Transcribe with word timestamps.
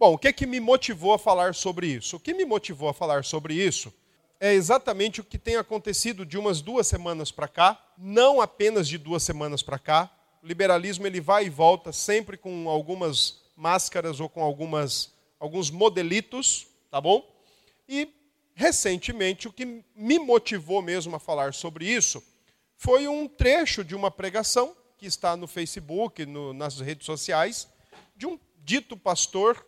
Bom, 0.00 0.14
o 0.14 0.18
que, 0.18 0.32
que 0.32 0.46
me 0.46 0.60
motivou 0.60 1.12
a 1.12 1.18
falar 1.18 1.54
sobre 1.54 1.86
isso? 1.86 2.16
O 2.16 2.20
que 2.20 2.32
me 2.32 2.46
motivou 2.46 2.88
a 2.88 2.94
falar 2.94 3.22
sobre 3.22 3.52
isso 3.52 3.92
é 4.40 4.54
exatamente 4.54 5.20
o 5.20 5.24
que 5.24 5.36
tem 5.36 5.56
acontecido 5.56 6.24
de 6.24 6.38
umas 6.38 6.62
duas 6.62 6.86
semanas 6.86 7.30
para 7.30 7.46
cá, 7.46 7.78
não 7.98 8.40
apenas 8.40 8.88
de 8.88 8.96
duas 8.96 9.22
semanas 9.22 9.62
para 9.62 9.78
cá. 9.78 10.10
O 10.42 10.46
liberalismo 10.46 11.06
ele 11.06 11.20
vai 11.20 11.44
e 11.44 11.50
volta 11.50 11.92
sempre 11.92 12.38
com 12.38 12.66
algumas 12.70 13.42
máscaras 13.54 14.20
ou 14.20 14.28
com 14.30 14.42
algumas, 14.42 15.12
alguns 15.38 15.70
modelitos, 15.70 16.66
tá 16.90 16.98
bom? 16.98 17.30
E 17.86 18.08
recentemente 18.54 19.48
o 19.48 19.52
que 19.52 19.84
me 19.94 20.18
motivou 20.18 20.80
mesmo 20.80 21.14
a 21.14 21.20
falar 21.20 21.52
sobre 21.52 21.84
isso 21.84 22.24
foi 22.74 23.06
um 23.06 23.28
trecho 23.28 23.84
de 23.84 23.94
uma 23.94 24.10
pregação 24.10 24.74
que 24.96 25.04
está 25.04 25.36
no 25.36 25.46
Facebook, 25.46 26.24
no, 26.24 26.54
nas 26.54 26.80
redes 26.80 27.04
sociais, 27.04 27.68
de 28.16 28.26
um 28.26 28.40
dito 28.64 28.96
pastor 28.96 29.66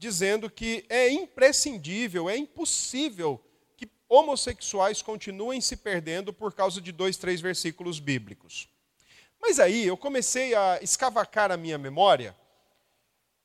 dizendo 0.00 0.50
que 0.50 0.84
é 0.88 1.08
imprescindível, 1.10 2.28
é 2.28 2.36
impossível 2.36 3.40
homossexuais 4.10 5.00
continuem 5.00 5.60
se 5.60 5.76
perdendo 5.76 6.32
por 6.32 6.52
causa 6.52 6.80
de 6.80 6.90
dois, 6.90 7.16
três 7.16 7.40
versículos 7.40 8.00
bíblicos. 8.00 8.68
Mas 9.40 9.60
aí 9.60 9.86
eu 9.86 9.96
comecei 9.96 10.52
a 10.52 10.80
escavacar 10.82 11.52
a 11.52 11.56
minha 11.56 11.78
memória 11.78 12.36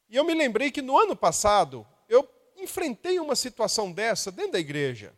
e 0.10 0.16
eu 0.16 0.24
me 0.24 0.34
lembrei 0.34 0.72
que 0.72 0.82
no 0.82 0.98
ano 0.98 1.16
passado 1.16 1.86
eu 2.10 2.28
enfrentei 2.58 3.20
uma 3.20 3.36
situação 3.36 3.92
dessa 3.92 4.32
dentro 4.32 4.54
da 4.54 4.60
igreja. 4.60 5.14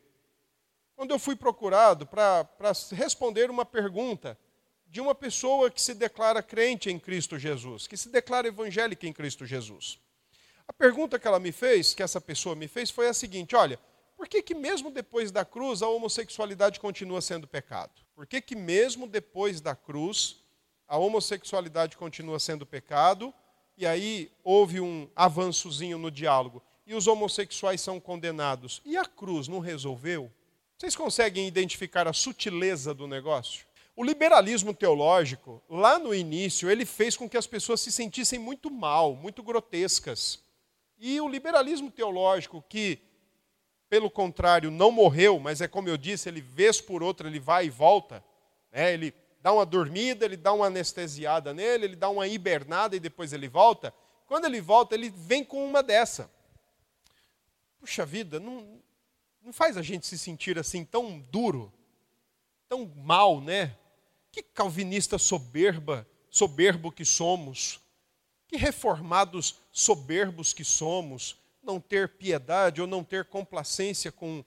Quando 0.97 1.11
eu 1.11 1.19
fui 1.19 1.35
procurado 1.35 2.05
para 2.05 2.45
responder 2.91 3.49
uma 3.49 3.65
pergunta 3.65 4.37
de 4.85 4.99
uma 4.99 5.15
pessoa 5.15 5.71
que 5.71 5.81
se 5.81 5.93
declara 5.93 6.43
crente 6.43 6.89
em 6.89 6.99
Cristo 6.99 7.39
Jesus, 7.39 7.87
que 7.87 7.95
se 7.95 8.09
declara 8.09 8.49
evangélica 8.49 9.07
em 9.07 9.13
Cristo 9.13 9.45
Jesus. 9.45 9.97
A 10.67 10.73
pergunta 10.73 11.17
que 11.17 11.27
ela 11.27 11.39
me 11.39 11.51
fez, 11.51 11.93
que 11.93 12.03
essa 12.03 12.19
pessoa 12.19 12.55
me 12.55 12.67
fez, 12.67 12.89
foi 12.89 13.07
a 13.07 13.13
seguinte: 13.13 13.55
olha, 13.55 13.79
por 14.17 14.27
que, 14.27 14.41
que 14.41 14.53
mesmo 14.53 14.91
depois 14.91 15.31
da 15.31 15.45
cruz 15.45 15.81
a 15.81 15.87
homossexualidade 15.87 16.79
continua 16.79 17.21
sendo 17.21 17.47
pecado? 17.47 17.91
Por 18.15 18.25
que, 18.27 18.41
que 18.41 18.55
mesmo 18.55 19.07
depois 19.07 19.61
da 19.61 19.75
cruz 19.75 20.43
a 20.87 20.97
homossexualidade 20.97 21.95
continua 21.95 22.39
sendo 22.39 22.65
pecado? 22.65 23.33
E 23.77 23.85
aí 23.85 24.31
houve 24.43 24.81
um 24.81 25.07
avançozinho 25.15 25.97
no 25.97 26.09
diálogo. 26.09 26.63
E 26.85 26.95
os 26.95 27.05
homossexuais 27.05 27.79
são 27.79 27.99
condenados. 27.99 28.81
E 28.83 28.97
a 28.97 29.05
cruz 29.05 29.47
não 29.47 29.59
resolveu? 29.59 30.31
Vocês 30.77 30.95
conseguem 30.95 31.47
identificar 31.47 32.07
a 32.07 32.13
sutileza 32.13 32.93
do 32.93 33.07
negócio? 33.07 33.67
O 33.95 34.03
liberalismo 34.03 34.73
teológico, 34.73 35.61
lá 35.69 35.99
no 35.99 36.13
início, 36.13 36.69
ele 36.69 36.85
fez 36.85 37.17
com 37.17 37.29
que 37.29 37.37
as 37.37 37.47
pessoas 37.47 37.81
se 37.81 37.91
sentissem 37.91 38.39
muito 38.39 38.69
mal, 38.71 39.15
muito 39.15 39.43
grotescas. 39.43 40.39
E 40.97 41.19
o 41.21 41.27
liberalismo 41.27 41.91
teológico, 41.91 42.63
que 42.67 43.01
pelo 43.89 44.11
contrário, 44.11 44.69
não 44.69 44.91
morreu, 44.91 45.39
mas 45.39 45.61
é 45.61 45.67
como 45.67 45.87
eu 45.87 45.97
disse, 45.97 46.27
ele 46.27 46.41
vez 46.41 46.81
por 46.81 47.01
outra 47.01 47.27
ele 47.27 47.39
vai 47.39 47.67
e 47.67 47.69
volta, 47.69 48.23
né? 48.71 48.93
ele 48.93 49.13
dá 49.41 49.53
uma 49.53 49.65
dormida, 49.65 50.25
ele 50.25 50.35
dá 50.35 50.51
uma 50.51 50.65
anestesiada 50.65 51.53
nele, 51.53 51.85
ele 51.85 51.95
dá 51.95 52.09
uma 52.09 52.27
hibernada 52.27 52.95
e 52.95 52.99
depois 52.99 53.31
ele 53.31 53.47
volta. 53.47 53.93
Quando 54.25 54.45
ele 54.45 54.59
volta, 54.59 54.93
ele 54.93 55.09
vem 55.09 55.43
com 55.43 55.65
uma 55.65 55.81
dessa. 55.81 56.29
Puxa 57.79 58.05
vida, 58.05 58.39
não, 58.39 58.81
não 59.41 59.53
faz 59.53 59.77
a 59.77 59.81
gente 59.81 60.05
se 60.05 60.17
sentir 60.17 60.59
assim 60.59 60.83
tão 60.83 61.19
duro, 61.19 61.71
tão 62.67 62.91
mal, 62.97 63.39
né? 63.39 63.77
Que 64.33 64.43
calvinista 64.43 65.17
soberba, 65.17 66.05
soberbo 66.29 66.91
que 66.91 67.05
somos. 67.05 67.79
Que 68.47 68.57
reformados 68.57 69.59
soberbos 69.71 70.53
que 70.53 70.63
somos 70.63 71.37
não 71.61 71.79
ter 71.79 72.09
piedade 72.09 72.81
ou 72.81 72.87
não 72.87 73.03
ter 73.03 73.25
complacência 73.25 74.11
com, 74.11 74.43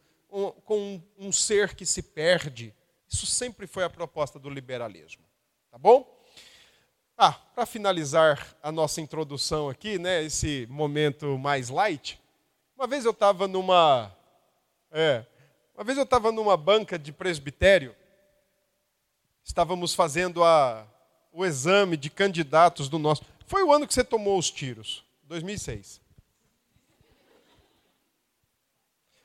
com 0.64 1.02
um 1.18 1.30
ser 1.30 1.74
que 1.74 1.84
se 1.84 2.02
perde. 2.02 2.74
Isso 3.08 3.26
sempre 3.26 3.66
foi 3.66 3.84
a 3.84 3.90
proposta 3.90 4.38
do 4.38 4.48
liberalismo. 4.48 5.22
Tá 5.70 5.76
bom? 5.76 6.18
Ah, 7.22 7.32
para 7.32 7.66
finalizar 7.66 8.56
a 8.62 8.72
nossa 8.72 9.00
introdução 9.00 9.68
aqui, 9.68 9.98
né, 9.98 10.22
esse 10.22 10.66
momento 10.70 11.36
mais 11.38 11.68
light, 11.68 12.18
uma 12.74 12.86
vez 12.86 13.04
eu 13.04 13.10
estava 13.10 13.46
numa. 13.46 14.10
É, 14.90 15.26
uma 15.74 15.84
vez 15.84 15.98
eu 15.98 16.04
estava 16.04 16.32
numa 16.32 16.56
banca 16.56 16.98
de 16.98 17.12
presbitério, 17.12 17.94
estávamos 19.44 19.94
fazendo 19.94 20.42
a, 20.42 20.86
o 21.30 21.44
exame 21.44 21.94
de 21.94 22.08
candidatos 22.08 22.88
do 22.88 22.98
nosso. 22.98 23.22
Foi 23.50 23.64
o 23.64 23.72
ano 23.72 23.84
que 23.84 23.92
você 23.92 24.04
tomou 24.04 24.38
os 24.38 24.48
tiros, 24.48 25.04
2006. 25.24 26.00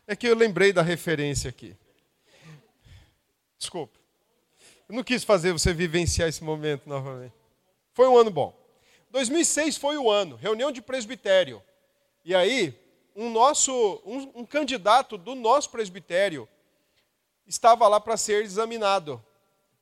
É 0.08 0.16
que 0.16 0.28
eu 0.28 0.34
lembrei 0.34 0.74
da 0.74 0.81
referência 0.81 1.47
aqui. 1.47 1.78
Desculpa. 3.56 4.00
Eu 4.90 4.96
não 4.96 5.03
quis 5.03 5.24
fazer 5.24 5.53
você 5.53 5.72
vivenciar 5.75 6.28
esse 6.28 6.44
momento 6.44 6.90
novamente. 6.90 7.35
Foi 7.94 8.08
um 8.08 8.18
ano 8.18 8.31
bom. 8.31 8.59
2006 9.12 9.78
foi 9.78 9.96
o 9.96 10.09
ano, 10.09 10.38
reunião 10.38 10.72
de 10.72 10.81
presbitério. 10.81 11.62
E 12.24 12.34
aí, 12.34 12.75
um 13.16 13.30
nosso, 13.30 14.02
um, 14.03 14.40
um 14.40 14.44
candidato 14.44 15.19
do 15.19 15.35
nosso 15.35 15.69
presbitério 15.69 16.50
estava 17.46 17.88
lá 17.88 18.00
para 18.00 18.18
ser 18.18 18.44
examinado. 18.44 19.24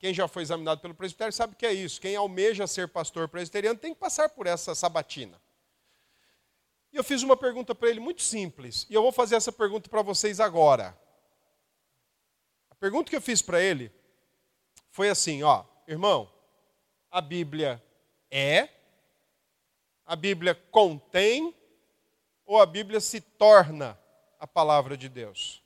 Quem 0.03 0.13
já 0.13 0.27
foi 0.27 0.41
examinado 0.43 0.81
pelo 0.81 0.93
presbitério 0.93 1.31
sabe 1.31 1.55
que 1.55 1.65
é 1.65 1.71
isso. 1.71 2.01
Quem 2.01 2.13
almeja 2.17 2.67
ser 2.67 2.89
pastor 2.89 3.29
presbiteriano 3.29 3.79
tem 3.79 3.93
que 3.93 3.99
passar 4.01 4.27
por 4.27 4.47
essa 4.47 4.75
sabatina. 4.75 5.41
E 6.91 6.97
eu 6.97 7.05
fiz 7.05 7.23
uma 7.23 7.37
pergunta 7.37 7.73
para 7.73 7.89
ele 7.89 8.01
muito 8.01 8.21
simples, 8.21 8.85
e 8.89 8.93
eu 8.93 9.01
vou 9.01 9.13
fazer 9.13 9.35
essa 9.35 9.49
pergunta 9.49 9.89
para 9.89 10.01
vocês 10.01 10.41
agora. 10.41 10.93
A 12.69 12.75
pergunta 12.75 13.09
que 13.09 13.15
eu 13.15 13.21
fiz 13.21 13.41
para 13.41 13.61
ele 13.61 13.93
foi 14.91 15.07
assim, 15.07 15.41
ó, 15.41 15.63
irmão, 15.87 16.29
a 17.09 17.21
Bíblia 17.21 17.81
é, 18.29 18.67
a 20.05 20.17
Bíblia 20.17 20.53
contém 20.69 21.55
ou 22.45 22.59
a 22.59 22.65
Bíblia 22.65 22.99
se 22.99 23.21
torna 23.21 23.97
a 24.37 24.45
palavra 24.45 24.97
de 24.97 25.07
Deus? 25.07 25.62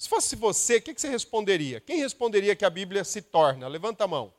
Se 0.00 0.08
fosse 0.08 0.34
você, 0.34 0.78
o 0.78 0.82
que 0.82 0.98
você 0.98 1.10
responderia? 1.10 1.78
Quem 1.78 1.98
responderia 1.98 2.56
que 2.56 2.64
a 2.64 2.70
Bíblia 2.70 3.04
se 3.04 3.20
torna? 3.20 3.68
Levanta 3.68 4.04
a 4.04 4.08
mão. 4.08 4.32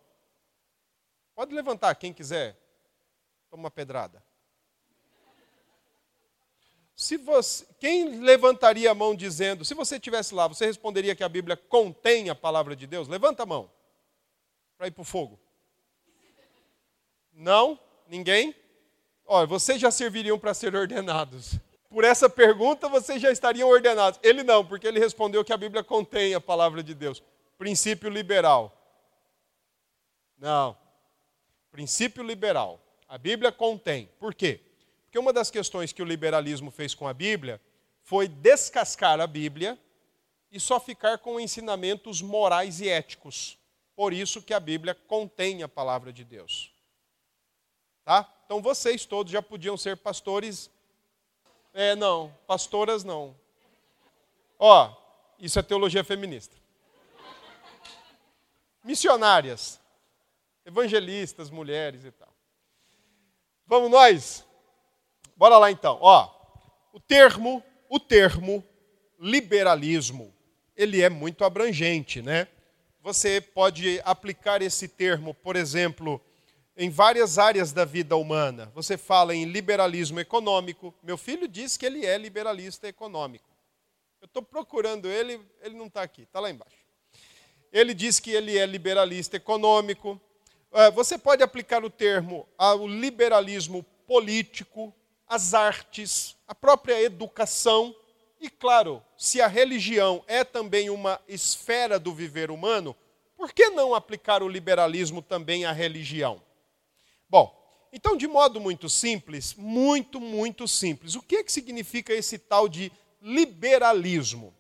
Pode 1.35 1.53
levantar, 1.53 1.93
quem 1.93 2.11
quiser. 2.11 2.57
Toma 3.47 3.65
uma 3.65 3.69
pedrada. 3.69 4.23
Se 6.95 7.15
você, 7.15 7.63
quem 7.79 8.21
levantaria 8.21 8.89
a 8.89 8.95
mão 8.95 9.15
dizendo, 9.15 9.63
se 9.63 9.75
você 9.75 9.97
estivesse 9.97 10.33
lá, 10.33 10.47
você 10.47 10.65
responderia 10.65 11.15
que 11.15 11.23
a 11.23 11.29
Bíblia 11.29 11.55
contém 11.55 12.31
a 12.31 12.33
palavra 12.33 12.75
de 12.75 12.87
Deus? 12.87 13.07
Levanta 13.07 13.43
a 13.43 13.45
mão 13.45 13.71
para 14.79 14.87
ir 14.87 14.91
para 14.91 15.03
o 15.03 15.05
fogo. 15.05 15.39
Não? 17.31 17.79
Ninguém? 18.07 18.55
Olha, 19.27 19.45
vocês 19.45 19.79
já 19.79 19.91
serviriam 19.91 20.39
para 20.39 20.55
ser 20.55 20.73
ordenados. 20.75 21.59
Por 21.91 22.05
essa 22.05 22.29
pergunta, 22.29 22.87
vocês 22.87 23.21
já 23.21 23.29
estariam 23.29 23.67
ordenados. 23.67 24.17
Ele 24.23 24.43
não, 24.43 24.65
porque 24.65 24.87
ele 24.87 24.97
respondeu 24.97 25.43
que 25.43 25.51
a 25.51 25.57
Bíblia 25.57 25.83
contém 25.83 26.33
a 26.33 26.39
palavra 26.39 26.81
de 26.81 26.95
Deus. 26.95 27.21
Princípio 27.57 28.09
liberal. 28.09 28.73
Não. 30.37 30.77
Princípio 31.69 32.23
liberal. 32.23 32.79
A 33.09 33.17
Bíblia 33.17 33.51
contém. 33.51 34.09
Por 34.17 34.33
quê? 34.33 34.61
Porque 35.03 35.19
uma 35.19 35.33
das 35.33 35.51
questões 35.51 35.91
que 35.91 36.01
o 36.01 36.05
liberalismo 36.05 36.71
fez 36.71 36.95
com 36.95 37.09
a 37.09 37.13
Bíblia 37.13 37.59
foi 38.03 38.29
descascar 38.29 39.19
a 39.19 39.27
Bíblia 39.27 39.77
e 40.49 40.61
só 40.61 40.79
ficar 40.79 41.17
com 41.17 41.41
ensinamentos 41.41 42.21
morais 42.21 42.79
e 42.79 42.87
éticos. 42.87 43.57
Por 43.97 44.13
isso 44.13 44.41
que 44.41 44.53
a 44.53 44.61
Bíblia 44.61 44.95
contém 44.95 45.61
a 45.61 45.67
palavra 45.67 46.13
de 46.13 46.23
Deus. 46.23 46.71
Tá? 48.05 48.33
Então 48.45 48.61
vocês 48.61 49.05
todos 49.05 49.29
já 49.29 49.41
podiam 49.41 49.75
ser 49.75 49.97
pastores. 49.97 50.71
É, 51.73 51.95
não, 51.95 52.35
pastoras 52.45 53.03
não. 53.03 53.35
Ó, 54.59 54.93
isso 55.39 55.57
é 55.57 55.61
teologia 55.61 56.03
feminista. 56.03 56.55
Missionárias, 58.83 59.79
evangelistas, 60.65 61.49
mulheres 61.49 62.03
e 62.03 62.11
tal. 62.11 62.33
Vamos 63.65 63.89
nós? 63.89 64.45
Bora 65.35 65.57
lá 65.57 65.71
então. 65.71 65.97
Ó, 66.01 66.29
o 66.91 66.99
termo, 66.99 67.63
o 67.89 67.99
termo 67.99 68.63
liberalismo, 69.19 70.33
ele 70.75 71.01
é 71.01 71.09
muito 71.09 71.45
abrangente, 71.45 72.21
né? 72.21 72.47
Você 73.01 73.39
pode 73.39 74.01
aplicar 74.03 74.61
esse 74.61 74.87
termo, 74.87 75.33
por 75.33 75.55
exemplo, 75.55 76.21
em 76.75 76.89
várias 76.89 77.37
áreas 77.37 77.71
da 77.71 77.85
vida 77.85 78.15
humana. 78.15 78.71
Você 78.73 78.97
fala 78.97 79.35
em 79.35 79.45
liberalismo 79.45 80.19
econômico. 80.19 80.93
Meu 81.03 81.17
filho 81.17 81.47
diz 81.47 81.77
que 81.77 81.85
ele 81.85 82.05
é 82.05 82.17
liberalista 82.17 82.87
econômico. 82.87 83.49
Eu 84.21 84.25
estou 84.25 84.41
procurando 84.43 85.07
ele, 85.07 85.39
ele 85.61 85.75
não 85.75 85.87
está 85.87 86.01
aqui, 86.01 86.23
está 86.23 86.39
lá 86.39 86.49
embaixo. 86.49 86.85
Ele 87.71 87.93
diz 87.93 88.19
que 88.19 88.31
ele 88.31 88.57
é 88.57 88.65
liberalista 88.65 89.37
econômico. 89.37 90.19
É, 90.71 90.91
você 90.91 91.17
pode 91.17 91.43
aplicar 91.43 91.83
o 91.83 91.89
termo 91.89 92.47
ao 92.57 92.87
liberalismo 92.87 93.83
político, 94.05 94.93
as 95.27 95.53
artes, 95.53 96.35
a 96.47 96.53
própria 96.53 97.01
educação 97.01 97.95
e, 98.41 98.49
claro, 98.49 99.03
se 99.15 99.39
a 99.39 99.45
religião 99.45 100.23
é 100.25 100.43
também 100.43 100.89
uma 100.89 101.21
esfera 101.27 101.99
do 101.99 102.11
viver 102.11 102.49
humano, 102.49 102.95
por 103.37 103.53
que 103.53 103.69
não 103.69 103.93
aplicar 103.93 104.41
o 104.41 104.47
liberalismo 104.47 105.21
também 105.21 105.63
à 105.63 105.71
religião? 105.71 106.41
Bom, 107.31 107.57
então, 107.93 108.17
de 108.17 108.27
modo 108.27 108.59
muito 108.59 108.89
simples, 108.89 109.55
muito, 109.55 110.19
muito 110.19 110.67
simples, 110.67 111.15
o 111.15 111.21
que, 111.21 111.37
é 111.37 111.43
que 111.45 111.51
significa 111.51 112.13
esse 112.13 112.37
tal 112.37 112.67
de 112.67 112.91
liberalismo? 113.21 114.53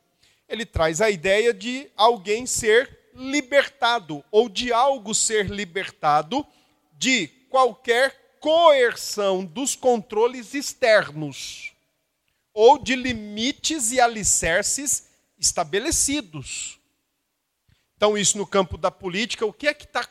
Ele 0.47 0.65
traz 0.65 1.01
a 1.01 1.09
ideia 1.09 1.53
de 1.53 1.91
alguém 1.97 2.45
ser 2.45 3.09
libertado, 3.13 4.23
ou 4.31 4.47
de 4.47 4.71
algo 4.71 5.13
ser 5.13 5.49
libertado 5.49 6.47
de 6.97 7.27
qualquer 7.49 8.37
coerção 8.39 9.43
dos 9.43 9.75
controles 9.75 10.53
externos 10.53 11.73
ou 12.53 12.77
de 12.77 12.95
limites 12.95 13.91
e 13.91 13.99
alicerces 13.99 15.09
estabelecidos. 15.37 16.79
Então, 17.97 18.17
isso 18.17 18.37
no 18.37 18.47
campo 18.47 18.77
da 18.77 18.89
política, 18.89 19.45
o 19.45 19.51
que 19.51 19.67
é 19.67 19.73
que 19.73 19.83
está 19.83 20.07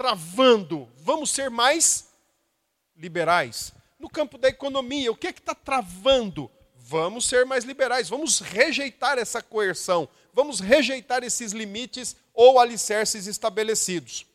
travando? 0.00 0.88
Vamos 1.02 1.28
ser 1.28 1.50
mais 1.50 2.08
liberais. 2.96 3.70
No 3.98 4.08
campo 4.08 4.38
da 4.38 4.48
economia, 4.48 5.12
o 5.12 5.14
que 5.14 5.26
é 5.26 5.32
que 5.32 5.40
está 5.40 5.54
travando? 5.54 6.50
Vamos 6.74 7.28
ser 7.28 7.44
mais 7.44 7.64
liberais, 7.64 8.08
vamos 8.08 8.40
rejeitar 8.40 9.18
essa 9.18 9.42
coerção, 9.42 10.08
vamos 10.32 10.58
rejeitar 10.58 11.22
esses 11.22 11.52
limites 11.52 12.16
ou 12.32 12.58
alicerces 12.58 13.26
estabelecidos 13.26 14.26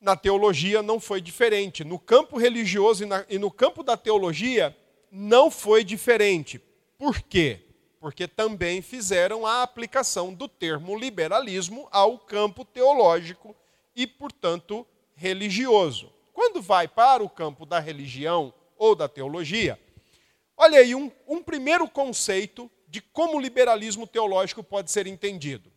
na 0.00 0.14
teologia 0.14 0.82
não 0.82 1.00
foi 1.00 1.18
diferente. 1.18 1.82
No 1.82 1.98
campo 1.98 2.36
religioso 2.36 3.04
e, 3.04 3.06
na, 3.06 3.24
e, 3.26 3.38
no 3.38 3.50
campo 3.50 3.82
da 3.82 3.96
teologia 3.96 4.76
não 5.10 5.50
foi 5.50 5.82
diferente. 5.82 6.60
Por 6.98 7.22
quê? 7.22 7.60
Porque 7.98 8.28
também 8.28 8.82
fizeram 8.82 9.46
a 9.46 9.62
aplicação 9.62 10.34
do 10.34 10.46
termo 10.46 10.98
liberalismo 10.98 11.88
ao 11.90 12.18
campo 12.18 12.66
teológico 12.66 13.56
e, 13.94 14.06
portanto, 14.06 14.86
religioso. 15.14 16.12
Quando 16.32 16.60
vai 16.60 16.88
para 16.88 17.22
o 17.22 17.28
campo 17.28 17.64
da 17.64 17.78
religião 17.78 18.52
ou 18.76 18.94
da 18.94 19.08
teologia, 19.08 19.78
olha 20.56 20.78
aí 20.78 20.94
um, 20.94 21.10
um 21.26 21.42
primeiro 21.42 21.88
conceito 21.88 22.70
de 22.88 23.00
como 23.00 23.36
o 23.36 23.40
liberalismo 23.40 24.06
teológico 24.06 24.62
pode 24.62 24.90
ser 24.90 25.06
entendido. 25.06 25.72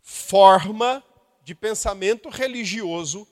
Forma 0.00 1.02
de 1.42 1.54
pensamento 1.54 2.28
religioso 2.28 3.26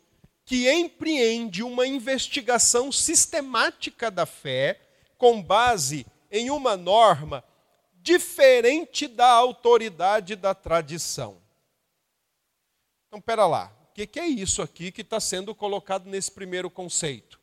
que 0.45 0.71
empreende 0.71 1.63
uma 1.63 1.87
investigação 1.87 2.91
sistemática 2.91 4.11
da 4.11 4.27
fé 4.27 4.81
com 5.17 5.41
base 5.41 6.07
em 6.31 6.51
uma 6.51 6.77
norma 6.77 7.45
diferente 7.95 9.07
da 9.07 9.29
autoridade 9.29 10.35
da 10.35 10.55
tradição. 10.55 11.41
Então, 13.07 13.21
pera 13.21 13.47
lá, 13.47 13.73
o 13.91 14.07
que 14.07 14.21
é 14.21 14.27
isso 14.27 14.63
aqui 14.63 14.93
que 14.93 15.03
está 15.03 15.19
sendo 15.19 15.55
colocado 15.55 16.09
nesse 16.09 16.31
primeiro 16.31 16.71
conceito? 16.71 17.41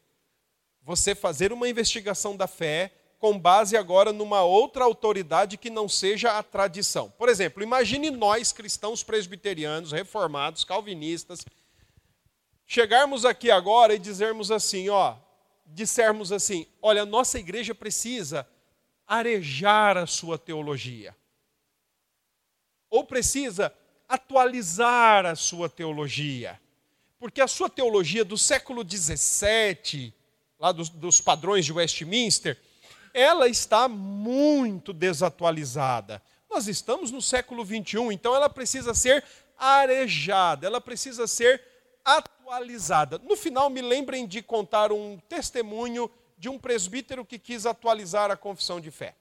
Você 0.82 1.14
fazer 1.14 1.52
uma 1.52 1.68
investigação 1.68 2.36
da 2.36 2.48
fé 2.48 2.94
com 3.20 3.38
base 3.38 3.76
agora 3.76 4.14
numa 4.14 4.44
outra 4.44 4.84
autoridade 4.84 5.58
que 5.58 5.70
não 5.70 5.90
seja 5.90 6.38
a 6.38 6.44
tradição. 6.44 7.10
Por 7.12 7.30
exemplo, 7.30 7.64
imagine 7.64 8.10
nós, 8.12 8.52
cristãos 8.52 9.04
presbiterianos, 9.04 9.92
reformados, 9.92 10.64
calvinistas, 10.64 11.46
chegarmos 12.66 13.26
aqui 13.26 13.50
agora 13.50 13.96
e 13.96 14.00
dizermos 14.00 14.52
assim, 14.52 14.90
ó, 14.90 15.16
dissermos 15.66 16.32
assim, 16.32 16.68
olha, 16.82 17.06
nossa 17.06 17.40
igreja 17.40 17.74
precisa 17.74 18.48
arejar 19.06 19.98
a 19.98 20.06
sua 20.06 20.38
teologia. 20.38 21.16
Ou 22.90 23.04
precisa 23.04 23.74
atualizar 24.08 25.26
a 25.26 25.36
sua 25.36 25.70
teologia. 25.70 26.60
Porque 27.20 27.42
a 27.42 27.48
sua 27.48 27.70
teologia 27.70 28.24
do 28.24 28.38
século 28.38 28.84
XVII, 28.88 30.14
lá 30.60 30.72
dos, 30.72 30.90
dos 30.90 31.20
padrões 31.20 31.66
de 31.66 31.74
Westminster, 31.74 32.58
ela 33.14 33.48
está 33.48 33.88
muito 33.88 34.94
desatualizada. 34.94 36.22
Nós 36.50 36.68
estamos 36.68 37.12
no 37.12 37.22
século 37.22 37.66
21, 37.66 38.12
então 38.12 38.36
ela 38.36 38.50
precisa 38.50 38.94
ser 38.94 39.24
arejada, 39.58 40.68
ela 40.68 40.80
precisa 40.80 41.26
ser 41.28 41.62
atualizada. 42.06 43.18
No 43.18 43.36
final, 43.36 43.70
me 43.70 43.82
lembrem 43.82 44.28
de 44.28 44.42
contar 44.42 44.92
um 44.92 45.18
testemunho 45.28 46.10
de 46.38 46.48
um 46.48 46.60
presbítero 46.60 47.26
que 47.26 47.40
quis 47.40 47.66
atualizar 47.66 48.30
a 48.30 48.38
confissão 48.38 48.80
de 48.80 48.92
fé. 48.92 49.16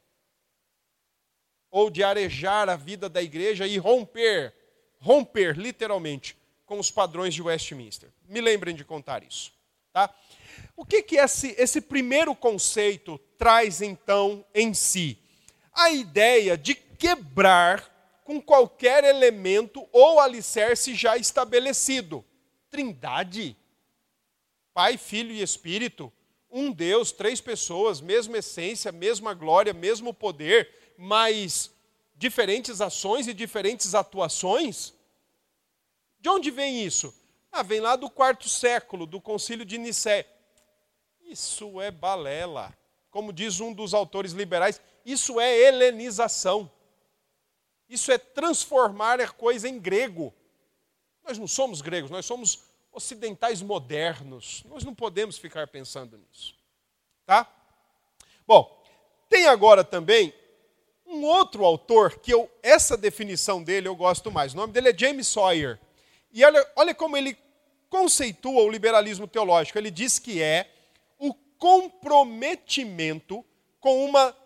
Ou 1.70 1.90
de 1.90 2.04
arejar 2.04 2.68
a 2.68 2.76
vida 2.76 3.08
da 3.08 3.22
igreja 3.22 3.66
e 3.66 3.78
romper, 3.78 4.54
romper 4.98 5.56
literalmente 5.56 6.36
com 6.64 6.78
os 6.78 6.90
padrões 6.90 7.34
de 7.34 7.42
Westminster. 7.42 8.10
Me 8.28 8.40
lembrem 8.40 8.74
de 8.74 8.84
contar 8.84 9.22
isso. 9.22 9.52
Tá? 9.92 10.14
O 10.76 10.84
que, 10.84 11.02
que 11.02 11.16
esse, 11.16 11.54
esse 11.58 11.80
primeiro 11.80 12.34
conceito 12.34 13.18
traz 13.38 13.80
então 13.80 14.44
em 14.54 14.74
si? 14.74 15.18
A 15.72 15.90
ideia 15.90 16.56
de 16.56 16.74
quebrar 16.74 18.20
com 18.24 18.40
qualquer 18.40 19.04
elemento 19.04 19.86
ou 19.92 20.18
alicerce 20.18 20.94
já 20.94 21.16
estabelecido. 21.16 22.24
Trindade, 22.70 23.56
Pai, 24.74 24.98
Filho 24.98 25.32
e 25.32 25.40
Espírito, 25.40 26.12
um 26.50 26.72
Deus, 26.72 27.12
três 27.12 27.40
pessoas, 27.40 28.00
mesma 28.00 28.38
essência, 28.38 28.90
mesma 28.90 29.32
glória, 29.32 29.72
mesmo 29.72 30.12
poder, 30.12 30.94
mas 30.98 31.70
diferentes 32.16 32.80
ações 32.80 33.28
e 33.28 33.34
diferentes 33.34 33.94
atuações? 33.94 34.94
De 36.18 36.28
onde 36.28 36.50
vem 36.50 36.84
isso? 36.84 37.14
Ah, 37.52 37.62
vem 37.62 37.80
lá 37.80 37.96
do 37.96 38.10
quarto 38.10 38.48
século, 38.48 39.06
do 39.06 39.20
concílio 39.20 39.64
de 39.64 39.78
Nicé. 39.78 40.26
Isso 41.22 41.80
é 41.80 41.90
balela. 41.90 42.76
Como 43.10 43.32
diz 43.32 43.60
um 43.60 43.72
dos 43.72 43.94
autores 43.94 44.32
liberais, 44.32 44.80
isso 45.04 45.40
é 45.40 45.56
helenização. 45.56 46.70
Isso 47.88 48.10
é 48.10 48.18
transformar 48.18 49.20
a 49.20 49.28
coisa 49.28 49.68
em 49.68 49.78
grego. 49.78 50.34
Nós 51.24 51.38
não 51.38 51.46
somos 51.46 51.80
gregos, 51.80 52.10
nós 52.10 52.26
somos 52.26 52.64
ocidentais 52.92 53.62
modernos. 53.62 54.64
Nós 54.64 54.84
não 54.84 54.94
podemos 54.94 55.38
ficar 55.38 55.66
pensando 55.68 56.18
nisso. 56.18 56.54
Tá? 57.24 57.50
Bom, 58.46 58.82
tem 59.28 59.46
agora 59.46 59.82
também 59.84 60.32
um 61.06 61.24
outro 61.24 61.64
autor 61.64 62.18
que 62.18 62.32
eu 62.32 62.50
essa 62.62 62.96
definição 62.96 63.62
dele 63.62 63.88
eu 63.88 63.96
gosto 63.96 64.30
mais. 64.30 64.52
O 64.52 64.56
nome 64.56 64.72
dele 64.72 64.90
é 64.90 64.96
James 64.96 65.28
Sawyer. 65.28 65.78
E 66.32 66.44
olha, 66.44 66.66
olha 66.76 66.94
como 66.94 67.16
ele 67.16 67.36
conceitua 67.88 68.62
o 68.62 68.70
liberalismo 68.70 69.26
teológico. 69.26 69.78
Ele 69.78 69.90
diz 69.90 70.18
que 70.18 70.42
é 70.42 70.70
comprometimento 71.58 73.44
com 73.80 74.04
uma 74.04 74.36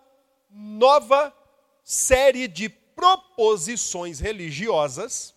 nova 0.51 1.35
série 1.83 2.47
de 2.49 2.69
proposições 2.69 4.21
religiosas 4.21 5.35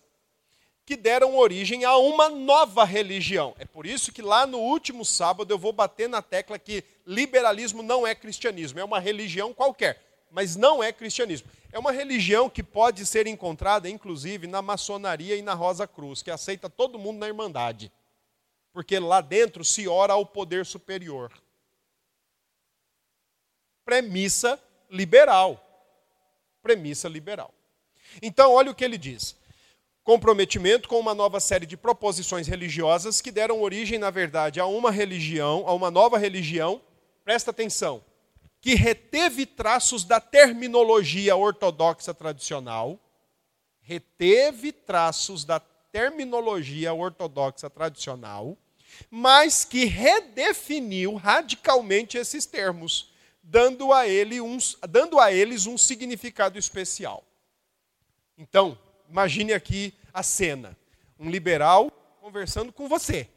que 0.86 0.96
deram 0.96 1.36
origem 1.36 1.84
a 1.84 1.96
uma 1.96 2.28
nova 2.28 2.84
religião. 2.84 3.54
É 3.58 3.64
por 3.64 3.86
isso 3.86 4.12
que 4.12 4.20
lá 4.20 4.46
no 4.46 4.58
último 4.58 5.04
sábado 5.04 5.50
eu 5.52 5.58
vou 5.58 5.72
bater 5.72 6.08
na 6.08 6.20
tecla 6.20 6.58
que 6.58 6.84
liberalismo 7.06 7.82
não 7.82 8.06
é 8.06 8.14
cristianismo, 8.14 8.78
é 8.78 8.84
uma 8.84 9.00
religião 9.00 9.54
qualquer, 9.54 10.03
mas 10.34 10.56
não 10.56 10.82
é 10.82 10.92
cristianismo. 10.92 11.48
É 11.72 11.78
uma 11.78 11.92
religião 11.92 12.50
que 12.50 12.62
pode 12.62 13.06
ser 13.06 13.28
encontrada, 13.28 13.88
inclusive, 13.88 14.48
na 14.48 14.60
maçonaria 14.60 15.36
e 15.36 15.42
na 15.42 15.54
Rosa 15.54 15.86
Cruz, 15.86 16.22
que 16.22 16.30
aceita 16.30 16.68
todo 16.68 16.98
mundo 16.98 17.18
na 17.18 17.28
Irmandade, 17.28 17.90
porque 18.72 18.98
lá 18.98 19.20
dentro 19.20 19.64
se 19.64 19.86
ora 19.86 20.14
ao 20.14 20.26
poder 20.26 20.66
superior 20.66 21.32
premissa 23.84 24.58
liberal. 24.90 25.60
Premissa 26.62 27.08
liberal. 27.08 27.52
Então, 28.22 28.52
olha 28.52 28.70
o 28.70 28.74
que 28.74 28.84
ele 28.84 28.96
diz. 28.96 29.36
Comprometimento 30.02 30.88
com 30.88 30.98
uma 30.98 31.14
nova 31.14 31.38
série 31.38 31.66
de 31.66 31.76
proposições 31.76 32.46
religiosas 32.46 33.20
que 33.20 33.30
deram 33.30 33.62
origem, 33.62 33.98
na 33.98 34.10
verdade, 34.10 34.58
a 34.58 34.66
uma 34.66 34.90
religião, 34.90 35.64
a 35.66 35.74
uma 35.74 35.90
nova 35.90 36.18
religião, 36.18 36.80
presta 37.24 37.50
atenção, 37.50 38.02
que 38.64 38.74
reteve 38.74 39.44
traços 39.44 40.04
da 40.04 40.18
terminologia 40.18 41.36
ortodoxa 41.36 42.14
tradicional, 42.14 42.98
reteve 43.82 44.72
traços 44.72 45.44
da 45.44 45.60
terminologia 45.60 46.94
ortodoxa 46.94 47.68
tradicional, 47.68 48.56
mas 49.10 49.66
que 49.66 49.84
redefiniu 49.84 51.14
radicalmente 51.14 52.16
esses 52.16 52.46
termos 52.46 53.12
dando 53.42 53.92
a, 53.92 54.08
ele 54.08 54.40
um, 54.40 54.56
dando 54.88 55.20
a 55.20 55.30
eles 55.30 55.66
um 55.66 55.76
significado 55.76 56.58
especial. 56.58 57.22
Então, 58.38 58.78
imagine 59.10 59.52
aqui 59.52 59.92
a 60.10 60.22
cena: 60.22 60.74
um 61.18 61.28
liberal 61.28 61.90
conversando 62.18 62.72
com 62.72 62.88
você. 62.88 63.28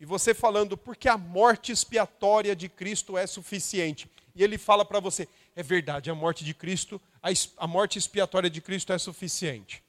E 0.00 0.04
você 0.04 0.32
falando, 0.32 0.76
porque 0.76 1.08
a 1.08 1.18
morte 1.18 1.72
expiatória 1.72 2.54
de 2.54 2.68
Cristo 2.68 3.18
é 3.18 3.26
suficiente. 3.26 4.08
E 4.34 4.44
ele 4.44 4.56
fala 4.56 4.84
para 4.84 5.00
você, 5.00 5.28
é 5.56 5.62
verdade, 5.62 6.10
a 6.10 6.14
morte 6.14 6.44
de 6.44 6.54
Cristo, 6.54 7.00
a, 7.20 7.28
a 7.56 7.66
morte 7.66 7.98
expiatória 7.98 8.48
de 8.48 8.60
Cristo 8.60 8.92
é 8.92 8.98
suficiente. 8.98 9.82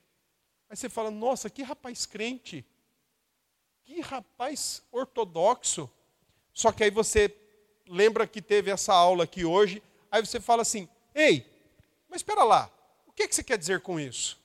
Aí 0.68 0.76
você 0.76 0.90
fala, 0.90 1.12
nossa, 1.12 1.50
que 1.50 1.62
rapaz 1.62 2.06
crente, 2.08 2.66
que 3.84 4.02
rapaz 4.02 4.82
ortodoxo. 4.92 5.90
Só 6.54 6.72
que 6.72 6.84
aí 6.84 6.92
você 6.92 7.36
lembra 7.88 8.26
que 8.26 8.42
teve 8.42 8.72
essa 8.72 8.94
aula 8.94 9.24
aqui 9.24 9.46
hoje, 9.46 9.82
aí 10.12 10.26
você 10.26 10.40
fala 10.40 10.64
assim, 10.64 10.90
ei, 11.14 11.46
mas 12.08 12.22
espera 12.22 12.44
lá, 12.44 12.72
o 13.06 13.12
que, 13.12 13.24
é 13.24 13.28
que 13.28 13.36
você 13.36 13.44
quer 13.44 13.58
dizer 13.58 13.82
com 13.82 14.00
isso? 14.00 14.40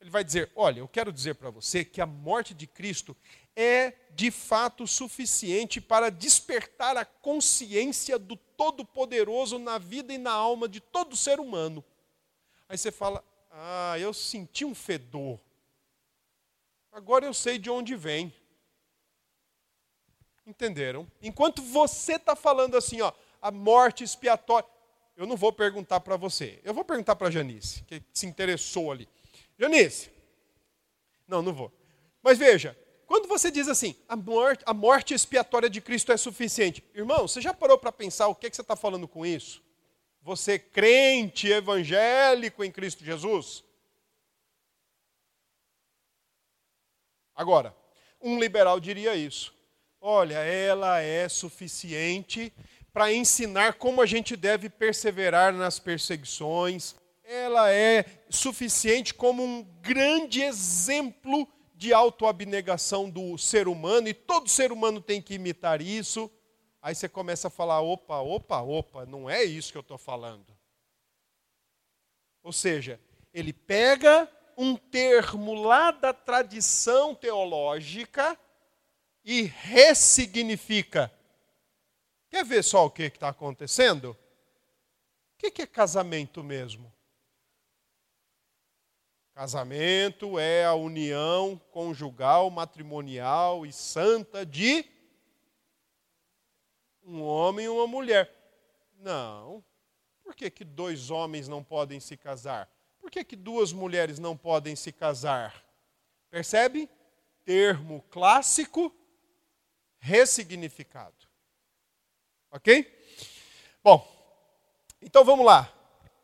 Ele 0.00 0.10
vai 0.10 0.22
dizer, 0.22 0.50
olha, 0.54 0.80
eu 0.80 0.88
quero 0.88 1.12
dizer 1.12 1.34
para 1.34 1.50
você 1.50 1.84
que 1.84 2.00
a 2.00 2.06
morte 2.06 2.54
de 2.54 2.66
Cristo 2.66 3.16
é 3.56 3.94
de 4.10 4.30
fato 4.30 4.86
suficiente 4.86 5.80
para 5.80 6.10
despertar 6.10 6.96
a 6.96 7.04
consciência 7.04 8.18
do 8.18 8.36
Todo-Poderoso 8.36 9.58
na 9.58 9.78
vida 9.78 10.12
e 10.12 10.18
na 10.18 10.32
alma 10.32 10.68
de 10.68 10.80
todo 10.80 11.16
ser 11.16 11.40
humano. 11.40 11.82
Aí 12.68 12.76
você 12.76 12.92
fala: 12.92 13.24
Ah, 13.50 13.98
eu 13.98 14.12
senti 14.12 14.64
um 14.64 14.74
fedor. 14.74 15.40
Agora 16.92 17.26
eu 17.26 17.34
sei 17.34 17.58
de 17.58 17.68
onde 17.68 17.94
vem. 17.94 18.32
Entenderam? 20.46 21.06
Enquanto 21.20 21.60
você 21.60 22.14
está 22.14 22.36
falando 22.36 22.76
assim, 22.76 23.00
ó, 23.00 23.12
a 23.42 23.50
morte 23.50 24.04
expiatória. 24.04 24.68
Eu 25.16 25.26
não 25.26 25.36
vou 25.36 25.52
perguntar 25.52 26.00
para 26.00 26.16
você. 26.16 26.60
Eu 26.62 26.72
vou 26.72 26.84
perguntar 26.84 27.16
para 27.16 27.30
Janice, 27.30 27.82
que 27.84 28.02
se 28.12 28.26
interessou 28.26 28.92
ali. 28.92 29.08
Janice. 29.58 30.10
Não, 31.26 31.42
não 31.42 31.52
vou. 31.52 31.72
Mas 32.22 32.38
veja, 32.38 32.76
você 33.38 33.50
diz 33.50 33.68
assim, 33.68 33.94
a 34.08 34.16
morte, 34.16 34.62
a 34.66 34.74
morte 34.74 35.14
expiatória 35.14 35.68
de 35.68 35.80
Cristo 35.80 36.12
é 36.12 36.16
suficiente, 36.16 36.82
irmão, 36.94 37.28
você 37.28 37.40
já 37.40 37.52
parou 37.52 37.78
para 37.78 37.92
pensar 37.92 38.28
o 38.28 38.34
que, 38.34 38.48
que 38.48 38.56
você 38.56 38.62
está 38.62 38.76
falando 38.76 39.06
com 39.06 39.24
isso? 39.24 39.62
Você 40.22 40.58
crente 40.58 41.48
evangélico 41.48 42.64
em 42.64 42.70
Cristo 42.70 43.04
Jesus? 43.04 43.62
Agora, 47.34 47.76
um 48.20 48.40
liberal 48.40 48.80
diria 48.80 49.14
isso. 49.14 49.54
Olha, 50.00 50.38
ela 50.38 51.00
é 51.00 51.28
suficiente 51.28 52.52
para 52.92 53.12
ensinar 53.12 53.74
como 53.74 54.00
a 54.00 54.06
gente 54.06 54.36
deve 54.36 54.70
perseverar 54.70 55.52
nas 55.52 55.78
perseguições. 55.78 56.94
Ela 57.22 57.70
é 57.70 58.04
suficiente 58.30 59.12
como 59.12 59.44
um 59.44 59.62
grande 59.82 60.42
exemplo 60.42 61.46
de 61.76 61.92
autoabnegação 61.92 63.08
do 63.08 63.36
ser 63.36 63.68
humano, 63.68 64.08
e 64.08 64.14
todo 64.14 64.48
ser 64.48 64.72
humano 64.72 65.00
tem 65.00 65.20
que 65.20 65.34
imitar 65.34 65.82
isso. 65.82 66.30
Aí 66.80 66.94
você 66.94 67.08
começa 67.08 67.48
a 67.48 67.50
falar: 67.50 67.80
opa, 67.82 68.18
opa, 68.20 68.62
opa, 68.62 69.04
não 69.04 69.28
é 69.28 69.44
isso 69.44 69.70
que 69.70 69.78
eu 69.78 69.82
estou 69.82 69.98
falando. 69.98 70.56
Ou 72.42 72.52
seja, 72.52 73.00
ele 73.32 73.52
pega 73.52 74.28
um 74.56 74.74
termo 74.76 75.52
lá 75.54 75.90
da 75.90 76.14
tradição 76.14 77.14
teológica 77.14 78.38
e 79.22 79.42
ressignifica. 79.42 81.12
Quer 82.30 82.44
ver 82.44 82.62
só 82.64 82.86
o 82.86 82.90
que 82.90 83.02
está 83.02 83.28
acontecendo? 83.28 84.16
O 85.34 85.50
que 85.50 85.62
é 85.62 85.66
casamento 85.66 86.42
mesmo? 86.42 86.90
Casamento 89.36 90.38
é 90.38 90.64
a 90.64 90.72
união 90.72 91.60
conjugal, 91.70 92.48
matrimonial 92.48 93.66
e 93.66 93.72
santa 93.72 94.46
de 94.46 94.82
um 97.04 97.22
homem 97.22 97.66
e 97.66 97.68
uma 97.68 97.86
mulher. 97.86 98.34
Não. 98.98 99.62
Por 100.24 100.34
que, 100.34 100.50
que 100.50 100.64
dois 100.64 101.10
homens 101.10 101.48
não 101.48 101.62
podem 101.62 102.00
se 102.00 102.16
casar? 102.16 102.66
Por 102.98 103.10
que, 103.10 103.22
que 103.22 103.36
duas 103.36 103.74
mulheres 103.74 104.18
não 104.18 104.34
podem 104.34 104.74
se 104.74 104.90
casar? 104.90 105.62
Percebe? 106.30 106.88
Termo 107.44 108.02
clássico 108.08 108.90
ressignificado. 109.98 111.28
Ok? 112.50 112.90
Bom, 113.84 114.02
então 115.02 115.26
vamos 115.26 115.44
lá. 115.44 115.75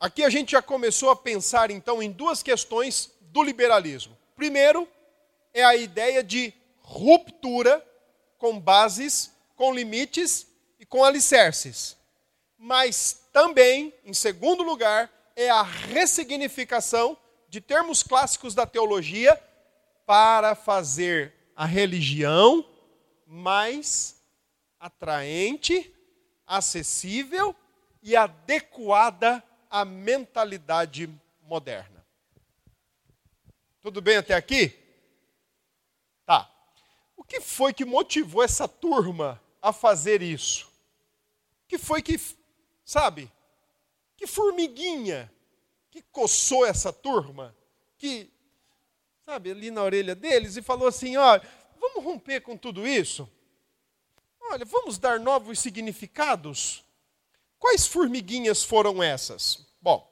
Aqui 0.03 0.25
a 0.25 0.29
gente 0.29 0.51
já 0.51 0.61
começou 0.61 1.11
a 1.11 1.15
pensar 1.17 1.71
então 1.71 2.03
em 2.03 2.11
duas 2.11 2.43
questões 2.43 3.13
do 3.21 3.41
liberalismo. 3.41 4.19
Primeiro 4.35 4.89
é 5.55 5.63
a 5.63 5.77
ideia 5.77 6.25
de 6.25 6.53
ruptura 6.81 7.81
com 8.37 8.59
bases, 8.59 9.31
com 9.55 9.73
limites 9.73 10.45
e 10.81 10.85
com 10.85 11.05
alicerces. 11.05 11.97
Mas 12.59 13.29
também, 13.33 13.95
em 14.05 14.13
segundo 14.13 14.65
lugar, 14.65 15.09
é 15.37 15.49
a 15.49 15.63
ressignificação 15.63 17.17
de 17.49 17.61
termos 17.61 18.03
clássicos 18.03 18.57
da 18.57 18.67
teologia 18.67 19.41
para 20.05 20.57
fazer 20.57 21.33
a 21.55 21.65
religião 21.65 22.69
mais 23.25 24.17
atraente, 24.81 25.95
acessível 26.45 27.55
e 28.03 28.17
adequada 28.17 29.41
a 29.73 29.87
mentalidade 29.87 31.09
moderna. 31.45 32.05
Tudo 33.81 34.03
bem 34.03 34.19
até 34.19 34.35
aqui? 34.35 34.79
Tá. 36.27 36.49
O 37.17 37.25
que 37.25 37.41
foi 37.41 37.73
que 37.73 37.83
motivou 37.83 38.45
essa 38.45 38.69
turma 38.69 39.43
a 39.63 39.73
fazer 39.73 40.21
isso? 40.21 40.67
O 41.65 41.69
que 41.69 41.79
foi 41.79 42.03
que, 42.03 42.21
sabe, 42.85 43.33
que 44.15 44.27
formiguinha 44.27 45.33
que 45.91 46.03
coçou 46.03 46.67
essa 46.67 46.93
turma, 46.93 47.57
que, 47.97 48.31
sabe, 49.25 49.53
ali 49.53 49.71
na 49.71 49.83
orelha 49.83 50.15
deles 50.15 50.59
e 50.59 50.63
falou 50.63 50.87
assim: 50.87 51.17
olha, 51.17 51.43
vamos 51.81 52.05
romper 52.05 52.43
com 52.43 52.59
tudo 52.59 52.87
isso? 52.87 53.27
Olha, 54.39 54.67
vamos 54.67 54.99
dar 54.99 55.19
novos 55.19 55.59
significados? 55.59 56.85
Quais 57.63 57.87
formiguinhas 57.87 58.65
foram 58.65 59.01
essas? 59.01 59.65
Bom, 59.81 60.05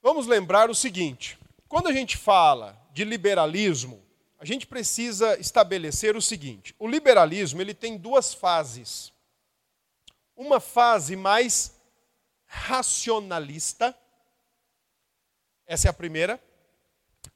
vamos 0.00 0.26
lembrar 0.26 0.70
o 0.70 0.74
seguinte: 0.74 1.38
quando 1.68 1.88
a 1.88 1.92
gente 1.92 2.16
fala 2.16 2.82
de 2.94 3.04
liberalismo, 3.04 4.02
a 4.38 4.44
gente 4.46 4.66
precisa 4.66 5.38
estabelecer 5.38 6.16
o 6.16 6.22
seguinte: 6.22 6.74
o 6.78 6.88
liberalismo 6.88 7.60
ele 7.60 7.74
tem 7.74 7.98
duas 7.98 8.32
fases. 8.32 9.12
Uma 10.34 10.60
fase 10.60 11.14
mais 11.14 11.76
racionalista, 12.46 13.94
essa 15.66 15.88
é 15.88 15.90
a 15.90 15.92
primeira, 15.92 16.42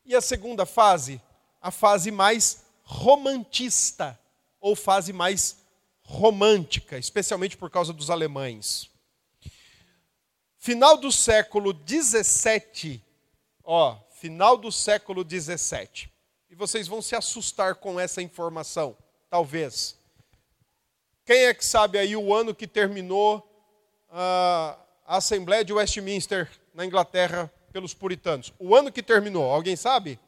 e 0.03 0.17
a 0.17 0.23
segunda 0.23 0.65
fase, 0.65 1.21
a 1.61 1.71
fase 1.71 2.11
mais 2.11 2.65
romantista, 2.85 4.19
ou 4.59 4.75
fase 4.75 5.13
mais 5.13 5.59
romântica, 6.09 6.97
especialmente 6.97 7.55
por 7.57 7.71
causa 7.71 7.93
dos 7.93 8.09
alemães. 8.09 8.91
Final 10.57 10.97
do 10.97 11.13
século 11.13 11.73
17, 11.73 13.05
ó, 13.63 13.95
final 14.13 14.57
do 14.57 14.73
século 14.73 15.23
17. 15.23 16.11
E 16.49 16.55
vocês 16.55 16.89
vão 16.89 17.03
se 17.03 17.15
assustar 17.15 17.75
com 17.75 18.01
essa 18.01 18.23
informação, 18.23 18.97
talvez. 19.29 19.99
Quem 21.27 21.45
é 21.45 21.53
que 21.53 21.65
sabe 21.65 21.99
aí 21.99 22.17
o 22.17 22.35
ano 22.35 22.55
que 22.55 22.67
terminou 22.67 23.47
a 24.11 24.79
Assembleia 25.07 25.63
de 25.63 25.75
Westminster 25.75 26.51
na 26.73 26.87
Inglaterra 26.87 27.53
pelos 27.71 27.93
puritanos? 27.93 28.53
O 28.59 28.75
ano 28.75 28.91
que 28.91 29.03
terminou, 29.03 29.45
alguém 29.51 29.77
sabe? 29.77 30.19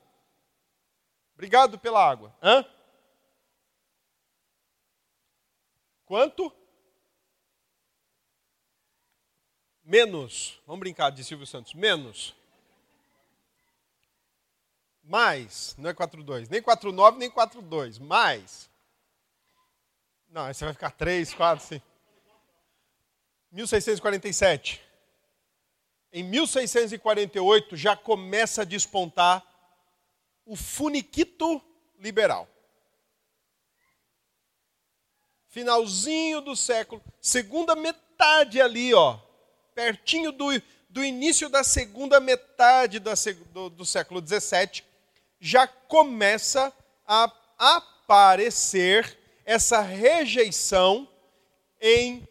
Obrigado 1.35 1.79
pela 1.79 2.07
água. 2.07 2.37
Hã? 2.43 2.67
Quanto? 6.11 6.53
Menos. 9.85 10.61
Vamos 10.67 10.81
brincar 10.81 11.11
de 11.11 11.23
Silvio 11.23 11.47
Santos. 11.47 11.73
Menos. 11.73 12.35
Mais. 15.05 15.77
Não 15.79 15.89
é 15.89 15.95
4,2. 15.95 16.49
Nem 16.51 16.61
4,9, 16.61 17.17
nem 17.17 17.31
4,2. 17.31 18.01
Mais. 18.01 18.69
Não, 20.29 20.47
aí 20.47 20.53
você 20.53 20.65
vai 20.65 20.75
ficar 20.75 20.91
3, 20.91 21.33
4, 21.33 21.65
5. 21.65 21.87
1647. 23.53 24.83
Em 26.13 26.25
1648 26.25 27.77
já 27.77 27.97
começa 27.97 28.63
a 28.63 28.65
despontar 28.65 29.47
o 30.45 30.57
funiquito 30.57 31.63
liberal 32.01 32.49
finalzinho 35.51 36.41
do 36.41 36.57
século, 36.57 37.03
segunda 37.21 37.75
metade 37.75 38.61
ali, 38.61 38.95
ó, 38.95 39.19
pertinho 39.75 40.33
do, 40.33 40.47
do 40.89 41.05
início 41.05 41.49
da 41.49 41.65
segunda 41.65 42.21
metade 42.21 42.99
da, 42.99 43.15
do, 43.53 43.69
do 43.69 43.85
século 43.85 44.25
XVII, 44.25 44.85
já 45.41 45.67
começa 45.67 46.73
a 47.07 47.33
aparecer 47.59 49.19
essa 49.45 49.81
rejeição 49.81 51.09
em, 51.81 52.27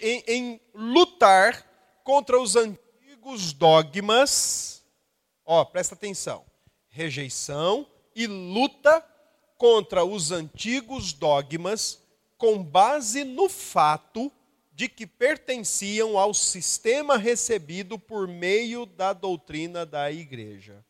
em, 0.00 0.24
em 0.28 0.60
lutar 0.72 1.66
contra 2.04 2.40
os 2.40 2.54
antigos 2.54 3.52
dogmas. 3.52 4.84
Ó, 5.44 5.64
presta 5.64 5.94
atenção. 5.94 6.44
Rejeição 6.88 7.86
e 8.14 8.26
luta 8.26 9.04
contra 9.56 10.04
os 10.04 10.30
antigos 10.30 11.12
dogmas 11.12 12.01
com 12.42 12.60
base 12.60 13.22
no 13.22 13.48
fato 13.48 14.32
de 14.72 14.88
que 14.88 15.06
pertenciam 15.06 16.18
ao 16.18 16.34
sistema 16.34 17.16
recebido 17.16 17.96
por 17.96 18.26
meio 18.26 18.84
da 18.84 19.12
doutrina 19.12 19.86
da 19.86 20.10
igreja. 20.10 20.84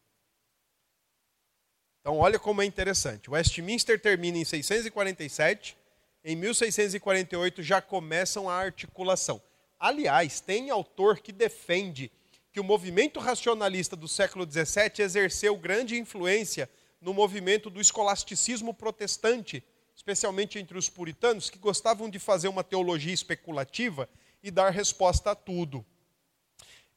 Então, 2.00 2.16
olha 2.16 2.38
como 2.38 2.62
é 2.62 2.64
interessante. 2.64 3.30
Westminster 3.30 4.00
termina 4.00 4.38
em 4.38 4.46
647, 4.46 5.76
em 6.24 6.34
1648 6.36 7.62
já 7.62 7.82
começam 7.82 8.48
a 8.48 8.54
articulação. 8.54 9.38
Aliás, 9.78 10.40
tem 10.40 10.70
autor 10.70 11.20
que 11.20 11.32
defende 11.32 12.10
que 12.50 12.60
o 12.60 12.64
movimento 12.64 13.20
racionalista 13.20 13.94
do 13.94 14.08
século 14.08 14.50
XVII 14.50 15.04
exerceu 15.04 15.54
grande 15.58 15.98
influência 15.98 16.66
no 16.98 17.12
movimento 17.12 17.68
do 17.68 17.78
escolasticismo 17.78 18.72
protestante, 18.72 19.62
especialmente 20.02 20.58
entre 20.58 20.76
os 20.76 20.88
puritanos, 20.88 21.48
que 21.48 21.60
gostavam 21.60 22.10
de 22.10 22.18
fazer 22.18 22.48
uma 22.48 22.64
teologia 22.64 23.14
especulativa 23.14 24.08
e 24.42 24.50
dar 24.50 24.70
resposta 24.70 25.30
a 25.30 25.34
tudo. 25.36 25.86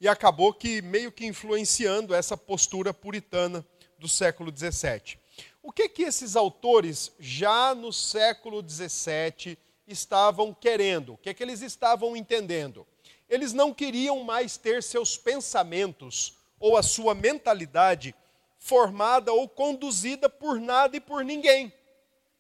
E 0.02 0.08
acabou 0.08 0.52
que 0.52 0.82
meio 0.82 1.12
que 1.12 1.24
influenciando 1.24 2.16
essa 2.16 2.36
postura 2.36 2.92
puritana 2.92 3.64
do 4.00 4.08
século 4.08 4.52
XVII. 4.52 5.20
O 5.62 5.72
que 5.72 5.88
que 5.88 6.02
esses 6.02 6.36
autores 6.36 7.12
já 7.20 7.76
no 7.76 7.94
século 7.94 8.68
XVII 8.68 9.56
estavam 9.88 10.52
querendo? 10.52 11.14
O 11.14 11.18
que 11.18 11.32
que 11.32 11.44
eles 11.44 11.62
estavam 11.62 12.18
entendendo? 12.18 12.88
Eles 13.30 13.54
não 13.54 13.72
queriam 13.72 14.24
mais 14.24 14.58
ter 14.58 14.82
seus 14.82 15.16
pensamentos 15.16 16.40
ou 16.60 16.76
a 16.76 16.82
sua 16.82 17.14
mentalidade 17.14 18.16
formada 18.58 19.32
ou 19.32 19.48
conduzida 19.48 20.28
por 20.28 20.60
nada 20.60 20.98
e 20.98 21.00
por 21.00 21.24
ninguém, 21.24 21.72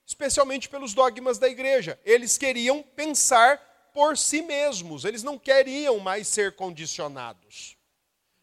especialmente 0.05 0.69
pelos 0.69 0.93
dogmas 0.93 1.37
da 1.37 1.47
igreja. 1.47 1.99
Eles 2.05 2.37
queriam 2.37 2.81
pensar 2.81 3.57
por 3.93 4.17
si 4.17 4.41
mesmos, 4.41 5.05
eles 5.05 5.23
não 5.23 5.37
queriam 5.39 5.99
mais 5.99 6.27
ser 6.27 6.55
condicionados. 6.55 7.77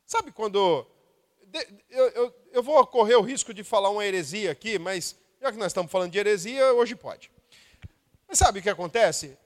Sabe 0.06 0.32
quando. 0.32 0.86
Eu, 1.90 2.08
eu, 2.10 2.34
eu 2.52 2.62
vou 2.62 2.86
correr 2.86 3.16
o 3.16 3.20
risco 3.20 3.52
de 3.52 3.62
falar 3.62 3.90
uma 3.90 4.04
heresia 4.04 4.50
aqui, 4.50 4.78
mas 4.78 5.14
já 5.40 5.52
que 5.52 5.58
nós 5.58 5.68
estamos 5.68 5.92
falando 5.92 6.10
de 6.10 6.18
heresia, 6.18 6.72
hoje 6.72 6.96
pode. 6.96 7.30
Mas 8.26 8.38
sabe 8.38 8.60
o 8.60 8.62
que 8.62 8.70
acontece? 8.70 9.36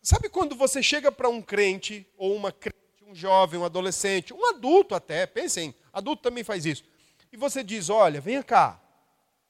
Sabe 0.00 0.28
quando 0.28 0.54
você 0.54 0.82
chega 0.82 1.10
para 1.10 1.28
um 1.28 1.42
crente, 1.42 2.06
ou 2.16 2.34
uma 2.36 2.52
crente, 2.52 2.78
um 3.04 3.14
jovem, 3.14 3.58
um 3.58 3.64
adolescente, 3.64 4.32
um 4.32 4.48
adulto 4.48 4.94
até, 4.94 5.26
pensem, 5.26 5.74
adulto 5.92 6.22
também 6.22 6.44
faz 6.44 6.64
isso 6.64 6.84
e 7.32 7.36
você 7.36 7.62
diz: 7.62 7.88
olha, 7.88 8.20
venha 8.20 8.42
cá, 8.42 8.80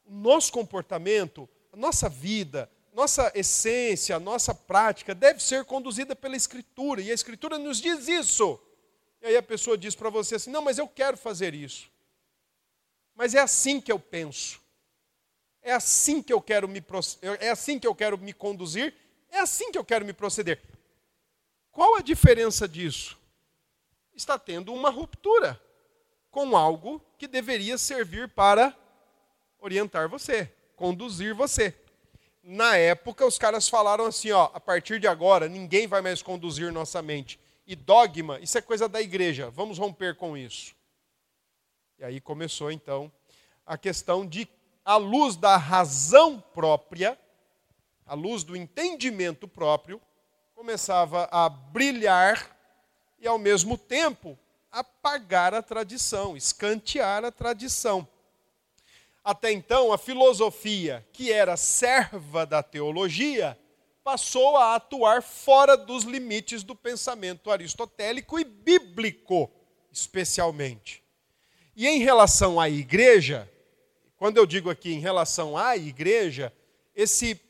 o 0.05 0.13
nosso 0.13 0.53
comportamento, 0.53 1.49
nossa 1.77 2.09
vida, 2.09 2.71
nossa 2.93 3.31
essência, 3.35 4.19
nossa 4.19 4.55
prática 4.55 5.15
deve 5.15 5.43
ser 5.43 5.65
conduzida 5.65 6.17
pela 6.17 6.37
Escritura, 6.37 7.01
e 7.01 7.11
a 7.11 7.15
Escritura 7.15 7.59
nos 7.59 7.81
diz 7.81 8.09
isso. 8.09 8.61
E 9.23 9.27
aí 9.27 9.37
a 9.37 9.43
pessoa 9.43 9.77
diz 9.77 9.95
para 9.95 10.11
você 10.11 10.37
assim: 10.37 10.51
não, 10.51 10.63
mas 10.63 10.79
eu 10.79 10.89
quero 10.89 11.17
fazer 11.17 11.55
isso. 11.55 11.91
Mas 13.15 13.35
é 13.35 13.41
assim 13.41 13.81
que 13.81 13.93
eu 13.93 13.99
penso. 13.99 14.61
É 15.63 15.73
assim 15.73 16.23
que 16.23 16.33
eu 16.33 16.41
quero 16.41 16.67
me 16.67 16.83
é 17.41 17.51
assim 17.51 17.79
que 17.79 17.87
eu 17.87 17.95
quero 17.95 18.17
me 18.17 18.33
conduzir, 18.33 18.95
é 19.31 19.41
assim 19.41 19.71
que 19.71 19.79
eu 19.79 19.85
quero 19.85 20.05
me 20.05 20.13
proceder. 20.13 20.61
Qual 21.71 21.97
a 21.97 22.01
diferença 22.01 22.67
disso? 22.67 23.19
Está 24.15 24.39
tendo 24.39 24.73
uma 24.73 24.91
ruptura 24.91 25.61
com 26.31 26.57
algo 26.57 27.01
que 27.19 27.29
deveria 27.29 27.77
servir 27.77 28.29
para 28.29 28.75
orientar 29.59 30.09
você, 30.09 30.51
conduzir 30.81 31.35
você. 31.35 31.75
Na 32.43 32.75
época, 32.75 33.27
os 33.27 33.37
caras 33.37 33.69
falaram 33.69 34.07
assim: 34.07 34.31
ó, 34.31 34.51
a 34.55 34.59
partir 34.59 34.99
de 34.99 35.07
agora, 35.07 35.47
ninguém 35.47 35.87
vai 35.87 36.01
mais 36.01 36.23
conduzir 36.23 36.73
nossa 36.73 37.03
mente. 37.03 37.39
E 37.67 37.77
dogma, 37.77 38.41
isso 38.41 38.57
é 38.57 38.63
coisa 38.63 38.89
da 38.89 38.99
igreja, 38.99 39.51
vamos 39.51 39.77
romper 39.77 40.17
com 40.17 40.39
isso. 40.39 40.75
E 41.99 42.05
aí 42.05 42.19
começou 42.19 42.73
então 42.73 43.13
a 43.67 43.77
questão 43.77 44.27
de, 44.27 44.49
à 44.83 44.97
luz 44.97 45.37
da 45.37 45.59
razão 45.59 46.41
própria, 46.55 47.17
à 48.07 48.15
luz 48.15 48.43
do 48.43 48.57
entendimento 48.57 49.47
próprio, 49.47 50.01
começava 50.55 51.29
a 51.31 51.47
brilhar 51.51 52.57
e 53.19 53.29
ao 53.29 53.39
mesmo 53.39 53.77
tempo 53.77 54.37
apagar 54.73 55.53
a 55.53 55.63
tradição, 55.63 56.39
escantear 56.39 57.23
a 57.23 57.31
tradição. 57.31 58.09
Até 59.23 59.53
então, 59.53 59.93
a 59.93 59.99
filosofia, 59.99 61.07
que 61.13 61.31
era 61.31 61.57
serva 61.57 62.47
da 62.47 62.63
teologia, 62.63 63.59
passou 64.03 64.57
a 64.57 64.75
atuar 64.75 65.23
fora 65.23 65.77
dos 65.77 66.05
limites 66.05 66.63
do 66.63 66.75
pensamento 66.75 67.51
aristotélico 67.51 68.39
e 68.39 68.45
bíblico, 68.45 69.51
especialmente. 69.93 71.05
E 71.77 71.87
em 71.87 71.99
relação 71.99 72.59
à 72.59 72.69
igreja, 72.69 73.51
quando 74.17 74.39
eu 74.39 74.47
digo 74.47 74.71
aqui 74.71 74.93
em 74.93 75.01
relação 75.01 75.57
à 75.57 75.77
igreja, 75.77 76.53
esse 76.95 77.41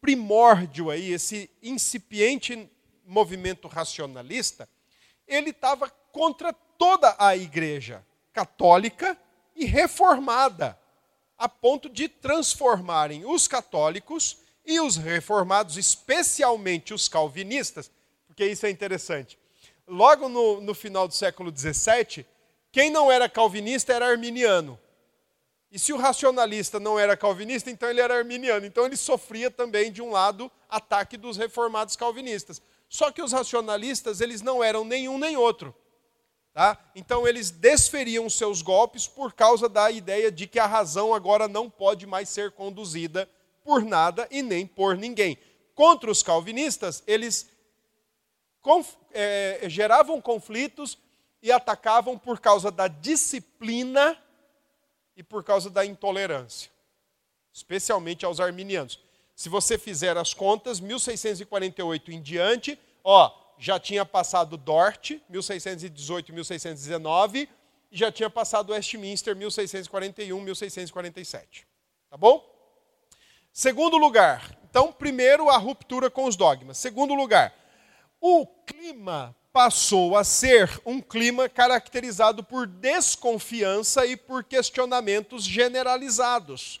primórdio 0.00 0.90
aí, 0.90 1.12
esse 1.12 1.50
incipiente 1.62 2.70
movimento 3.04 3.68
racionalista, 3.68 4.68
ele 5.26 5.50
estava 5.50 5.90
contra 6.12 6.52
toda 6.52 7.14
a 7.18 7.36
igreja 7.36 8.04
católica 8.32 9.18
e 9.54 9.64
reformada, 9.64 10.78
a 11.38 11.48
ponto 11.48 11.88
de 11.88 12.08
transformarem 12.08 13.24
os 13.24 13.46
católicos 13.46 14.38
e 14.66 14.80
os 14.80 14.96
reformados, 14.96 15.76
especialmente 15.76 16.92
os 16.92 17.08
calvinistas, 17.08 17.90
porque 18.26 18.44
isso 18.44 18.66
é 18.66 18.70
interessante. 18.70 19.38
Logo 19.86 20.28
no, 20.28 20.60
no 20.60 20.74
final 20.74 21.06
do 21.06 21.14
século 21.14 21.50
XVII, 21.56 22.26
quem 22.70 22.90
não 22.90 23.10
era 23.10 23.28
calvinista 23.28 23.92
era 23.92 24.06
arminiano. 24.06 24.78
E 25.70 25.78
se 25.78 25.92
o 25.92 25.96
racionalista 25.96 26.80
não 26.80 26.98
era 26.98 27.16
calvinista, 27.16 27.70
então 27.70 27.88
ele 27.88 28.00
era 28.00 28.16
arminiano. 28.16 28.66
Então 28.66 28.86
ele 28.86 28.96
sofria 28.96 29.50
também, 29.50 29.92
de 29.92 30.02
um 30.02 30.10
lado, 30.10 30.50
ataque 30.68 31.16
dos 31.16 31.36
reformados 31.36 31.94
calvinistas. 31.94 32.60
Só 32.88 33.10
que 33.10 33.22
os 33.22 33.32
racionalistas, 33.32 34.20
eles 34.20 34.40
não 34.40 34.64
eram 34.64 34.84
nenhum 34.84 35.18
nem 35.18 35.36
outro. 35.36 35.74
Tá? 36.58 36.76
Então 36.92 37.24
eles 37.24 37.52
desferiam 37.52 38.28
seus 38.28 38.62
golpes 38.62 39.06
por 39.06 39.32
causa 39.32 39.68
da 39.68 39.92
ideia 39.92 40.28
de 40.28 40.44
que 40.44 40.58
a 40.58 40.66
razão 40.66 41.14
agora 41.14 41.46
não 41.46 41.70
pode 41.70 42.04
mais 42.04 42.28
ser 42.28 42.50
conduzida 42.50 43.30
por 43.62 43.84
nada 43.84 44.26
e 44.28 44.42
nem 44.42 44.66
por 44.66 44.96
ninguém. 44.96 45.38
Contra 45.72 46.10
os 46.10 46.20
calvinistas, 46.20 47.00
eles 47.06 47.48
conf, 48.60 48.96
é, 49.12 49.60
geravam 49.68 50.20
conflitos 50.20 50.98
e 51.40 51.52
atacavam 51.52 52.18
por 52.18 52.40
causa 52.40 52.72
da 52.72 52.88
disciplina 52.88 54.20
e 55.16 55.22
por 55.22 55.44
causa 55.44 55.70
da 55.70 55.86
intolerância, 55.86 56.72
especialmente 57.52 58.24
aos 58.24 58.40
arminianos. 58.40 58.98
Se 59.36 59.48
você 59.48 59.78
fizer 59.78 60.16
as 60.16 60.34
contas, 60.34 60.80
1648 60.80 62.10
em 62.10 62.20
diante, 62.20 62.76
ó, 63.04 63.32
já 63.58 63.78
tinha 63.78 64.04
passado 64.04 64.56
Dort, 64.56 65.20
1618 65.28 66.32
1619, 66.32 67.48
e 67.90 67.96
já 67.96 68.12
tinha 68.12 68.30
passado 68.30 68.72
Westminster, 68.72 69.34
1641, 69.34 70.40
1647. 70.40 71.66
Tá 72.08 72.16
bom? 72.16 72.44
Segundo 73.52 73.96
lugar, 73.96 74.56
então, 74.70 74.92
primeiro, 74.92 75.50
a 75.50 75.56
ruptura 75.56 76.08
com 76.08 76.24
os 76.24 76.36
dogmas. 76.36 76.78
Segundo 76.78 77.14
lugar, 77.14 77.54
o 78.20 78.46
clima 78.46 79.34
passou 79.52 80.16
a 80.16 80.22
ser 80.22 80.80
um 80.86 81.00
clima 81.00 81.48
caracterizado 81.48 82.44
por 82.44 82.66
desconfiança 82.66 84.06
e 84.06 84.16
por 84.16 84.44
questionamentos 84.44 85.42
generalizados, 85.42 86.80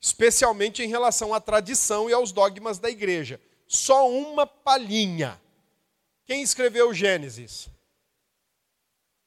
especialmente 0.00 0.82
em 0.82 0.88
relação 0.88 1.34
à 1.34 1.40
tradição 1.40 2.08
e 2.08 2.12
aos 2.12 2.30
dogmas 2.30 2.78
da 2.78 2.88
igreja. 2.88 3.40
Só 3.66 4.08
uma 4.08 4.46
palhinha. 4.46 5.41
Quem 6.24 6.42
escreveu 6.42 6.94
Gênesis? 6.94 7.68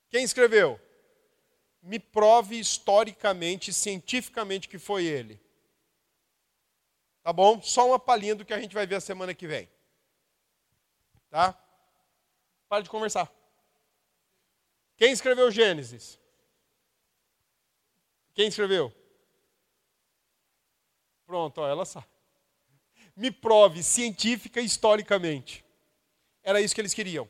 Quem 0.10 0.24
escreveu? 0.24 0.80
Me 1.82 2.00
prove 2.00 2.60
historicamente, 2.60 3.74
cientificamente 3.74 4.70
que 4.70 4.80
foi 4.80 5.06
ele. 5.06 5.40
Tá 7.22 7.34
bom? 7.34 7.62
Só 7.62 7.88
uma 7.88 8.00
palhinha 8.00 8.36
do 8.36 8.46
que 8.46 8.54
a 8.54 8.60
gente 8.60 8.74
vai 8.74 8.86
ver 8.88 8.96
a 8.96 9.02
semana 9.02 9.34
que 9.34 9.48
vem. 9.48 9.70
Tá? 11.30 11.60
Para 12.70 12.84
de 12.84 12.90
conversar. 12.90 13.32
Quem 14.96 15.12
escreveu 15.12 15.52
Gênesis? 15.52 16.20
Quem 18.34 18.48
escreveu? 18.48 18.94
Pronto, 21.26 21.60
ó, 21.60 21.68
ela 21.68 21.86
sabe. 21.86 22.08
me 23.16 23.32
prove 23.32 23.82
científica 23.82 24.62
e 24.62 24.66
historicamente. 24.66 25.65
Era 26.46 26.62
isso 26.62 26.76
que 26.76 26.80
eles 26.80 26.94
queriam. 26.94 27.28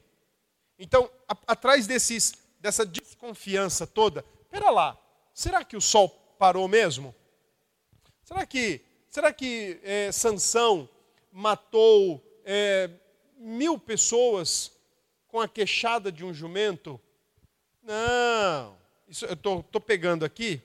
Então, 0.78 1.10
a, 1.26 1.38
atrás 1.48 1.88
desses, 1.88 2.34
dessa 2.60 2.86
desconfiança 2.86 3.88
toda, 3.88 4.24
pera 4.52 4.70
lá, 4.70 5.00
será 5.34 5.64
que 5.64 5.78
o 5.78 5.82
sol 5.82 6.10
parou 6.38 6.68
mesmo? 6.68 7.16
Será 8.26 8.46
que, 8.46 8.82
será 9.10 9.32
que 9.32 9.80
é, 9.84 10.12
Sansão 10.12 10.90
matou 11.32 12.22
é, 12.44 12.90
mil 13.38 13.80
pessoas 13.80 14.74
com 15.30 15.40
a 15.40 15.48
queixada 15.48 16.12
de 16.12 16.26
um 16.26 16.34
jumento? 16.34 17.00
Não. 17.82 18.78
Isso, 19.08 19.26
eu 19.26 19.34
estou 19.34 19.80
pegando 19.80 20.26
aqui, 20.26 20.62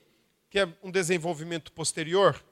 que 0.49 0.59
é 0.59 0.67
um 0.83 0.91
desenvolvimento 0.91 1.71
posterior, 1.71 2.43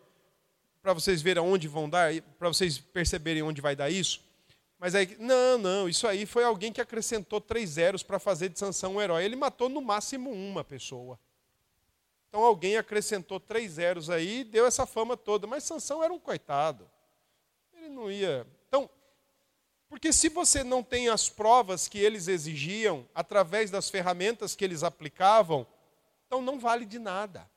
para 0.81 0.93
vocês 0.93 1.21
verem 1.21 1.43
aonde 1.43 1.67
vão 1.67 1.89
dar, 1.89 2.13
para 2.37 2.47
vocês 2.47 2.77
perceberem 2.77 3.43
onde 3.43 3.59
vai 3.59 3.75
dar 3.75 3.89
isso. 3.89 4.28
Mas 4.79 4.95
aí, 4.95 5.17
não, 5.19 5.57
não, 5.57 5.89
isso 5.89 6.07
aí 6.07 6.25
foi 6.25 6.45
alguém 6.45 6.71
que 6.71 6.79
acrescentou 6.79 7.41
três 7.41 7.71
zeros 7.71 8.01
para 8.01 8.17
fazer 8.17 8.47
de 8.47 8.57
Sansão 8.57 8.95
um 8.95 9.01
herói. 9.01 9.25
Ele 9.25 9.35
matou 9.35 9.67
no 9.67 9.81
máximo 9.81 10.31
uma 10.31 10.63
pessoa. 10.63 11.19
Então 12.29 12.41
alguém 12.41 12.77
acrescentou 12.77 13.41
três 13.41 13.73
zeros 13.73 14.09
aí 14.09 14.39
e 14.39 14.43
deu 14.45 14.65
essa 14.65 14.85
fama 14.85 15.17
toda. 15.17 15.45
Mas 15.45 15.65
Sansão 15.65 16.01
era 16.01 16.13
um 16.13 16.19
coitado. 16.19 16.89
Ele 17.73 17.89
não 17.89 18.09
ia. 18.09 18.47
Então, 18.69 18.89
porque 19.89 20.13
se 20.13 20.29
você 20.29 20.63
não 20.63 20.81
tem 20.81 21.09
as 21.09 21.27
provas 21.27 21.89
que 21.89 21.99
eles 21.99 22.29
exigiam, 22.29 23.05
através 23.13 23.69
das 23.69 23.89
ferramentas 23.89 24.55
que 24.55 24.63
eles 24.63 24.81
aplicavam, 24.81 25.67
então 26.25 26.41
não 26.41 26.57
vale 26.57 26.85
de 26.85 26.99
nada. 26.99 27.49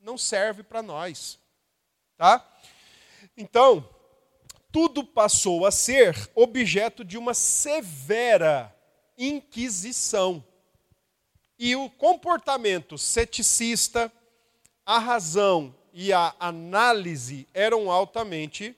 Não 0.00 0.16
serve 0.16 0.62
para 0.62 0.82
nós. 0.82 1.38
Tá? 2.16 2.46
Então, 3.36 3.86
tudo 4.72 5.04
passou 5.04 5.66
a 5.66 5.70
ser 5.70 6.30
objeto 6.34 7.04
de 7.04 7.18
uma 7.18 7.34
severa 7.34 8.74
inquisição. 9.16 10.44
E 11.58 11.76
o 11.76 11.90
comportamento 11.90 12.96
ceticista, 12.96 14.10
a 14.86 14.98
razão 14.98 15.74
e 15.92 16.12
a 16.12 16.34
análise 16.40 17.46
eram 17.52 17.90
altamente 17.90 18.74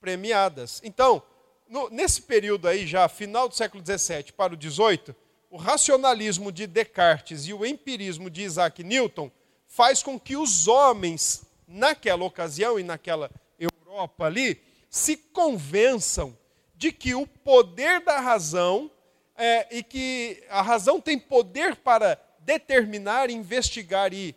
premiadas. 0.00 0.80
Então, 0.82 1.22
no, 1.68 1.88
nesse 1.90 2.22
período 2.22 2.66
aí, 2.66 2.86
já 2.86 3.08
final 3.08 3.48
do 3.48 3.54
século 3.54 3.82
XVII 3.84 4.32
para 4.32 4.54
o 4.54 4.60
XVIII, 4.60 5.14
o 5.50 5.56
racionalismo 5.56 6.50
de 6.50 6.66
Descartes 6.66 7.46
e 7.46 7.52
o 7.52 7.64
empirismo 7.64 8.28
de 8.28 8.42
Isaac 8.42 8.82
Newton 8.82 9.30
faz 9.66 10.02
com 10.02 10.18
que 10.18 10.36
os 10.36 10.66
homens, 10.66 11.44
naquela 11.66 12.24
ocasião 12.24 12.78
e 12.78 12.82
naquela 12.82 13.30
Europa 13.58 14.26
ali, 14.26 14.60
se 14.96 15.14
convençam 15.14 16.34
de 16.74 16.90
que 16.90 17.14
o 17.14 17.26
poder 17.26 18.00
da 18.00 18.18
razão 18.18 18.90
é, 19.36 19.76
e 19.76 19.82
que 19.82 20.42
a 20.48 20.62
razão 20.62 21.02
tem 21.02 21.18
poder 21.18 21.76
para 21.76 22.18
determinar, 22.38 23.28
investigar 23.28 24.14
e 24.14 24.34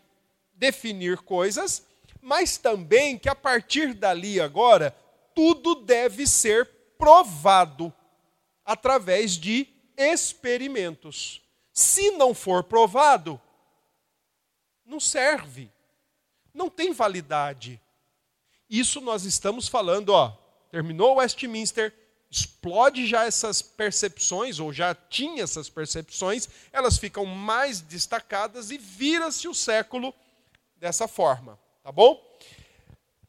definir 0.54 1.19
coisas, 1.19 1.88
mas 2.22 2.58
também 2.58 3.17
que 3.17 3.30
a 3.30 3.36
partir 3.36 3.93
dali 3.93 4.41
agora 4.41 4.93
tudo 5.34 5.76
deve 5.76 6.28
ser 6.28 6.65
provado 6.98 7.93
através 8.65 9.38
de 9.38 9.65
experimentos. 9.95 11.41
Se 11.72 12.12
não 12.12 12.34
for 12.34 12.65
provado, 12.65 13.39
não 14.86 15.00
serve, 15.00 15.72
não 16.54 16.69
tem 16.69 16.91
validade. 16.91 17.82
Isso 18.69 19.00
nós 19.00 19.24
estamos 19.24 19.69
falando, 19.69 20.10
ó, 20.10 20.38
terminou 20.69 21.17
Westminster, 21.17 21.93
explode 22.29 23.08
já 23.08 23.25
essas 23.25 23.62
percepções, 23.62 24.60
ou 24.60 24.71
já 24.71 24.93
tinha 24.93 25.43
essas 25.43 25.67
percepções, 25.69 26.47
elas 26.71 26.97
ficam 26.97 27.25
mais 27.25 27.82
destacadas 27.82 28.69
e 28.69 28.77
vira-se 28.77 29.47
o 29.47 29.53
século 29.53 30.13
dessa 30.77 31.08
forma, 31.08 31.60
tá 31.84 31.91
bom? 31.91 32.23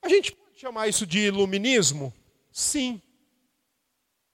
A 0.02 0.08
gente 0.08 0.32
pode 0.32 0.58
chamar 0.58 0.88
isso 0.88 1.06
de 1.06 1.18
iluminismo? 1.18 2.12
Sim. 2.52 3.00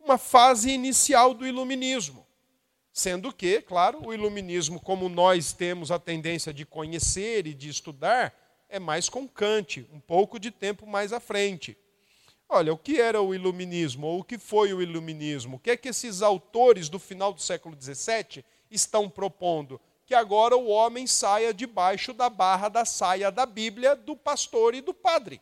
Uma 0.01 0.19
fase 0.19 0.71
inicial 0.71 1.33
do 1.33 1.47
iluminismo. 1.47 2.27
Sendo 2.93 3.33
que, 3.33 3.61
claro, 3.61 4.07
o 4.07 4.15
iluminismo, 4.15 4.81
como 4.81 5.09
nós 5.09 5.53
temos 5.53 5.91
a 5.91 5.99
tendência 5.99 6.53
de 6.53 6.65
conhecer 6.65 7.47
e 7.47 7.53
de 7.53 7.69
estudar, 7.69 8.35
é 8.69 8.79
mais 8.79 9.09
com 9.09 9.29
Kant, 9.29 9.87
um 9.93 10.01
pouco 10.01 10.39
de 10.39 10.51
tempo 10.51 10.87
mais 10.87 11.13
à 11.13 11.21
frente. 11.21 11.77
Olha, 12.49 12.73
o 12.73 12.79
que 12.79 13.01
era 13.01 13.21
o 13.21 13.35
iluminismo, 13.35 14.07
ou 14.07 14.21
o 14.21 14.25
que 14.25 14.39
foi 14.39 14.73
o 14.73 14.81
iluminismo? 14.81 15.57
O 15.57 15.59
que 15.59 15.71
é 15.71 15.77
que 15.77 15.89
esses 15.89 16.23
autores 16.23 16.89
do 16.89 16.99
final 16.99 17.33
do 17.33 17.43
século 17.43 17.77
XVII 17.81 18.45
estão 18.71 19.11
propondo? 19.11 19.81
Que 20.07 20.15
agora 20.15 20.57
o 20.57 20.69
homem 20.69 21.07
saia 21.09 21.53
debaixo 21.53 22.13
da 22.13 22.31
barra 22.31 22.69
da 22.69 22.85
saia 22.85 23.33
da 23.33 23.45
Bíblia, 23.45 23.97
do 23.97 24.15
pastor 24.17 24.77
e 24.77 24.81
do 24.81 24.95
padre, 24.95 25.41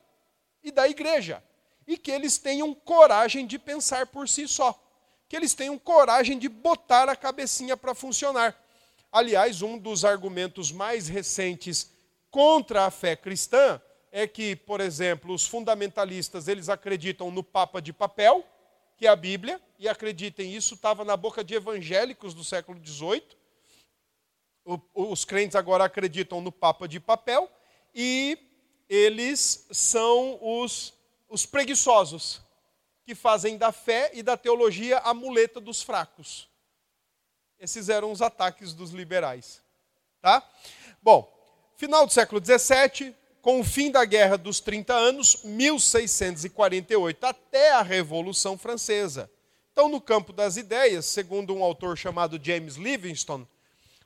e 0.62 0.70
da 0.70 0.88
igreja. 0.88 1.44
E 1.86 1.98
que 1.98 2.10
eles 2.10 2.38
tenham 2.38 2.72
coragem 2.72 3.46
de 3.46 3.58
pensar 3.58 4.06
por 4.06 4.26
si 4.26 4.48
só. 4.48 4.74
Que 5.28 5.36
eles 5.36 5.52
tenham 5.52 5.78
coragem 5.78 6.38
de 6.38 6.48
botar 6.48 7.10
a 7.10 7.16
cabecinha 7.16 7.76
para 7.76 7.94
funcionar. 7.94 8.58
Aliás, 9.12 9.60
um 9.60 9.76
dos 9.76 10.06
argumentos 10.06 10.72
mais 10.72 11.06
recentes 11.06 11.92
contra 12.30 12.86
a 12.86 12.90
fé 12.90 13.14
cristã 13.14 13.80
é 14.16 14.28
que, 14.28 14.54
por 14.54 14.80
exemplo, 14.80 15.34
os 15.34 15.44
fundamentalistas, 15.44 16.46
eles 16.46 16.68
acreditam 16.68 17.32
no 17.32 17.42
Papa 17.42 17.82
de 17.82 17.92
papel, 17.92 18.46
que 18.96 19.08
é 19.08 19.10
a 19.10 19.16
Bíblia, 19.16 19.60
e 19.76 19.88
acreditem, 19.88 20.54
isso 20.54 20.74
estava 20.74 21.04
na 21.04 21.16
boca 21.16 21.42
de 21.42 21.52
evangélicos 21.54 22.32
do 22.32 22.44
século 22.44 22.80
XVIII. 22.86 23.26
Os 24.94 25.24
crentes 25.24 25.56
agora 25.56 25.82
acreditam 25.82 26.40
no 26.40 26.52
Papa 26.52 26.86
de 26.86 27.00
papel, 27.00 27.50
e 27.92 28.38
eles 28.88 29.66
são 29.72 30.38
os, 30.40 30.94
os 31.28 31.44
preguiçosos, 31.44 32.40
que 33.04 33.16
fazem 33.16 33.58
da 33.58 33.72
fé 33.72 34.12
e 34.14 34.22
da 34.22 34.36
teologia 34.36 34.98
a 35.00 35.12
muleta 35.12 35.60
dos 35.60 35.82
fracos. 35.82 36.48
Esses 37.58 37.88
eram 37.88 38.12
os 38.12 38.22
ataques 38.22 38.74
dos 38.74 38.92
liberais. 38.92 39.60
Tá? 40.22 40.48
Bom, 41.02 41.34
Final 41.76 42.06
do 42.06 42.12
século 42.12 42.40
XVII, 42.40 43.12
com 43.44 43.60
o 43.60 43.64
fim 43.64 43.90
da 43.90 44.06
Guerra 44.06 44.38
dos 44.38 44.58
30 44.58 44.94
Anos, 44.94 45.40
1648, 45.44 47.24
até 47.26 47.72
a 47.72 47.82
Revolução 47.82 48.56
Francesa. 48.56 49.30
Então, 49.70 49.86
no 49.86 50.00
campo 50.00 50.32
das 50.32 50.56
ideias, 50.56 51.04
segundo 51.04 51.54
um 51.54 51.62
autor 51.62 51.98
chamado 51.98 52.40
James 52.42 52.76
Livingstone, 52.76 53.46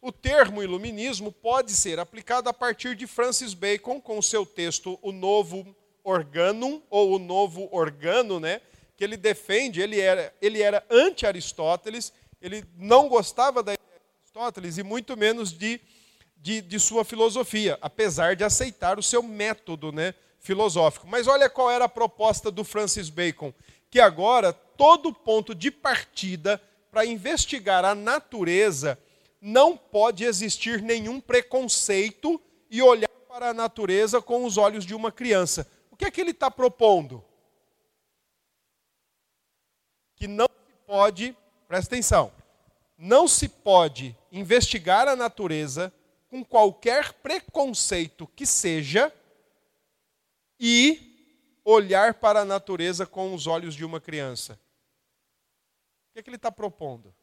o 0.03 0.11
termo 0.11 0.61
iluminismo 0.61 1.31
pode 1.31 1.70
ser 1.70 2.01
aplicado 2.01 2.48
a 2.48 2.53
partir 2.53 2.96
de 2.96 3.07
Francis 3.07 3.55
Bacon, 3.55 4.01
com 4.01 4.20
seu 4.20 4.44
texto 4.44 4.98
O 5.03 5.12
Novo 5.12 5.64
Organum, 6.03 6.83
ou 6.90 7.14
O 7.14 7.18
Novo 7.20 7.68
Organo, 7.70 8.40
né, 8.40 8.61
que 8.96 9.05
ele 9.05 9.16
defende, 9.16 9.81
ele 9.81 10.01
era, 10.01 10.35
ele 10.42 10.61
era 10.61 10.85
anti-Aristóteles, 10.90 12.12
ele 12.42 12.64
não 12.77 13.09
gostava 13.09 13.62
da 13.62 13.74
ideia 13.74 14.01
de 14.01 14.20
Aristóteles 14.20 14.79
e 14.79 14.83
muito 14.83 15.16
menos 15.16 15.53
de 15.57 15.81
de, 16.40 16.61
de 16.61 16.79
sua 16.79 17.05
filosofia, 17.05 17.79
apesar 17.81 18.37
de 18.37 18.44
aceitar 18.44 18.98
o 18.98 19.03
seu 19.03 19.22
método 19.22 19.92
né, 19.92 20.14
filosófico. 20.38 21.07
Mas 21.07 21.27
olha 21.27 21.51
qual 21.51 21.70
era 21.70 21.85
a 21.85 21.88
proposta 21.88 22.51
do 22.51 22.64
Francis 22.64 23.11
Bacon, 23.11 23.53
que 23.90 24.01
agora 24.01 24.53
todo 24.53 25.12
ponto 25.12 25.55
de 25.55 25.70
partida 25.70 26.61
para 26.90 27.05
investigar 27.05 27.85
a 27.85 27.94
natureza 27.94 28.98
não 29.40 29.77
pode 29.77 30.24
existir 30.24 30.83
nenhum 30.83 31.20
preconceito 31.20 32.40
e 32.70 32.83
olhar 32.83 33.09
para 33.29 33.51
a 33.51 33.55
natureza 33.55 34.20
com 34.20 34.44
os 34.44 34.57
olhos 34.57 34.85
de 34.85 34.94
uma 34.94 35.12
criança. 35.12 35.70
O 35.90 35.96
que 35.96 36.05
é 36.05 36.11
que 36.11 36.20
ele 36.20 36.31
está 36.31 36.51
propondo? 36.51 37.24
Que 40.16 40.27
não 40.27 40.46
se 40.46 40.74
pode, 40.87 41.37
presta 41.68 41.94
atenção, 41.94 42.33
não 42.96 43.29
se 43.29 43.48
pode 43.48 44.16
investigar 44.33 45.07
a 45.07 45.14
natureza 45.14 45.92
com 46.29 46.45
qualquer 46.45 47.12
preconceito 47.14 48.27
que 48.29 48.47
seja 48.47 49.12
e 50.61 51.61
olhar 51.64 52.14
para 52.14 52.41
a 52.41 52.45
natureza 52.45 53.07
com 53.07 53.35
os 53.35 53.47
olhos 53.47 53.75
de 53.75 53.85
uma 53.85 54.01
criança. 54.01 54.55
O 56.11 56.12
que, 56.12 56.19
é 56.21 56.23
que 56.23 56.29
ele 56.31 56.37
está 56.37 56.51
propondo? 56.51 57.14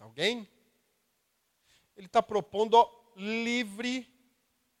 Alguém? 0.00 0.48
Ele 1.96 2.06
está 2.06 2.22
propondo 2.22 2.76
livre 3.16 4.12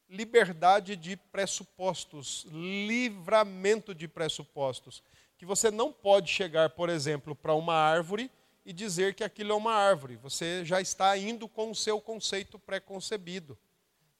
liberdade 0.08 0.94
de 0.94 1.16
pressupostos, 1.16 2.46
livramento 2.50 3.94
de 3.94 4.06
pressupostos. 4.06 5.02
Que 5.36 5.44
você 5.44 5.70
não 5.70 5.92
pode 5.92 6.30
chegar, 6.30 6.70
por 6.70 6.88
exemplo, 6.88 7.34
para 7.34 7.54
uma 7.54 7.74
árvore 7.74 8.30
e 8.66 8.72
dizer 8.72 9.14
que 9.14 9.22
aquilo 9.22 9.52
é 9.52 9.54
uma 9.54 9.72
árvore. 9.72 10.16
Você 10.16 10.64
já 10.64 10.80
está 10.80 11.16
indo 11.16 11.46
com 11.46 11.70
o 11.70 11.74
seu 11.74 12.00
conceito 12.00 12.58
pré-concebido. 12.58 13.56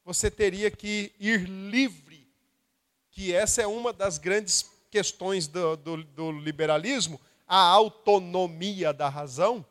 Você 0.05 0.31
teria 0.31 0.71
que 0.71 1.13
ir 1.19 1.49
livre 1.49 2.29
que 3.11 3.35
essa 3.35 3.61
é 3.61 3.67
uma 3.67 3.93
das 3.93 4.19
grandes 4.19 4.71
questões 4.89 5.49
do, 5.49 5.77
do, 5.77 6.05
do 6.05 6.31
liberalismo, 6.31 7.21
a 7.45 7.59
autonomia 7.59 8.93
da 8.93 9.09
razão, 9.09 9.67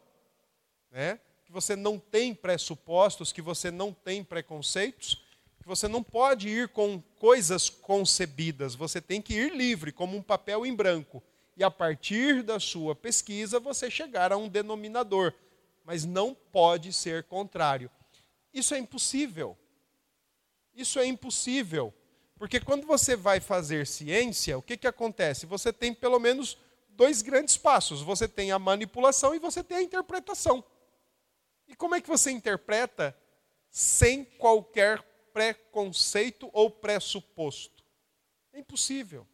né? 0.92 1.20
que 1.46 1.54
você 1.54 1.74
não 1.76 1.98
tem 1.98 2.36
pressupostos, 2.36 3.32
que 3.32 3.42
você 3.42 3.72
não 3.72 3.94
tem 3.94 4.26
preconceitos, 4.26 5.24
que 5.58 5.68
você 5.68 5.88
não 5.88 6.04
pode 6.04 6.50
ir 6.50 6.68
com 6.70 7.02
coisas 7.18 7.70
concebidas, 7.70 8.76
você 8.76 9.00
tem 9.00 9.22
que 9.22 9.34
ir 9.34 9.56
livre, 9.56 9.94
como 9.94 10.18
um 10.18 10.22
papel 10.22 10.66
em 10.66 10.76
branco. 10.76 11.24
E 11.56 11.64
a 11.64 11.72
partir 11.72 12.44
da 12.44 12.60
sua 12.60 12.96
pesquisa, 12.96 13.60
você 13.60 13.90
chegar 13.90 14.32
a 14.32 14.38
um 14.38 14.50
denominador. 14.50 15.34
Mas 15.84 16.04
não 16.04 16.34
pode 16.34 16.92
ser 16.92 17.24
contrário. 17.24 17.90
Isso 18.54 18.74
é 18.74 18.78
impossível. 18.78 19.58
Isso 20.74 21.00
é 21.00 21.06
impossível. 21.06 21.94
Porque 22.38 22.60
quando 22.60 22.86
você 22.86 23.16
vai 23.16 23.40
fazer 23.40 23.88
ciência, 23.88 24.58
o 24.58 24.62
que, 24.62 24.76
que 24.76 24.88
acontece? 24.88 25.46
Você 25.46 25.72
tem 25.72 25.94
pelo 25.94 26.20
menos 26.20 26.58
dois 26.90 27.22
grandes 27.22 27.56
passos: 27.56 28.02
você 28.02 28.28
tem 28.28 28.52
a 28.52 28.60
manipulação 28.60 29.34
e 29.34 29.40
você 29.40 29.64
tem 29.64 29.78
a 29.78 29.82
interpretação. 29.82 30.64
E 31.68 31.76
como 31.76 31.96
é 31.96 32.02
que 32.02 32.08
você 32.08 32.32
interpreta 32.32 33.18
sem 33.70 34.26
qualquer 34.26 35.02
preconceito 35.34 36.50
ou 36.52 36.70
pressuposto? 36.70 37.84
É 38.54 38.60
impossível. 38.60 39.28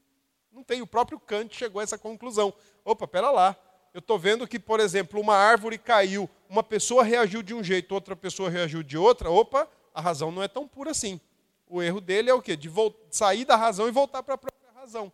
Não 0.52 0.64
tem. 0.64 0.82
O 0.82 0.88
próprio 0.88 1.20
Kant 1.20 1.56
chegou 1.56 1.80
a 1.80 1.84
essa 1.84 1.98
conclusão. 1.98 2.54
Opa, 2.84 3.08
pera 3.08 3.32
lá. 3.32 3.56
Eu 3.94 4.00
estou 4.00 4.18
vendo 4.18 4.48
que, 4.48 4.60
por 4.60 4.80
exemplo, 4.80 5.20
uma 5.20 5.36
árvore 5.36 5.78
caiu, 5.78 6.30
uma 6.50 6.64
pessoa 6.64 7.04
reagiu 7.04 7.44
de 7.44 7.54
um 7.54 7.64
jeito, 7.64 7.94
outra 7.94 8.16
pessoa 8.16 8.50
reagiu 8.50 8.82
de 8.84 8.98
outra. 8.98 9.30
Opa, 9.30 9.68
a 9.94 10.02
razão 10.02 10.32
não 10.32 10.42
é 10.42 10.48
tão 10.48 10.68
pura 10.68 10.92
assim. 10.92 11.20
O 11.68 11.82
erro 11.82 12.00
dele 12.02 12.30
é 12.30 12.34
o 12.34 12.42
quê? 12.42 12.56
De 12.56 12.70
sair 13.10 13.46
da 13.46 13.56
razão 13.56 13.88
e 13.88 13.92
voltar 13.92 14.24
para 14.24 14.36
a 14.36 14.38
própria 14.38 14.72
razão. 14.74 15.12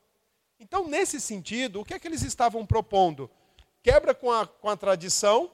Então, 0.59 0.87
nesse 0.87 1.19
sentido, 1.19 1.81
o 1.81 1.85
que 1.85 1.93
é 1.93 1.99
que 1.99 2.07
eles 2.07 2.23
estavam 2.23 2.65
propondo? 2.65 3.29
Quebra 3.83 4.13
com 4.13 4.31
a, 4.31 4.45
com 4.47 4.69
a 4.69 4.75
tradição, 4.75 5.51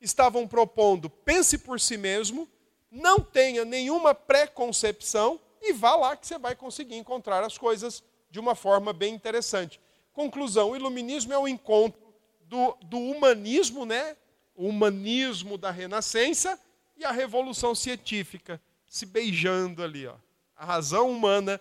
estavam 0.00 0.46
propondo 0.46 1.08
pense 1.08 1.58
por 1.58 1.80
si 1.80 1.96
mesmo, 1.96 2.48
não 2.90 3.20
tenha 3.20 3.64
nenhuma 3.64 4.14
preconcepção 4.14 5.40
e 5.60 5.72
vá 5.72 5.96
lá 5.96 6.16
que 6.16 6.26
você 6.26 6.38
vai 6.38 6.54
conseguir 6.54 6.96
encontrar 6.96 7.42
as 7.42 7.56
coisas 7.56 8.02
de 8.34 8.40
uma 8.40 8.56
forma 8.56 8.92
bem 8.92 9.14
interessante. 9.14 9.80
Conclusão: 10.12 10.70
o 10.70 10.76
iluminismo 10.76 11.32
é 11.32 11.38
o 11.38 11.46
encontro 11.46 12.02
do, 12.42 12.76
do 12.82 12.98
humanismo, 12.98 13.86
né? 13.86 14.16
o 14.56 14.66
humanismo 14.66 15.56
da 15.56 15.70
Renascença 15.70 16.58
e 16.96 17.04
a 17.04 17.12
revolução 17.12 17.76
científica 17.76 18.60
se 18.88 19.06
beijando 19.06 19.84
ali. 19.84 20.08
Ó. 20.08 20.16
A 20.56 20.64
razão 20.64 21.08
humana 21.12 21.60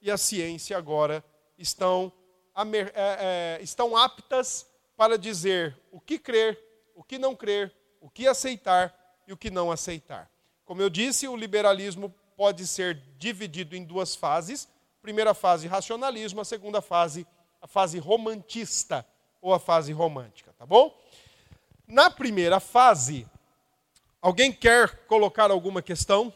e 0.00 0.12
a 0.12 0.16
ciência 0.16 0.78
agora 0.78 1.24
estão, 1.58 2.12
é, 2.54 3.58
é, 3.58 3.58
estão 3.60 3.96
aptas 3.96 4.64
para 4.96 5.18
dizer 5.18 5.76
o 5.90 6.00
que 6.00 6.20
crer, 6.20 6.56
o 6.94 7.02
que 7.02 7.18
não 7.18 7.34
crer, 7.34 7.74
o 8.00 8.08
que 8.08 8.28
aceitar 8.28 8.94
e 9.26 9.32
o 9.32 9.36
que 9.36 9.50
não 9.50 9.72
aceitar. 9.72 10.30
Como 10.64 10.80
eu 10.80 10.88
disse, 10.88 11.26
o 11.26 11.34
liberalismo 11.34 12.14
pode 12.36 12.64
ser 12.64 13.02
dividido 13.18 13.74
em 13.74 13.84
duas 13.84 14.14
fases. 14.14 14.68
Primeira 15.02 15.34
fase, 15.34 15.66
racionalismo, 15.66 16.40
a 16.40 16.44
segunda 16.44 16.80
fase, 16.80 17.26
a 17.60 17.66
fase 17.66 17.98
romantista 17.98 19.04
ou 19.40 19.52
a 19.52 19.58
fase 19.58 19.92
romântica, 19.92 20.52
tá 20.56 20.64
bom? 20.64 20.96
Na 21.88 22.08
primeira 22.08 22.60
fase, 22.60 23.26
alguém 24.20 24.52
quer 24.52 25.04
colocar 25.06 25.50
alguma 25.50 25.82
questão? 25.82 26.32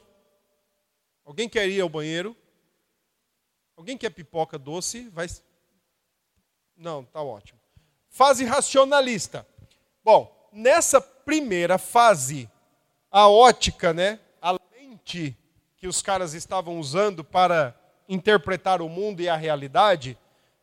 Alguém 1.24 1.48
quer 1.48 1.68
ir 1.68 1.80
ao 1.80 1.88
banheiro? 1.88 2.36
Alguém 3.76 3.96
quer 3.96 4.10
pipoca 4.10 4.58
doce? 4.58 5.08
Vai. 5.10 5.28
Não, 6.76 7.04
tá 7.04 7.22
ótimo. 7.22 7.60
Fase 8.08 8.44
racionalista. 8.44 9.46
Bom, 10.02 10.50
nessa 10.50 11.00
primeira 11.00 11.78
fase, 11.78 12.50
a 13.12 13.28
ótica, 13.28 13.92
né, 13.92 14.18
a 14.42 14.52
lente 14.72 15.36
que 15.76 15.86
os 15.86 16.02
caras 16.02 16.34
estavam 16.34 16.80
usando 16.80 17.22
para 17.22 17.78
interpretar 18.08 18.80
o 18.80 18.88
mundo 18.88 19.20
e 19.20 19.28
a 19.28 19.36
realidade, 19.36 20.18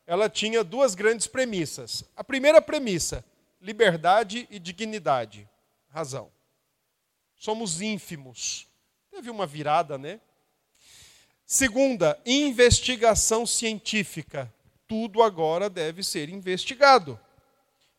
ela 0.05 0.29
tinha 0.29 0.63
duas 0.63 0.95
grandes 0.95 1.27
premissas. 1.27 2.03
A 2.15 2.23
primeira 2.23 2.61
premissa, 2.61 3.23
liberdade 3.61 4.47
e 4.49 4.59
dignidade. 4.59 5.47
Razão. 5.89 6.29
Somos 7.35 7.81
ínfimos. 7.81 8.67
Teve 9.11 9.29
uma 9.29 9.45
virada, 9.45 9.97
né? 9.97 10.19
Segunda, 11.45 12.19
investigação 12.25 13.45
científica. 13.45 14.51
Tudo 14.87 15.21
agora 15.21 15.69
deve 15.69 16.03
ser 16.03 16.29
investigado. 16.29 17.19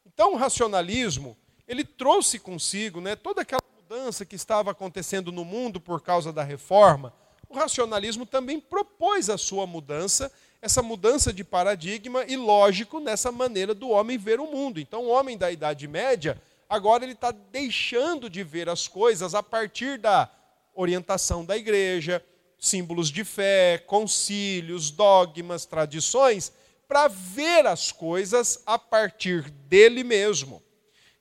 Então, 0.04 0.34
o 0.34 0.36
racionalismo, 0.36 1.36
ele 1.66 1.84
trouxe 1.84 2.38
consigo 2.38 3.00
né, 3.00 3.16
toda 3.16 3.42
aquela 3.42 3.62
mudança 3.76 4.24
que 4.24 4.36
estava 4.36 4.70
acontecendo 4.70 5.30
no 5.30 5.44
mundo 5.44 5.80
por 5.80 6.02
causa 6.02 6.32
da 6.32 6.42
reforma. 6.42 7.12
O 7.54 7.56
racionalismo 7.56 8.26
também 8.26 8.58
propôs 8.58 9.30
a 9.30 9.38
sua 9.38 9.64
mudança, 9.64 10.32
essa 10.60 10.82
mudança 10.82 11.32
de 11.32 11.44
paradigma 11.44 12.24
e 12.24 12.34
lógico 12.36 12.98
nessa 12.98 13.30
maneira 13.30 13.72
do 13.72 13.90
homem 13.90 14.18
ver 14.18 14.40
o 14.40 14.50
mundo. 14.50 14.80
Então, 14.80 15.04
o 15.04 15.08
homem 15.08 15.38
da 15.38 15.52
Idade 15.52 15.86
Média, 15.86 16.42
agora 16.68 17.04
ele 17.04 17.12
está 17.12 17.30
deixando 17.30 18.28
de 18.28 18.42
ver 18.42 18.68
as 18.68 18.88
coisas 18.88 19.36
a 19.36 19.42
partir 19.42 19.98
da 19.98 20.28
orientação 20.74 21.44
da 21.44 21.56
igreja, 21.56 22.20
símbolos 22.58 23.08
de 23.08 23.22
fé, 23.22 23.78
concílios, 23.86 24.90
dogmas, 24.90 25.64
tradições, 25.64 26.52
para 26.88 27.06
ver 27.06 27.68
as 27.68 27.92
coisas 27.92 28.64
a 28.66 28.80
partir 28.80 29.48
dele 29.48 30.02
mesmo. 30.02 30.60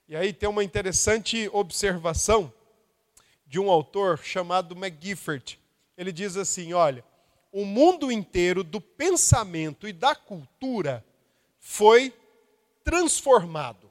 E 0.10 0.16
aí 0.16 0.34
tem 0.34 0.50
uma 0.50 0.64
interessante 0.64 1.48
observação 1.54 2.52
de 3.46 3.60
um 3.60 3.70
autor 3.70 4.18
chamado 4.24 4.76
McGiffert. 4.76 5.62
Ele 5.98 6.12
diz 6.12 6.38
assim: 6.38 6.74
olha, 6.74 7.04
o 7.52 7.66
mundo 7.66 8.12
inteiro 8.12 8.64
do 8.64 8.82
pensamento 8.82 9.88
e 9.88 9.94
da 9.94 10.16
cultura 10.16 11.06
foi 11.60 12.14
transformado. 12.84 13.90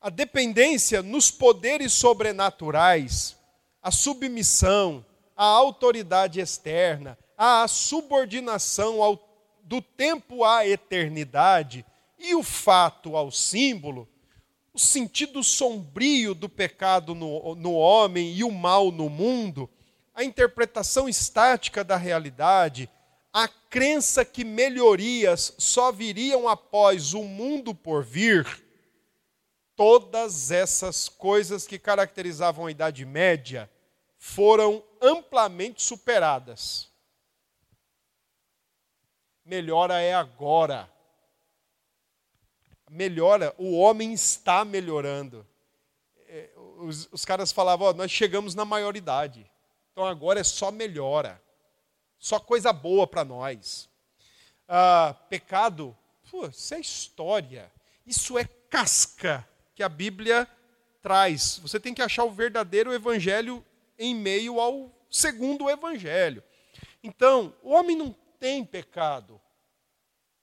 A 0.00 0.10
dependência 0.10 1.02
nos 1.02 1.30
poderes 1.30 1.92
sobrenaturais, 1.92 3.36
a 3.82 3.90
submissão, 3.90 5.04
a 5.36 5.44
autoridade 5.44 6.40
externa, 6.40 7.18
a 7.36 7.66
subordinação 7.68 9.02
ao, 9.02 9.18
do 9.62 9.80
tempo 9.80 10.44
à 10.44 10.66
eternidade 10.66 11.84
e 12.18 12.34
o 12.34 12.42
fato 12.42 13.16
ao 13.16 13.30
símbolo, 13.30 14.08
o 14.72 14.78
sentido 14.78 15.42
sombrio 15.42 16.34
do 16.34 16.48
pecado 16.48 17.14
no, 17.14 17.54
no 17.54 17.74
homem 17.74 18.32
e 18.32 18.44
o 18.44 18.50
mal 18.50 18.90
no 18.90 19.08
mundo, 19.08 19.68
a 20.16 20.24
interpretação 20.24 21.06
estática 21.06 21.84
da 21.84 21.96
realidade, 21.98 22.88
a 23.30 23.46
crença 23.46 24.24
que 24.24 24.44
melhorias 24.44 25.54
só 25.58 25.92
viriam 25.92 26.48
após 26.48 27.12
o 27.12 27.22
mundo 27.22 27.74
por 27.74 28.02
vir, 28.02 28.64
todas 29.76 30.50
essas 30.50 31.06
coisas 31.06 31.66
que 31.66 31.78
caracterizavam 31.78 32.64
a 32.64 32.70
Idade 32.70 33.04
Média 33.04 33.70
foram 34.16 34.82
amplamente 35.02 35.82
superadas. 35.82 36.88
Melhora 39.44 40.00
é 40.00 40.14
agora. 40.14 40.90
Melhora, 42.90 43.54
o 43.58 43.76
homem 43.76 44.14
está 44.14 44.64
melhorando. 44.64 45.46
É, 46.26 46.48
os, 46.78 47.06
os 47.12 47.24
caras 47.26 47.52
falavam, 47.52 47.92
nós 47.92 48.10
chegamos 48.10 48.54
na 48.54 48.64
maioridade. 48.64 49.46
Então 49.96 50.04
agora 50.04 50.40
é 50.40 50.44
só 50.44 50.70
melhora. 50.70 51.42
Só 52.18 52.38
coisa 52.38 52.70
boa 52.70 53.06
para 53.06 53.24
nós. 53.24 53.88
Ah, 54.68 55.16
pecado, 55.30 55.96
pô, 56.30 56.46
isso 56.48 56.74
é 56.74 56.80
história. 56.80 57.72
Isso 58.04 58.38
é 58.38 58.44
casca 58.44 59.48
que 59.74 59.82
a 59.82 59.88
Bíblia 59.88 60.46
traz. 61.00 61.58
Você 61.62 61.80
tem 61.80 61.94
que 61.94 62.02
achar 62.02 62.24
o 62.24 62.30
verdadeiro 62.30 62.92
evangelho 62.92 63.64
em 63.98 64.14
meio 64.14 64.60
ao 64.60 64.94
segundo 65.10 65.70
evangelho. 65.70 66.44
Então, 67.02 67.54
o 67.62 67.70
homem 67.70 67.96
não 67.96 68.14
tem 68.38 68.66
pecado. 68.66 69.40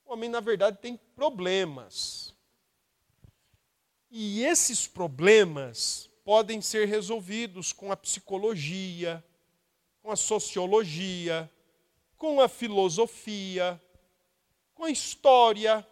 O 0.03 0.13
homem, 0.13 0.31
na 0.31 0.39
verdade, 0.39 0.79
tem 0.81 0.97
problemas. 1.15 2.33
E 4.09 4.43
esses 4.43 4.87
problemas 4.87 6.09
podem 6.25 6.59
ser 6.59 6.87
resolvidos 6.87 7.71
com 7.71 7.91
a 7.91 7.95
psicologia, 7.95 9.23
com 10.03 10.11
a 10.11 10.15
sociologia, 10.15 11.49
com 12.17 12.39
a 12.39 12.47
filosofia, 12.47 13.81
com 14.75 14.83
a 14.83 14.91
história. 14.91 15.83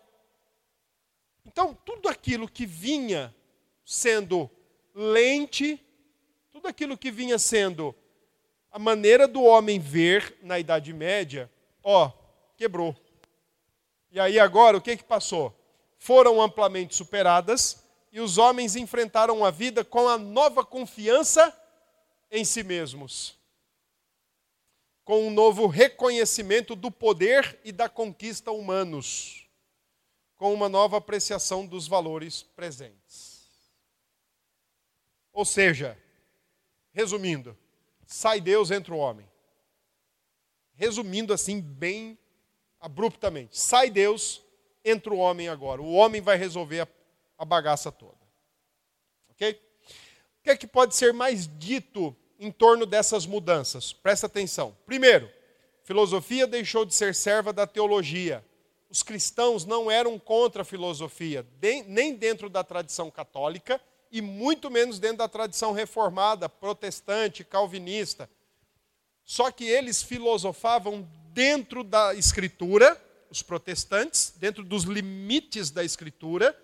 Então, 1.43 1.74
tudo 1.84 2.08
aquilo 2.08 2.47
que 2.47 2.67
vinha 2.67 3.34
sendo 3.84 4.47
lente 4.93 5.84
tudo 6.62 6.67
aquilo 6.67 6.95
que 6.95 7.10
vinha 7.10 7.39
sendo 7.39 7.95
a 8.71 8.78
maneira 8.78 9.28
do 9.28 9.41
homem 9.41 9.80
ver 9.80 10.38
na 10.43 10.60
Idade 10.60 10.93
Média, 10.93 11.50
ó, 11.82 12.12
quebrou. 12.56 12.95
E 14.12 14.19
aí 14.19 14.38
agora 14.38 14.78
o 14.78 14.82
que, 14.82 14.95
que 14.95 15.04
passou? 15.04 15.52
Foram 15.97 16.39
amplamente 16.39 16.93
superadas 16.93 17.84
e 18.12 18.19
os 18.19 18.38
homens 18.38 18.76
enfrentaram 18.76 19.43
a 19.43 19.50
vida 19.50 19.84
com 19.84 20.08
a 20.08 20.19
nova 20.19 20.63
confiança 20.63 21.52
em 22.30 22.45
si 22.45 22.62
mesmos. 22.62 23.36
Com 25.12 25.28
um 25.28 25.30
novo 25.30 25.67
reconhecimento 25.67 26.74
do 26.74 26.89
poder 26.89 27.60
e 27.65 27.74
da 27.74 27.89
conquista 27.89 28.50
humanos. 28.50 29.45
Com 30.38 30.54
uma 30.54 30.69
nova 30.69 30.95
apreciação 30.95 31.67
dos 31.67 31.86
valores 31.86 32.43
presentes. 32.43 33.52
Ou 35.34 35.43
seja, 35.43 36.02
resumindo, 36.93 37.58
sai 38.06 38.39
Deus 38.39 38.71
entre 38.71 38.93
o 38.93 38.97
homem. 38.97 39.30
Resumindo 40.76 41.34
assim, 41.34 41.60
bem 41.60 42.17
abruptamente: 42.80 43.60
sai 43.60 43.89
Deus, 43.89 44.41
entra 44.82 45.13
o 45.13 45.17
homem 45.17 45.50
agora. 45.50 45.82
O 45.82 45.91
homem 45.91 46.21
vai 46.21 46.38
resolver 46.38 46.80
a, 46.80 46.88
a 47.38 47.43
bagaça 47.43 47.91
toda. 47.91 48.15
Ok? 49.32 49.62
O 50.39 50.43
que 50.43 50.52
é 50.52 50.56
que 50.56 50.65
pode 50.65 50.95
ser 50.95 51.12
mais 51.12 51.50
dito 51.60 52.15
em 52.41 52.51
torno 52.51 52.88
dessas 52.88 53.27
mudanças? 53.27 53.93
Presta 53.93 54.25
atenção. 54.25 54.75
Primeiro, 54.84 55.30
filosofia 55.84 56.47
deixou 56.47 56.84
de 56.84 56.95
ser 56.95 57.13
serva 57.13 57.54
da 57.54 57.67
teologia. 57.67 58.43
Os 58.89 59.04
cristãos 59.04 59.63
não 59.63 59.91
eram 59.91 60.17
contra 60.17 60.63
a 60.63 60.65
filosofia, 60.65 61.45
nem 61.88 62.15
dentro 62.15 62.49
da 62.49 62.63
tradição 62.63 63.12
católica 63.12 63.80
e 64.12 64.21
muito 64.21 64.71
menos 64.71 64.97
dentro 64.97 65.19
da 65.19 65.27
tradição 65.27 65.71
reformada, 65.71 66.49
protestante, 66.49 67.43
calvinista. 67.43 68.27
Só 69.23 69.51
que 69.51 69.63
eles 69.65 70.01
filosofavam 70.01 71.08
dentro 71.32 71.84
da 71.84 72.15
Escritura, 72.15 72.99
os 73.30 73.43
protestantes, 73.43 74.34
dentro 74.36 74.63
dos 74.63 74.84
limites 74.84 75.69
da 75.69 75.84
Escritura, 75.84 76.60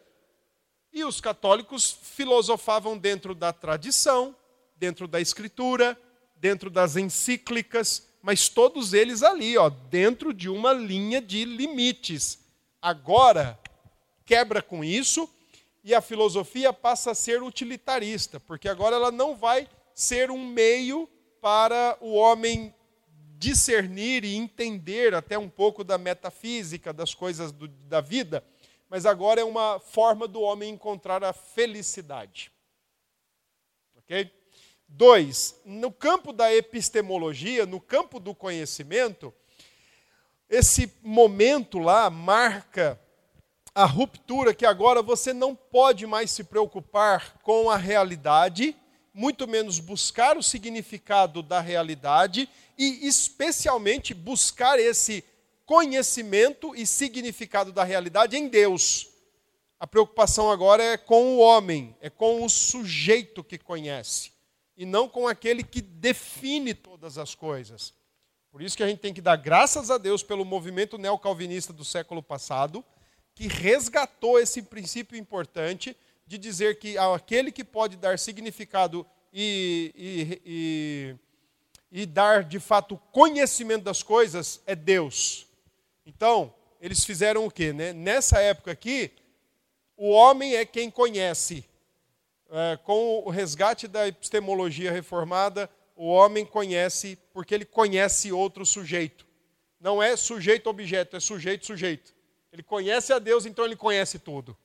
e 0.92 1.04
os 1.04 1.22
católicos 1.22 2.00
filosofavam 2.02 2.98
dentro 2.98 3.36
da 3.36 3.54
tradição, 3.54 4.36
dentro 4.78 5.08
da 5.08 5.20
Escritura, 5.20 6.00
dentro 6.36 6.70
das 6.70 6.96
encíclicas, 6.96 8.08
mas 8.22 8.50
todos 8.50 8.94
eles 8.94 9.24
ali, 9.24 9.58
ó, 9.58 9.70
dentro 9.70 10.34
de 10.34 10.50
uma 10.50 10.74
linha 10.74 11.22
de 11.22 11.46
limites. 11.46 12.40
Agora, 12.82 13.60
quebra 14.26 14.62
com 14.62 14.84
isso 14.84 15.30
e 15.84 15.96
a 15.96 16.02
filosofia 16.02 16.74
passa 16.74 17.12
a 17.12 17.16
ser 17.16 17.42
utilitarista, 17.42 18.40
porque 18.40 18.68
agora 18.68 18.96
ela 18.96 19.12
não 19.12 19.36
vai 19.36 19.70
ser 19.94 20.30
um 20.30 20.46
meio 20.46 21.10
para 21.42 21.98
o 22.02 22.13
homem 22.13 22.74
discernir 23.38 24.26
e 24.26 24.36
entender 24.36 25.13
até 25.13 25.38
um 25.38 25.50
pouco 25.50 25.84
da 25.84 25.98
metafísica, 25.98 26.92
das 26.92 27.13
coisas 27.13 27.52
do, 27.52 27.68
da 27.68 28.02
vida, 28.02 28.44
mas 28.90 29.06
agora 29.06 29.42
é 29.42 29.44
uma 29.44 29.80
forma 29.80 30.28
do 30.28 30.42
homem 30.42 30.74
encontrar 30.74 31.24
a 31.24 31.34
felicidade. 31.34 32.52
Ok? 33.96 34.32
Dois, 34.88 35.60
no 35.65 35.91
campo 35.91 36.32
da 36.32 36.54
epistemologia, 36.54 37.65
no 37.65 37.80
campo 37.80 38.19
do 38.19 38.34
conhecimento, 38.34 39.34
esse 40.50 40.91
momento 41.02 41.78
lá 41.78 42.10
marca 42.10 43.00
a 43.76 43.86
ruptura 43.86 44.54
que 44.54 44.65
agora 44.65 45.02
você 45.02 45.34
não 45.34 45.54
pode 45.56 46.08
mais 46.08 46.32
se 46.32 46.43
preocupar 46.43 47.38
com 47.43 47.69
a 47.69 47.78
realidade 47.78 48.76
muito 49.17 49.47
menos 49.47 49.80
buscar 49.80 50.38
o 50.38 50.43
significado 50.43 51.41
da 51.41 51.60
realidade 51.60 52.47
e, 52.78 53.08
especialmente, 53.08 54.13
buscar 54.13 54.78
esse 54.78 55.23
conhecimento 55.65 56.76
e 56.76 56.86
significado 56.86 57.71
da 57.71 57.84
realidade 57.84 58.38
em 58.38 58.47
Deus. 58.47 59.10
A 59.80 59.88
preocupação 59.88 60.52
agora 60.52 60.84
é 60.84 60.97
com 60.97 61.34
o 61.34 61.39
homem, 61.39 61.97
é 62.00 62.12
com 62.12 62.43
o 62.45 62.50
sujeito 62.50 63.43
que 63.43 63.58
conhece, 63.58 64.32
e 64.78 64.86
não 64.86 65.10
com 65.10 65.28
aquele 65.28 65.63
que 65.63 65.82
define 65.82 66.74
todas 66.74 67.18
as 67.18 67.34
coisas. 67.34 67.94
Por 68.52 68.62
isso 68.62 68.78
que 68.78 68.84
a 68.84 68.88
gente 68.88 69.00
tem 69.00 69.13
que 69.13 69.22
dar 69.22 69.36
graças 69.36 69.90
a 69.90 69.98
Deus 69.98 70.22
pelo 70.22 70.46
movimento 70.46 70.98
neocalvinista 70.98 71.74
do 71.74 71.84
século 71.84 72.22
passado, 72.22 72.86
que 73.34 73.48
resgatou 73.48 74.40
esse 74.40 74.62
princípio 74.62 75.18
importante 75.18 75.98
de 76.26 76.38
dizer 76.38 76.80
que 76.80 76.98
aquele 76.98 77.52
que 77.52 77.63
pode 77.63 77.98
dar 77.98 78.20
significado 78.20 79.06
e, 79.34 79.92
e, 79.96 80.42
e, 80.46 82.02
e 82.02 82.06
dar 82.06 82.44
de 82.44 82.60
fato 82.60 82.98
conhecimento 83.12 83.84
das 83.84 84.04
coisas 84.04 84.62
é 84.66 84.76
Deus. 84.76 85.48
Então, 86.06 86.54
eles 86.80 87.04
fizeram 87.04 87.46
o 87.46 87.52
quê? 87.52 87.74
Né? 87.74 87.94
Nessa 87.94 88.40
época 88.40 88.72
aqui, 88.72 89.12
o 89.96 90.10
homem 90.10 90.56
é 90.56 90.66
quem 90.66 90.92
conhece. 90.92 91.66
É, 92.50 92.78
com 92.78 93.24
o 93.26 93.30
resgate 93.30 93.88
da 93.88 94.08
epistemologia 94.08 94.92
reformada, 94.92 95.70
o 95.96 96.08
homem 96.08 96.46
conhece 96.46 97.18
porque 97.34 97.54
ele 97.54 97.66
conhece 97.66 98.32
outro 98.32 98.66
sujeito. 98.66 99.26
Não 99.80 100.02
é 100.02 100.16
sujeito-objeto, 100.16 101.18
é 101.18 101.20
sujeito-sujeito. 101.20 102.14
Ele 102.52 102.64
conhece 102.64 103.12
a 103.12 103.20
Deus, 103.20 103.46
então 103.46 103.66
ele 103.66 103.76
conhece 103.76 104.18
tudo. 104.18 104.58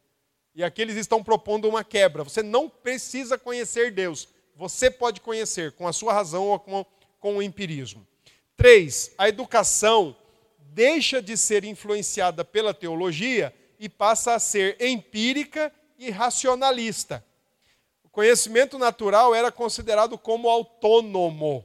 E 0.54 0.62
aqui 0.62 0.82
eles 0.82 0.96
estão 0.96 1.22
propondo 1.22 1.68
uma 1.68 1.82
quebra. 1.82 2.22
Você 2.22 2.42
não 2.42 2.68
precisa 2.68 3.36
conhecer 3.38 3.90
Deus. 3.90 4.28
Você 4.54 4.90
pode 4.90 5.20
conhecer 5.20 5.72
com 5.72 5.88
a 5.88 5.92
sua 5.92 6.12
razão 6.12 6.48
ou 6.48 6.58
com, 6.58 6.84
com 7.18 7.36
o 7.36 7.42
empirismo. 7.42 8.06
Três, 8.56 9.12
a 9.18 9.28
educação 9.28 10.16
deixa 10.58 11.20
de 11.20 11.36
ser 11.36 11.64
influenciada 11.64 12.44
pela 12.44 12.72
teologia 12.72 13.52
e 13.78 13.88
passa 13.88 14.34
a 14.34 14.38
ser 14.38 14.76
empírica 14.80 15.72
e 15.98 16.10
racionalista. 16.10 17.24
Conhecimento 18.12 18.78
natural 18.78 19.34
era 19.34 19.50
considerado 19.50 20.18
como 20.18 20.50
autônomo. 20.50 21.64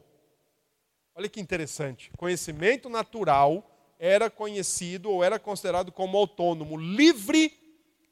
Olha 1.13 1.27
que 1.27 1.41
interessante. 1.41 2.09
Conhecimento 2.17 2.87
natural 2.87 3.69
era 3.99 4.29
conhecido 4.29 5.11
ou 5.11 5.21
era 5.21 5.37
considerado 5.37 5.91
como 5.91 6.17
autônomo, 6.17 6.77
livre 6.77 7.51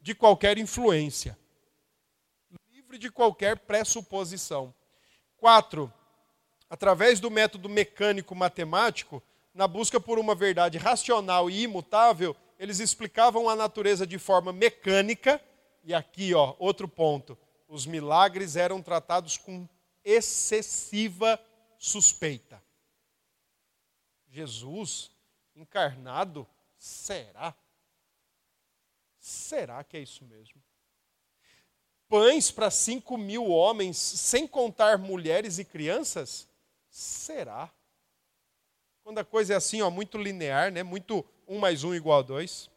de 0.02 0.14
qualquer 0.14 0.58
influência, 0.58 1.38
livre 2.74 2.98
de 2.98 3.10
qualquer 3.10 3.58
pressuposição. 3.60 4.74
Quatro, 5.38 5.92
através 6.70 7.22
do 7.22 7.32
método 7.32 7.70
mecânico-matemático, 7.70 9.24
na 9.54 9.66
busca 9.66 9.98
por 9.98 10.20
uma 10.20 10.36
verdade 10.36 10.78
racional 10.78 11.50
e 11.50 11.62
imutável, 11.62 12.36
eles 12.60 12.80
explicavam 12.80 13.48
a 13.48 13.56
natureza 13.56 14.06
de 14.06 14.20
forma 14.20 14.52
mecânica, 14.52 15.42
e 15.86 15.94
aqui, 15.94 16.34
ó, 16.34 16.56
outro 16.60 16.88
ponto, 16.88 17.38
os 17.68 17.86
milagres 17.86 18.56
eram 18.56 18.82
tratados 18.82 19.38
com 19.38 19.68
excessiva 20.04 21.40
suspeita. 21.78 22.64
Jesus 24.30 25.12
encarnado, 25.56 26.48
será? 26.78 27.56
Será 29.18 29.84
que 29.84 29.98
é 29.98 30.02
isso 30.02 30.24
mesmo? 30.26 30.62
Pães 32.08 32.52
para 32.52 32.70
cinco 32.70 33.18
mil 33.18 33.48
homens, 33.48 33.98
sem 33.98 34.48
contar 34.48 34.98
mulheres 34.98 35.58
e 35.58 35.66
crianças? 35.66 36.48
Será? 36.90 37.74
Quando 39.04 39.20
a 39.20 39.26
coisa 39.26 39.54
é 39.54 39.56
assim, 39.58 39.82
ó, 39.82 39.90
muito 39.90 40.18
linear, 40.18 40.72
né? 40.72 40.84
muito 40.84 41.26
um 41.48 41.58
mais 41.58 41.84
um 41.84 41.94
igual 41.94 42.20
a 42.20 42.24
dois. 42.24 42.70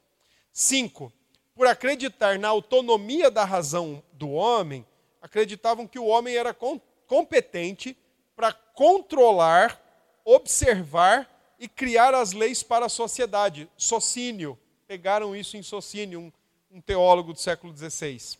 Cinco, 0.52 1.12
por 1.58 1.66
acreditar 1.66 2.38
na 2.38 2.46
autonomia 2.46 3.32
da 3.32 3.44
razão 3.44 4.00
do 4.12 4.30
homem, 4.30 4.86
acreditavam 5.20 5.88
que 5.88 5.98
o 5.98 6.06
homem 6.06 6.36
era 6.36 6.56
competente 7.04 7.98
para 8.36 8.52
controlar, 8.52 9.82
observar 10.24 11.28
e 11.58 11.66
criar 11.66 12.14
as 12.14 12.32
leis 12.32 12.62
para 12.62 12.86
a 12.86 12.88
sociedade. 12.88 13.68
Sociínio, 13.76 14.56
pegaram 14.86 15.34
isso 15.34 15.56
em 15.56 15.62
Sociínio, 15.64 16.20
um, 16.20 16.32
um 16.70 16.80
teólogo 16.80 17.32
do 17.32 17.40
século 17.40 17.76
XVI 17.76 18.38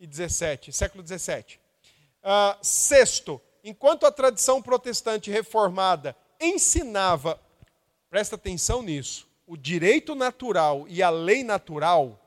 e 0.00 0.12
XVII, 0.12 0.72
século 0.72 1.06
XVII. 1.06 1.56
Uh, 2.20 2.58
sexto, 2.62 3.40
enquanto 3.62 4.06
a 4.06 4.10
tradição 4.10 4.60
protestante 4.60 5.30
reformada 5.30 6.16
ensinava, 6.40 7.40
presta 8.10 8.34
atenção 8.34 8.82
nisso, 8.82 9.28
o 9.46 9.56
direito 9.56 10.16
natural 10.16 10.84
e 10.88 11.00
a 11.00 11.10
lei 11.10 11.44
natural, 11.44 12.20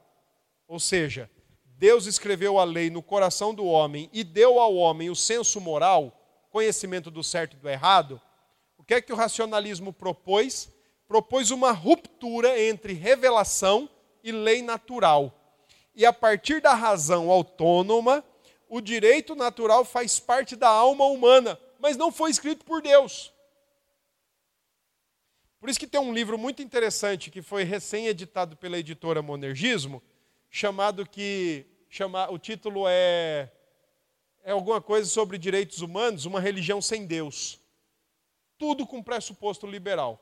ou 0.73 0.79
seja, 0.79 1.29
Deus 1.77 2.07
escreveu 2.07 2.57
a 2.57 2.63
lei 2.63 2.89
no 2.89 3.03
coração 3.03 3.53
do 3.53 3.63
homem 3.63 4.09
e 4.11 4.23
deu 4.23 4.59
ao 4.59 4.73
homem 4.75 5.07
o 5.11 5.15
senso 5.15 5.61
moral, 5.61 6.19
conhecimento 6.49 7.11
do 7.11 7.23
certo 7.23 7.53
e 7.53 7.59
do 7.59 7.69
errado. 7.69 8.19
O 8.75 8.83
que 8.83 8.95
é 8.95 9.01
que 9.01 9.13
o 9.13 9.15
racionalismo 9.15 9.93
propôs? 9.93 10.73
propôs 11.07 11.51
uma 11.51 11.71
ruptura 11.71 12.59
entre 12.59 12.93
revelação 12.93 13.87
e 14.23 14.31
lei 14.31 14.63
natural. 14.63 15.31
E 15.93 16.07
a 16.07 16.11
partir 16.11 16.59
da 16.59 16.73
razão 16.73 17.29
autônoma, 17.29 18.25
o 18.67 18.81
direito 18.81 19.35
natural 19.35 19.85
faz 19.85 20.19
parte 20.19 20.55
da 20.55 20.69
alma 20.69 21.05
humana, 21.05 21.59
mas 21.77 21.95
não 21.95 22.11
foi 22.11 22.31
escrito 22.31 22.65
por 22.65 22.81
Deus. 22.81 23.31
Por 25.59 25.69
isso 25.69 25.79
que 25.79 25.85
tem 25.85 26.01
um 26.01 26.11
livro 26.11 26.35
muito 26.35 26.63
interessante 26.63 27.29
que 27.29 27.43
foi 27.43 27.63
recém-editado 27.63 28.57
pela 28.57 28.79
editora 28.79 29.21
Monergismo, 29.21 30.01
chamado 30.55 31.03
que 31.03 31.65
chama, 31.89 32.29
o 32.29 32.37
título 32.37 32.85
é 32.87 33.49
é 34.43 34.51
alguma 34.51 34.79
coisa 34.79 35.09
sobre 35.09 35.37
direitos 35.37 35.81
humanos, 35.81 36.25
uma 36.25 36.39
religião 36.39 36.79
sem 36.79 37.07
Deus. 37.07 37.59
Tudo 38.57 38.85
com 38.85 39.01
pressuposto 39.01 39.65
liberal. 39.65 40.21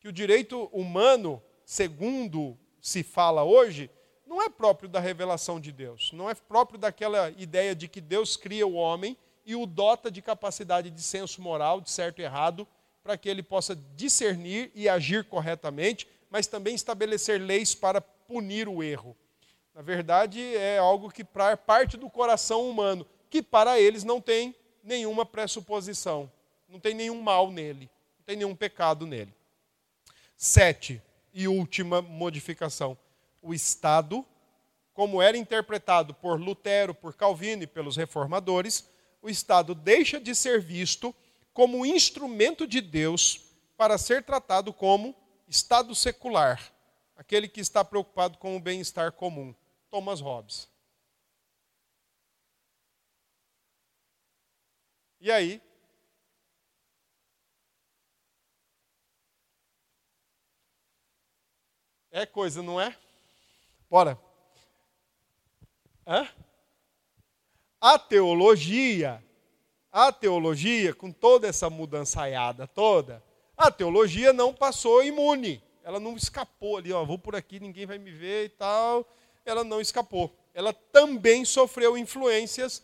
Que 0.00 0.08
o 0.08 0.12
direito 0.12 0.64
humano, 0.72 1.40
segundo 1.64 2.58
se 2.80 3.04
fala 3.04 3.44
hoje, 3.44 3.88
não 4.26 4.42
é 4.42 4.48
próprio 4.48 4.88
da 4.88 4.98
revelação 4.98 5.60
de 5.60 5.70
Deus, 5.70 6.10
não 6.12 6.28
é 6.28 6.34
próprio 6.34 6.78
daquela 6.78 7.30
ideia 7.30 7.76
de 7.76 7.86
que 7.86 8.00
Deus 8.00 8.36
cria 8.36 8.66
o 8.66 8.74
homem 8.74 9.16
e 9.44 9.54
o 9.54 9.66
dota 9.66 10.10
de 10.10 10.20
capacidade 10.20 10.90
de 10.90 11.02
senso 11.02 11.40
moral, 11.40 11.80
de 11.80 11.90
certo 11.90 12.20
e 12.20 12.24
errado, 12.24 12.66
para 13.04 13.16
que 13.16 13.28
ele 13.28 13.42
possa 13.42 13.76
discernir 13.94 14.72
e 14.74 14.88
agir 14.88 15.24
corretamente, 15.24 16.08
mas 16.30 16.46
também 16.48 16.74
estabelecer 16.74 17.40
leis 17.40 17.74
para 17.74 18.02
punir 18.32 18.66
o 18.66 18.82
erro. 18.82 19.14
Na 19.74 19.82
verdade, 19.82 20.40
é 20.56 20.78
algo 20.78 21.10
que 21.10 21.22
parte 21.22 21.98
do 21.98 22.08
coração 22.08 22.66
humano, 22.68 23.06
que 23.28 23.42
para 23.42 23.78
eles 23.78 24.04
não 24.04 24.22
tem 24.22 24.54
nenhuma 24.82 25.26
pressuposição, 25.26 26.32
não 26.66 26.80
tem 26.80 26.94
nenhum 26.94 27.20
mal 27.20 27.50
nele, 27.50 27.90
não 28.18 28.24
tem 28.24 28.36
nenhum 28.36 28.56
pecado 28.56 29.06
nele. 29.06 29.34
Sete, 30.34 31.02
e 31.34 31.46
última 31.46 32.00
modificação 32.00 32.96
o 33.42 33.52
Estado, 33.52 34.24
como 34.94 35.20
era 35.20 35.36
interpretado 35.36 36.14
por 36.14 36.40
Lutero, 36.40 36.94
por 36.94 37.14
Calvino 37.14 37.64
e 37.64 37.66
pelos 37.66 37.96
reformadores, 37.96 38.88
o 39.20 39.28
Estado 39.28 39.74
deixa 39.74 40.18
de 40.18 40.34
ser 40.34 40.60
visto 40.60 41.14
como 41.52 41.84
instrumento 41.84 42.66
de 42.66 42.80
Deus 42.80 43.40
para 43.76 43.98
ser 43.98 44.22
tratado 44.22 44.72
como 44.72 45.14
Estado 45.48 45.94
secular, 45.94 46.71
aquele 47.22 47.46
que 47.46 47.60
está 47.60 47.84
preocupado 47.84 48.36
com 48.36 48.56
o 48.56 48.60
bem-estar 48.60 49.12
comum. 49.12 49.54
Thomas 49.88 50.20
Hobbes. 50.20 50.68
E 55.20 55.30
aí? 55.30 55.62
É 62.10 62.26
coisa, 62.26 62.60
não 62.60 62.80
é? 62.80 62.96
Bora. 63.88 64.18
Hã? 66.04 66.28
A 67.80 68.00
teologia, 68.00 69.22
a 69.92 70.10
teologia, 70.12 70.92
com 70.92 71.12
toda 71.12 71.46
essa 71.46 71.70
mudançaiada 71.70 72.66
toda, 72.66 73.22
a 73.56 73.70
teologia 73.70 74.32
não 74.32 74.52
passou 74.52 75.04
imune. 75.04 75.62
Ela 75.82 75.98
não 75.98 76.16
escapou 76.16 76.76
ali, 76.76 76.92
ó, 76.92 77.04
vou 77.04 77.18
por 77.18 77.34
aqui, 77.34 77.58
ninguém 77.58 77.86
vai 77.86 77.98
me 77.98 78.10
ver 78.10 78.46
e 78.46 78.48
tal. 78.50 79.08
Ela 79.44 79.64
não 79.64 79.80
escapou. 79.80 80.34
Ela 80.54 80.72
também 80.72 81.44
sofreu 81.44 81.96
influências 81.96 82.82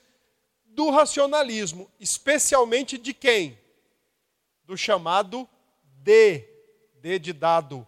do 0.64 0.90
racionalismo, 0.90 1.90
especialmente 2.00 2.98
de 2.98 3.14
quem? 3.14 3.58
Do 4.64 4.76
chamado 4.76 5.48
de, 6.02 6.44
de 7.00 7.18
de 7.18 7.32
dado, 7.32 7.86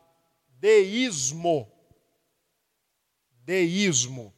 deísmo 0.49 1.71
deísmo, 3.51 4.33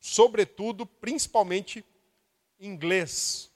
sobretudo, 0.00 0.86
principalmente 0.86 1.84
inglês, 2.58 3.51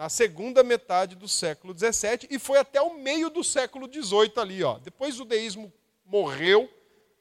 na 0.00 0.08
segunda 0.08 0.62
metade 0.64 1.14
do 1.14 1.28
século 1.28 1.76
XVII 1.76 2.26
e 2.30 2.38
foi 2.38 2.58
até 2.58 2.80
o 2.80 2.94
meio 2.94 3.28
do 3.28 3.44
século 3.44 3.86
XVIII 3.86 4.32
ali. 4.36 4.64
Ó. 4.64 4.78
Depois 4.78 5.20
o 5.20 5.26
deísmo 5.26 5.70
morreu, 6.06 6.70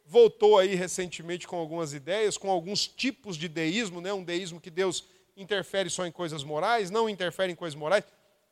voltou 0.06 0.58
aí 0.58 0.76
recentemente 0.76 1.46
com 1.46 1.58
algumas 1.58 1.94
ideias, 1.94 2.38
com 2.38 2.50
alguns 2.50 2.88
tipos 2.88 3.36
de 3.36 3.50
deísmo, 3.50 4.00
né? 4.00 4.14
um 4.14 4.24
deísmo 4.24 4.62
que 4.62 4.70
Deus 4.70 5.04
interfere 5.36 5.90
só 5.90 6.06
em 6.08 6.12
coisas 6.14 6.42
morais, 6.42 6.90
não 6.90 7.10
interfere 7.10 7.52
em 7.52 7.56
coisas 7.56 7.78
morais. 7.78 8.06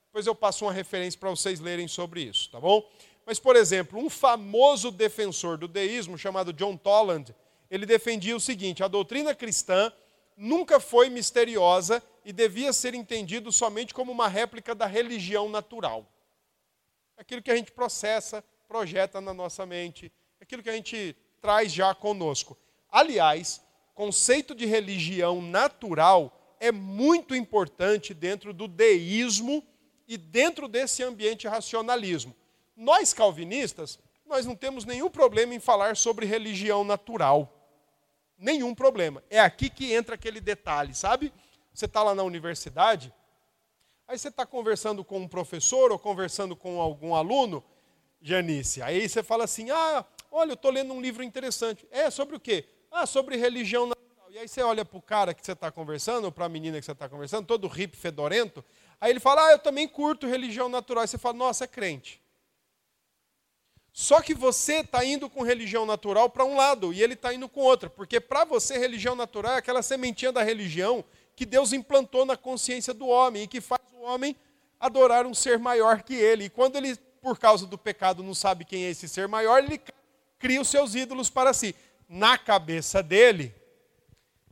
Depois 0.08 0.28
eu 0.28 0.36
passo 0.36 0.66
uma 0.66 0.74
referência 0.74 1.18
para 1.18 1.30
vocês 1.30 1.62
lerem 1.62 1.88
sobre 1.88 2.22
isso, 2.24 2.52
tá 2.52 2.60
bom? 2.60 2.86
Mas, 3.26 3.40
por 3.40 3.56
exemplo, 3.56 3.98
um 3.98 4.10
famoso 4.10 4.92
defensor 4.92 5.58
do 5.58 5.70
deísmo 5.70 6.18
chamado 6.18 6.52
John 6.52 6.76
Toland, 6.76 7.34
ele 7.72 7.86
defendia 7.86 8.36
o 8.36 8.42
seguinte: 8.42 8.84
a 8.84 8.90
doutrina 8.90 9.34
cristã 9.34 9.90
nunca 10.38 10.80
foi 10.80 11.10
misteriosa 11.10 12.02
e 12.24 12.32
devia 12.32 12.72
ser 12.72 12.94
entendido 12.94 13.52
somente 13.52 13.94
como 13.94 14.12
uma 14.12 14.28
réplica 14.28 14.76
da 14.76 14.86
religião 14.86 15.50
natural. 15.50 16.06
Aquilo 17.18 17.42
que 17.42 17.50
a 17.50 17.56
gente 17.56 17.72
processa, 17.72 18.44
projeta 18.68 19.20
na 19.20 19.34
nossa 19.34 19.66
mente, 19.66 20.12
aquilo 20.40 20.62
que 20.62 20.70
a 20.70 20.74
gente 20.74 21.16
traz 21.42 21.72
já 21.72 21.96
conosco. 21.96 22.56
Aliás, 22.92 23.62
conceito 23.96 24.54
de 24.54 24.66
religião 24.66 25.42
natural 25.42 26.56
é 26.60 26.72
muito 26.72 27.36
importante 27.36 28.14
dentro 28.14 28.54
do 28.54 28.68
deísmo 28.68 29.64
e 30.08 30.18
dentro 30.18 30.68
desse 30.68 31.02
ambiente 31.02 31.48
racionalismo. 31.48 32.36
Nós 32.76 33.14
calvinistas, 33.14 33.98
nós 34.26 34.46
não 34.46 34.56
temos 34.56 34.86
nenhum 34.86 35.10
problema 35.10 35.56
em 35.56 35.60
falar 35.60 35.98
sobre 35.98 36.26
religião 36.26 36.84
natural 36.84 37.57
nenhum 38.38 38.76
problema. 38.76 39.24
É 39.30 39.40
aqui 39.40 39.70
que 39.70 39.94
entra 39.94 40.16
aquele 40.16 40.40
detalhe, 40.40 40.94
sabe? 40.94 41.34
Você 41.74 41.86
está 41.86 42.04
lá 42.04 42.14
na 42.14 42.24
universidade, 42.24 43.14
aí 44.08 44.18
você 44.18 44.30
está 44.30 44.46
conversando 44.46 45.04
com 45.04 45.20
um 45.20 45.28
professor 45.28 45.92
ou 45.92 46.00
conversando 46.00 46.56
com 46.56 46.82
algum 46.82 47.14
aluno, 47.16 47.64
Janice, 48.22 48.82
aí 48.82 49.08
você 49.08 49.22
fala 49.22 49.44
assim: 49.44 49.70
ah, 49.70 50.06
olha, 50.32 50.52
eu 50.52 50.56
estou 50.56 50.72
lendo 50.72 50.94
um 50.94 51.02
livro 51.02 51.24
interessante. 51.24 51.88
É, 51.92 52.10
sobre 52.10 52.36
o 52.36 52.40
quê? 52.40 52.66
Ah, 52.92 53.06
sobre 53.06 53.38
religião 53.38 53.86
natural. 53.86 54.32
E 54.32 54.40
aí 54.40 54.48
você 54.48 54.62
olha 54.62 54.84
para 54.84 54.98
o 54.98 55.02
cara 55.02 55.34
que 55.34 55.46
você 55.46 55.52
está 55.52 55.72
conversando, 55.72 56.26
ou 56.26 56.32
para 56.32 56.46
a 56.46 56.50
menina 56.50 56.80
que 56.80 56.86
você 56.86 56.92
está 56.92 57.08
conversando, 57.08 57.46
todo 57.46 57.68
hippie 57.68 57.98
fedorento, 57.98 58.64
aí 59.00 59.12
ele 59.12 59.20
fala: 59.20 59.48
ah, 59.48 59.52
eu 59.52 59.60
também 59.60 59.88
curto 59.88 60.26
religião 60.28 60.68
natural. 60.68 61.04
Aí 61.04 61.08
você 61.08 61.18
fala: 61.18 61.38
nossa, 61.38 61.66
é 61.66 61.68
crente. 61.68 62.22
Só 64.00 64.22
que 64.22 64.36
você 64.36 64.82
está 64.82 65.04
indo 65.04 65.28
com 65.28 65.42
religião 65.42 65.84
natural 65.84 66.30
para 66.30 66.46
um 66.46 66.56
lado 66.56 66.94
e 66.94 67.02
ele 67.02 67.16
está 67.16 67.34
indo 67.34 67.50
com 67.50 67.62
outra, 67.62 67.90
porque 67.90 68.20
para 68.20 68.46
você 68.46 68.78
religião 68.78 69.16
natural 69.16 69.54
é 69.54 69.58
aquela 69.58 69.82
sementinha 69.82 70.32
da 70.32 70.44
religião 70.44 71.04
que 71.36 71.48
Deus 71.48 71.74
implantou 71.74 72.24
na 72.24 72.38
consciência 72.38 72.94
do 72.94 73.08
homem 73.08 73.42
e 73.42 73.48
que 73.48 73.60
faz 73.60 73.82
o 73.94 74.04
homem 74.04 74.36
adorar 74.80 75.26
um 75.26 75.34
ser 75.34 75.58
maior 75.58 76.04
que 76.04 76.14
ele. 76.14 76.44
E 76.44 76.50
quando 76.52 76.76
ele, 76.76 76.96
por 77.24 77.40
causa 77.40 77.66
do 77.66 77.76
pecado, 77.76 78.22
não 78.22 78.36
sabe 78.36 78.66
quem 78.66 78.86
é 78.86 78.92
esse 78.92 79.08
ser 79.08 79.28
maior, 79.28 79.64
ele 79.64 79.82
cria 80.38 80.62
os 80.62 80.68
seus 80.68 80.94
ídolos 80.94 81.32
para 81.32 81.52
si. 81.52 81.76
Na 82.08 82.38
cabeça 82.38 83.02
dele, 83.02 83.52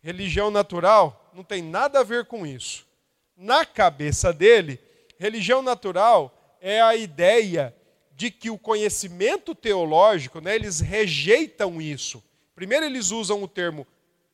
religião 0.01 0.49
natural 0.49 1.29
não 1.35 1.43
tem 1.43 1.61
nada 1.61 1.99
a 1.99 2.03
ver 2.03 2.25
com 2.25 2.47
isso. 2.47 2.83
Na 3.37 3.63
cabeça 3.63 4.33
dele, 4.33 4.79
religião 5.19 5.61
natural 5.61 6.57
é 6.59 6.81
a 6.81 6.95
ideia 6.95 7.74
de 8.15 8.31
que 8.31 8.49
o 8.49 8.57
conhecimento 8.57 9.53
teológico, 9.53 10.39
né, 10.39 10.55
eles 10.55 10.79
rejeitam 10.79 11.81
isso. 11.81 12.23
Primeiro, 12.55 12.85
eles 12.85 13.11
usam 13.11 13.43
o 13.43 13.47
termo 13.47 13.85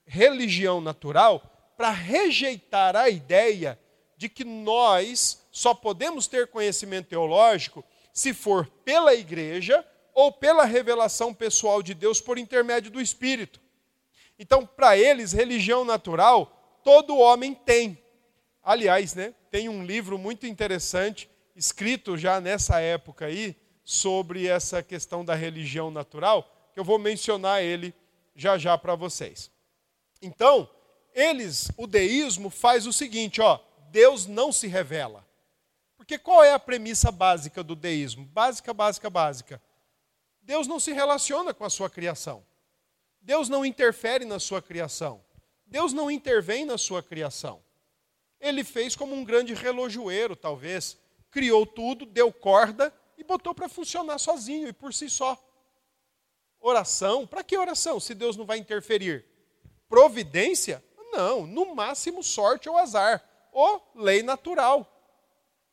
religião 0.05 0.79
natural 0.79 1.73
para 1.75 1.89
rejeitar 1.89 2.95
a 2.95 3.09
ideia 3.09 3.79
de 4.15 4.29
que 4.29 4.43
nós 4.43 5.47
só 5.51 5.73
podemos 5.73 6.27
ter 6.27 6.47
conhecimento 6.47 7.07
teológico 7.07 7.83
se 8.13 8.33
for 8.33 8.67
pela 8.85 9.15
igreja 9.15 9.83
ou 10.13 10.31
pela 10.31 10.63
revelação 10.63 11.33
pessoal 11.33 11.81
de 11.81 11.95
Deus 11.95 12.21
por 12.21 12.37
intermédio 12.37 12.91
do 12.91 13.01
Espírito. 13.01 13.59
Então, 14.37 14.65
para 14.65 14.95
eles, 14.95 15.31
religião 15.31 15.83
natural 15.83 16.79
todo 16.83 17.17
homem 17.17 17.55
tem. 17.55 17.97
Aliás, 18.61 19.15
né, 19.15 19.33
tem 19.49 19.69
um 19.69 19.83
livro 19.83 20.19
muito 20.19 20.45
interessante 20.45 21.27
escrito 21.55 22.17
já 22.17 22.39
nessa 22.39 22.79
época 22.79 23.25
aí, 23.25 23.55
sobre 23.91 24.47
essa 24.47 24.81
questão 24.81 25.25
da 25.25 25.35
religião 25.35 25.91
natural, 25.91 26.49
que 26.73 26.79
eu 26.79 26.83
vou 26.83 26.97
mencionar 26.97 27.61
ele 27.61 27.93
já 28.33 28.57
já 28.57 28.77
para 28.77 28.95
vocês. 28.95 29.51
Então, 30.21 30.69
eles, 31.13 31.69
o 31.75 31.85
deísmo 31.85 32.49
faz 32.49 32.87
o 32.87 32.93
seguinte, 32.93 33.41
ó, 33.41 33.59
Deus 33.89 34.27
não 34.27 34.49
se 34.49 34.65
revela. 34.65 35.27
Porque 35.97 36.17
qual 36.17 36.41
é 36.41 36.53
a 36.53 36.59
premissa 36.59 37.11
básica 37.11 37.61
do 37.61 37.75
deísmo? 37.75 38.23
Básica, 38.23 38.73
básica, 38.73 39.09
básica. 39.09 39.61
Deus 40.41 40.67
não 40.67 40.79
se 40.79 40.93
relaciona 40.93 41.53
com 41.53 41.65
a 41.65 41.69
sua 41.69 41.89
criação. 41.89 42.45
Deus 43.21 43.49
não 43.49 43.65
interfere 43.65 44.23
na 44.23 44.39
sua 44.39 44.61
criação. 44.61 45.21
Deus 45.65 45.91
não 45.91 46.09
intervém 46.09 46.63
na 46.63 46.77
sua 46.77 47.03
criação. 47.03 47.61
Ele 48.39 48.63
fez 48.63 48.95
como 48.95 49.13
um 49.13 49.25
grande 49.25 49.53
relojoeiro, 49.53 50.33
talvez. 50.33 50.97
Criou 51.29 51.65
tudo, 51.65 52.05
deu 52.05 52.31
corda 52.31 52.93
e 53.21 53.23
botou 53.23 53.53
para 53.53 53.69
funcionar 53.69 54.17
sozinho 54.17 54.67
e 54.67 54.73
por 54.73 54.93
si 54.93 55.09
só. 55.09 55.37
Oração? 56.59 57.25
Para 57.25 57.43
que 57.43 57.57
oração 57.57 57.99
se 57.99 58.13
Deus 58.13 58.35
não 58.35 58.45
vai 58.45 58.57
interferir? 58.57 59.25
Providência? 59.87 60.83
Não, 61.11 61.45
no 61.45 61.75
máximo 61.75 62.23
sorte 62.23 62.67
ou 62.67 62.77
azar, 62.77 63.23
ou 63.51 63.91
lei 63.95 64.23
natural. 64.23 64.87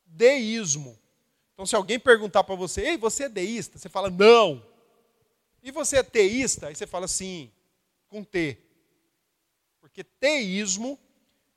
Deísmo. 0.05 0.97
Então, 1.53 1.65
se 1.65 1.75
alguém 1.75 1.99
perguntar 1.99 2.43
para 2.43 2.55
você, 2.55 2.81
ei, 2.81 2.97
você 2.97 3.23
é 3.23 3.29
deísta? 3.29 3.77
Você 3.77 3.89
fala, 3.89 4.09
não. 4.09 4.63
E 5.63 5.71
você 5.71 5.97
é 5.97 6.03
teísta? 6.03 6.67
Aí 6.67 6.75
você 6.75 6.85
fala, 6.85 7.07
sim, 7.07 7.51
com 8.07 8.23
T. 8.23 8.57
Porque 9.79 10.03
teísmo 10.03 10.99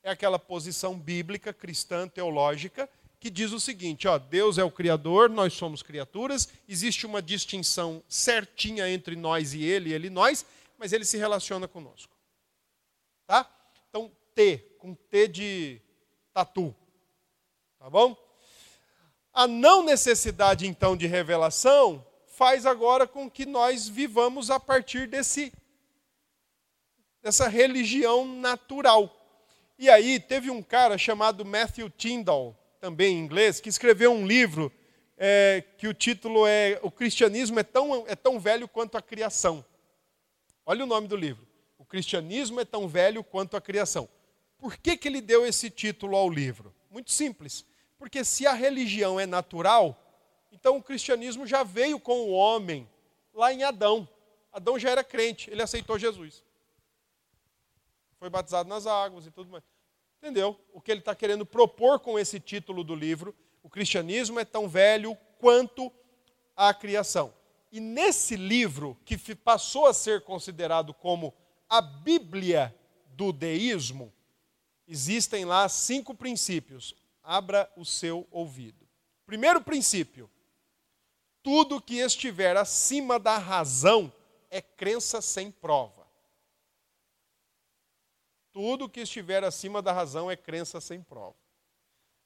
é 0.03 0.11
aquela 0.11 0.39
posição 0.39 0.99
bíblica, 0.99 1.53
cristã, 1.53 2.09
teológica, 2.09 2.89
que 3.23 3.31
diz 3.31 3.53
o 3.53 3.61
seguinte: 3.61 4.09
ó, 4.09 4.19
Deus 4.19 4.59
é 4.59 4.65
o 4.65 4.71
Criador, 4.71 5.31
nós 5.31 5.53
somos 5.53 5.81
criaturas, 5.81 6.49
existe 6.69 7.07
uma 7.07 7.23
distinção 7.23 8.03
certinha 8.09 8.91
entre 8.91 9.15
nós 9.15 9.55
e 9.55 9.63
Ele, 9.63 9.93
Ele 9.93 10.09
e 10.09 10.11
nós, 10.11 10.45
mas 10.77 10.93
Ele 10.93 11.05
se 11.05 11.17
relaciona 11.17 11.69
conosco. 11.69 12.13
Tá? 13.25 13.49
Então, 13.89 14.11
T, 14.35 14.59
com 14.77 14.93
T 14.93 15.29
de 15.29 15.81
tatu. 16.35 16.75
Tá 17.79 17.89
bom? 17.89 18.17
A 19.33 19.47
não 19.47 19.85
necessidade, 19.85 20.67
então, 20.67 20.97
de 20.97 21.07
revelação 21.07 22.05
faz 22.27 22.67
agora 22.67 23.07
com 23.07 23.31
que 23.31 23.47
nós 23.47 23.89
vivamos 23.89 24.51
a 24.51 24.59
partir 24.59 25.07
desse, 25.07 25.53
dessa 27.23 27.47
religião 27.47 28.27
natural. 28.27 29.17
E 29.79 29.89
aí, 29.89 30.19
teve 30.19 30.51
um 30.51 30.61
cara 30.61 30.99
chamado 30.99 31.45
Matthew 31.45 31.89
Tyndall, 31.89 32.57
também 32.83 33.15
em 33.15 33.21
inglês, 33.21 33.61
que 33.61 33.69
escreveu 33.69 34.11
um 34.11 34.27
livro 34.27 34.73
é, 35.17 35.63
que 35.79 35.87
o 35.87 35.95
título 35.95 36.45
é 36.49 36.81
O 36.83 36.91
Cristianismo 36.91 37.61
é 37.61 37.63
tão, 37.63 38.05
é 38.09 38.17
tão 38.17 38.41
velho 38.41 38.67
quanto 38.67 38.99
a 38.99 39.01
criação. 39.01 39.65
Olha 40.67 40.83
o 40.83 40.87
nome 40.87 41.07
do 41.07 41.15
livro. 41.15 41.47
O 41.79 41.85
cristianismo 41.85 42.61
é 42.61 42.65
tão 42.65 42.89
velho 42.89 43.23
quanto 43.23 43.57
a 43.57 43.61
criação. 43.61 44.09
Por 44.59 44.77
que, 44.77 44.97
que 44.97 45.07
ele 45.07 45.21
deu 45.21 45.47
esse 45.47 45.71
título 45.71 46.17
ao 46.17 46.29
livro? 46.29 46.75
Muito 46.91 47.13
simples. 47.13 47.65
Porque 47.97 48.25
se 48.25 48.49
a 48.49 48.53
religião 48.53 49.21
é 49.21 49.27
natural, 49.27 49.97
então 50.51 50.77
o 50.77 50.83
cristianismo 50.83 51.47
já 51.47 51.63
veio 51.63 52.01
com 52.01 52.23
o 52.23 52.33
homem 52.33 52.91
lá 53.33 53.53
em 53.53 53.63
Adão. 53.63 54.09
Adão 54.53 54.77
já 54.77 54.91
era 54.91 55.05
crente, 55.05 55.49
ele 55.53 55.63
aceitou 55.63 56.01
Jesus. 56.01 56.43
Foi 58.19 58.29
batizado 58.29 58.69
nas 58.69 58.89
águas 58.89 59.25
e 59.25 59.31
tudo 59.31 59.51
mais. 59.51 59.63
Entendeu? 60.23 60.57
O 60.73 60.81
que 60.81 60.93
ele 60.93 61.01
está 61.01 61.17
querendo 61.17 61.45
propor 61.45 61.99
com 61.99 62.17
esse 62.17 62.39
título 62.39 62.85
do 62.85 62.95
livro, 62.95 63.35
o 63.61 63.69
cristianismo 63.69 64.39
é 64.39 64.45
tão 64.45 64.69
velho 64.69 65.19
quanto 65.37 65.91
a 66.57 66.73
criação. 66.73 67.35
E 67.73 67.81
nesse 67.81 68.37
livro, 68.37 68.97
que 69.05 69.35
passou 69.35 69.87
a 69.87 69.93
ser 69.93 70.23
considerado 70.23 70.95
como 70.95 71.35
a 71.69 71.81
Bíblia 71.81 72.73
do 73.09 73.33
deísmo, 73.33 74.13
existem 74.87 75.45
lá 75.45 75.69
cinco 75.69 76.15
princípios. 76.15 76.95
Abra 77.21 77.69
o 77.77 77.85
seu 77.85 78.25
ouvido. 78.31 78.87
Primeiro 79.27 79.61
princípio: 79.61 80.31
tudo 81.43 81.83
que 81.83 81.97
estiver 81.97 82.57
acima 82.57 83.19
da 83.19 83.39
razão 83.39 84.13
é 84.49 84.63
crença 84.63 85.21
sem 85.21 85.51
prova. 85.51 86.02
Tudo 88.53 88.89
que 88.89 89.01
estiver 89.01 89.43
acima 89.43 89.81
da 89.81 89.93
razão 89.93 90.31
é 90.31 90.37
crença 90.37 90.81
sem 90.81 91.03
prova. 91.03 91.37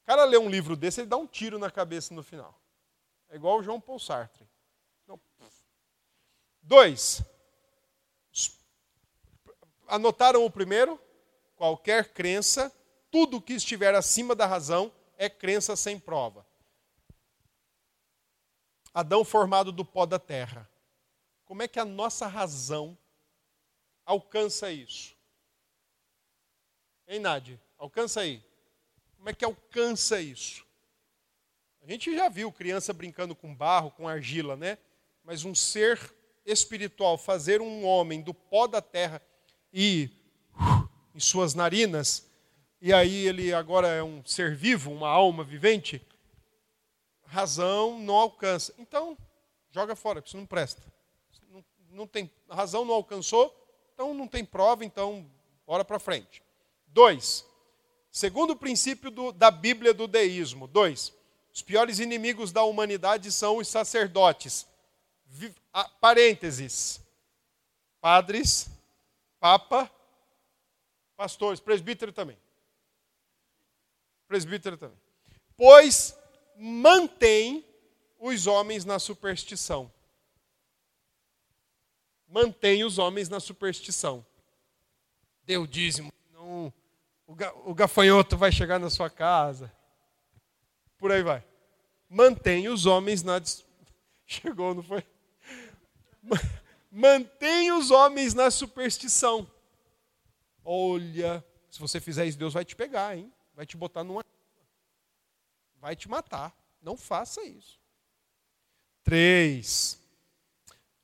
O 0.02 0.06
cara 0.06 0.24
lê 0.24 0.36
um 0.36 0.48
livro 0.48 0.76
desse, 0.76 1.00
ele 1.00 1.08
dá 1.08 1.16
um 1.16 1.26
tiro 1.26 1.58
na 1.58 1.70
cabeça 1.70 2.12
no 2.12 2.22
final. 2.22 2.60
É 3.28 3.36
igual 3.36 3.58
o 3.58 3.62
João 3.62 3.80
Paul 3.80 3.98
Sartre. 3.98 4.46
Não. 5.06 5.20
Dois. 6.62 7.22
Anotaram 9.88 10.44
o 10.44 10.50
primeiro? 10.50 11.00
Qualquer 11.56 12.12
crença, 12.12 12.72
tudo 13.10 13.40
que 13.40 13.54
estiver 13.54 13.94
acima 13.94 14.34
da 14.34 14.46
razão 14.46 14.92
é 15.16 15.30
crença 15.30 15.74
sem 15.74 15.98
prova. 15.98 16.46
Adão 18.92 19.24
formado 19.24 19.72
do 19.72 19.84
pó 19.84 20.06
da 20.06 20.18
terra. 20.18 20.68
Como 21.44 21.62
é 21.62 21.68
que 21.68 21.78
a 21.78 21.84
nossa 21.84 22.26
razão 22.26 22.96
alcança 24.04 24.70
isso? 24.70 25.15
Hein, 27.08 27.20
Nádia? 27.20 27.60
Alcança 27.78 28.20
aí. 28.20 28.42
Como 29.16 29.28
é 29.28 29.32
que 29.32 29.44
alcança 29.44 30.20
isso? 30.20 30.66
A 31.82 31.90
gente 31.90 32.14
já 32.14 32.28
viu 32.28 32.50
criança 32.50 32.92
brincando 32.92 33.34
com 33.34 33.54
barro, 33.54 33.92
com 33.92 34.08
argila, 34.08 34.56
né? 34.56 34.76
Mas 35.22 35.44
um 35.44 35.54
ser 35.54 36.00
espiritual 36.44 37.16
fazer 37.16 37.60
um 37.60 37.84
homem 37.84 38.22
do 38.22 38.34
pó 38.34 38.66
da 38.66 38.80
terra 38.80 39.22
e 39.72 40.10
em 41.14 41.20
suas 41.20 41.54
narinas, 41.54 42.28
e 42.80 42.92
aí 42.92 43.26
ele 43.26 43.52
agora 43.54 43.88
é 43.88 44.02
um 44.02 44.24
ser 44.24 44.54
vivo, 44.54 44.92
uma 44.92 45.08
alma 45.08 45.42
vivente, 45.42 46.04
razão 47.24 47.98
não 47.98 48.14
alcança. 48.14 48.74
Então, 48.78 49.16
joga 49.70 49.96
fora, 49.96 50.22
isso 50.24 50.36
não 50.36 50.46
presta. 50.46 50.82
Não, 51.48 51.64
não 51.90 52.06
tem, 52.06 52.30
razão 52.48 52.84
não 52.84 52.94
alcançou, 52.94 53.54
então 53.94 54.12
não 54.12 54.28
tem 54.28 54.44
prova, 54.44 54.84
então 54.84 55.28
bora 55.66 55.84
para 55.84 55.98
frente. 55.98 56.42
Dois, 56.96 57.44
segundo 58.10 58.56
princípio 58.56 59.10
do, 59.10 59.30
da 59.30 59.50
Bíblia 59.50 59.92
do 59.92 60.08
deísmo. 60.08 60.66
Dois, 60.66 61.12
os 61.52 61.60
piores 61.60 61.98
inimigos 61.98 62.52
da 62.52 62.62
humanidade 62.62 63.30
são 63.30 63.58
os 63.58 63.68
sacerdotes. 63.68 64.66
Vi, 65.26 65.54
a, 65.74 65.86
parênteses, 65.86 66.98
padres, 68.00 68.70
papa, 69.38 69.92
pastores, 71.14 71.60
presbítero 71.60 72.14
também. 72.14 72.38
Presbítero 74.26 74.78
também. 74.78 74.98
Pois 75.54 76.16
mantém 76.56 77.62
os 78.18 78.46
homens 78.46 78.86
na 78.86 78.98
superstição. 78.98 79.92
Mantém 82.26 82.84
os 82.84 82.96
homens 82.96 83.28
na 83.28 83.38
superstição. 83.38 84.24
Deu 85.44 85.66
dízimo, 85.66 86.10
não 86.32 86.72
o 87.26 87.74
gafanhoto 87.74 88.36
vai 88.36 88.52
chegar 88.52 88.78
na 88.78 88.88
sua 88.88 89.10
casa. 89.10 89.72
Por 90.96 91.10
aí 91.10 91.22
vai. 91.22 91.44
Mantém 92.08 92.68
os 92.68 92.86
homens 92.86 93.22
na. 93.22 93.40
Chegou, 94.24 94.74
não 94.74 94.82
foi? 94.82 95.04
Mantém 96.90 97.72
os 97.72 97.90
homens 97.90 98.32
na 98.32 98.50
superstição. 98.50 99.50
Olha, 100.64 101.44
se 101.70 101.80
você 101.80 102.00
fizer 102.00 102.26
isso, 102.26 102.38
Deus 102.38 102.54
vai 102.54 102.64
te 102.64 102.74
pegar, 102.74 103.16
hein? 103.16 103.32
Vai 103.54 103.66
te 103.66 103.76
botar 103.76 104.04
numa. 104.04 104.24
Vai 105.80 105.96
te 105.96 106.08
matar. 106.08 106.56
Não 106.80 106.96
faça 106.96 107.42
isso. 107.44 107.78
Três. 109.02 110.00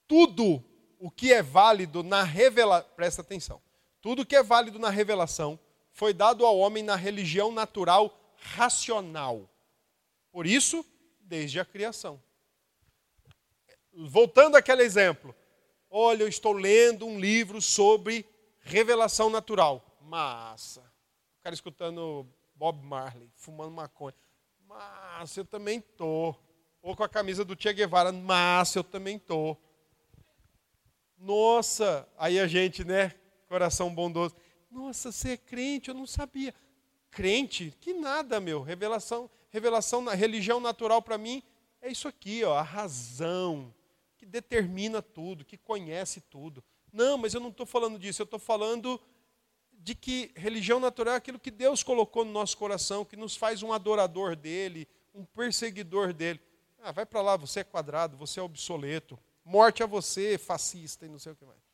Tudo 0.07 0.65
o 0.99 1.11
que 1.11 1.33
é 1.33 1.43
válido 1.43 2.03
na 2.03 2.23
revelação. 2.23 2.89
Presta 2.95 3.23
atenção. 3.23 3.61
Tudo 4.01 4.27
que 4.27 4.37
é 4.37 4.43
válido 4.43 4.79
na 4.79 4.89
revelação 4.89 5.59
foi 5.93 6.13
dado 6.13 6.45
ao 6.45 6.59
homem 6.59 6.83
na 6.83 6.97
religião 6.97 7.53
natural 7.53 8.19
racional. 8.35 9.49
Por 10.31 10.47
isso, 10.47 10.85
desde 11.21 11.61
a 11.61 11.65
criação. 11.65 12.21
Voltando 13.93 14.57
àquele 14.57 14.83
exemplo. 14.83 15.35
Olha, 15.91 16.23
eu 16.23 16.29
estou 16.29 16.53
lendo 16.53 17.07
um 17.07 17.21
livro 17.21 17.61
sobre 17.61 18.27
revelação 18.61 19.29
natural. 19.29 19.85
Massa. 20.01 20.81
O 21.39 21.43
cara 21.43 21.55
escutando 21.55 22.27
Bob 22.55 22.83
Marley, 22.83 23.31
fumando 23.37 23.73
maconha. 23.73 24.15
Massa, 24.67 25.41
eu 25.41 25.45
também 25.45 25.81
tô. 25.81 26.35
Ou 26.81 26.97
com 26.97 27.05
a 27.05 27.09
camisa 27.09 27.45
do 27.45 27.61
Che 27.61 27.73
Guevara. 27.75 28.11
Massa, 28.11 28.79
eu 28.79 28.85
também 28.85 29.19
tô. 29.19 29.57
Nossa, 31.19 32.09
aí 32.17 32.41
a 32.41 32.47
gente, 32.47 32.85
né? 32.85 33.15
Coração 33.49 33.95
bondoso. 33.95 34.35
Nossa, 34.73 35.13
você 35.13 35.33
é 35.33 35.37
crente, 35.37 35.91
eu 35.91 35.95
não 35.95 36.07
sabia. 36.07 36.55
Crente? 37.11 37.77
Que 37.79 37.93
nada, 37.93 38.41
meu. 38.41 38.63
Revelação, 38.63 39.31
revelação 39.51 40.01
na 40.01 40.15
religião 40.15 40.59
natural 40.59 41.03
para 41.03 41.19
mim 41.19 41.43
é 41.83 41.91
isso 41.91 42.09
aqui, 42.09 42.43
ó, 42.43 42.55
a 42.55 42.63
razão 42.63 43.75
que 44.17 44.25
determina 44.25 45.03
tudo, 45.03 45.45
que 45.45 45.59
conhece 45.59 46.23
tudo. 46.23 46.65
Não, 46.91 47.19
mas 47.19 47.35
eu 47.35 47.41
não 47.41 47.51
estou 47.51 47.67
falando 47.67 47.99
disso, 47.99 48.23
eu 48.23 48.25
estou 48.25 48.39
falando 48.39 48.99
de 49.73 49.95
que 49.95 50.33
religião 50.35 50.81
natural 50.81 51.15
é 51.15 51.17
aquilo 51.19 51.39
que 51.39 51.51
Deus 51.51 51.83
colocou 51.83 52.25
no 52.25 52.33
nosso 52.33 52.57
coração, 52.57 53.05
que 53.05 53.17
nos 53.17 53.37
faz 53.37 53.63
um 53.63 53.73
adorador 53.73 54.35
dele, 54.35 54.89
um 55.13 55.25
perseguidor 55.25 56.15
dele. 56.15 56.41
Ah, 56.81 56.93
vai 56.93 57.05
para 57.05 57.21
lá, 57.21 57.37
você 57.37 57.61
é 57.61 57.65
quadrado, 57.65 58.17
você 58.17 58.41
é 58.41 58.43
obsoleto. 58.43 59.19
Morte 59.45 59.83
a 59.83 59.87
você, 59.87 60.39
fascista 60.39 61.05
e 61.05 61.09
não 61.09 61.19
sei 61.19 61.33
o 61.33 61.37
que 61.37 61.45
mais 61.45 61.72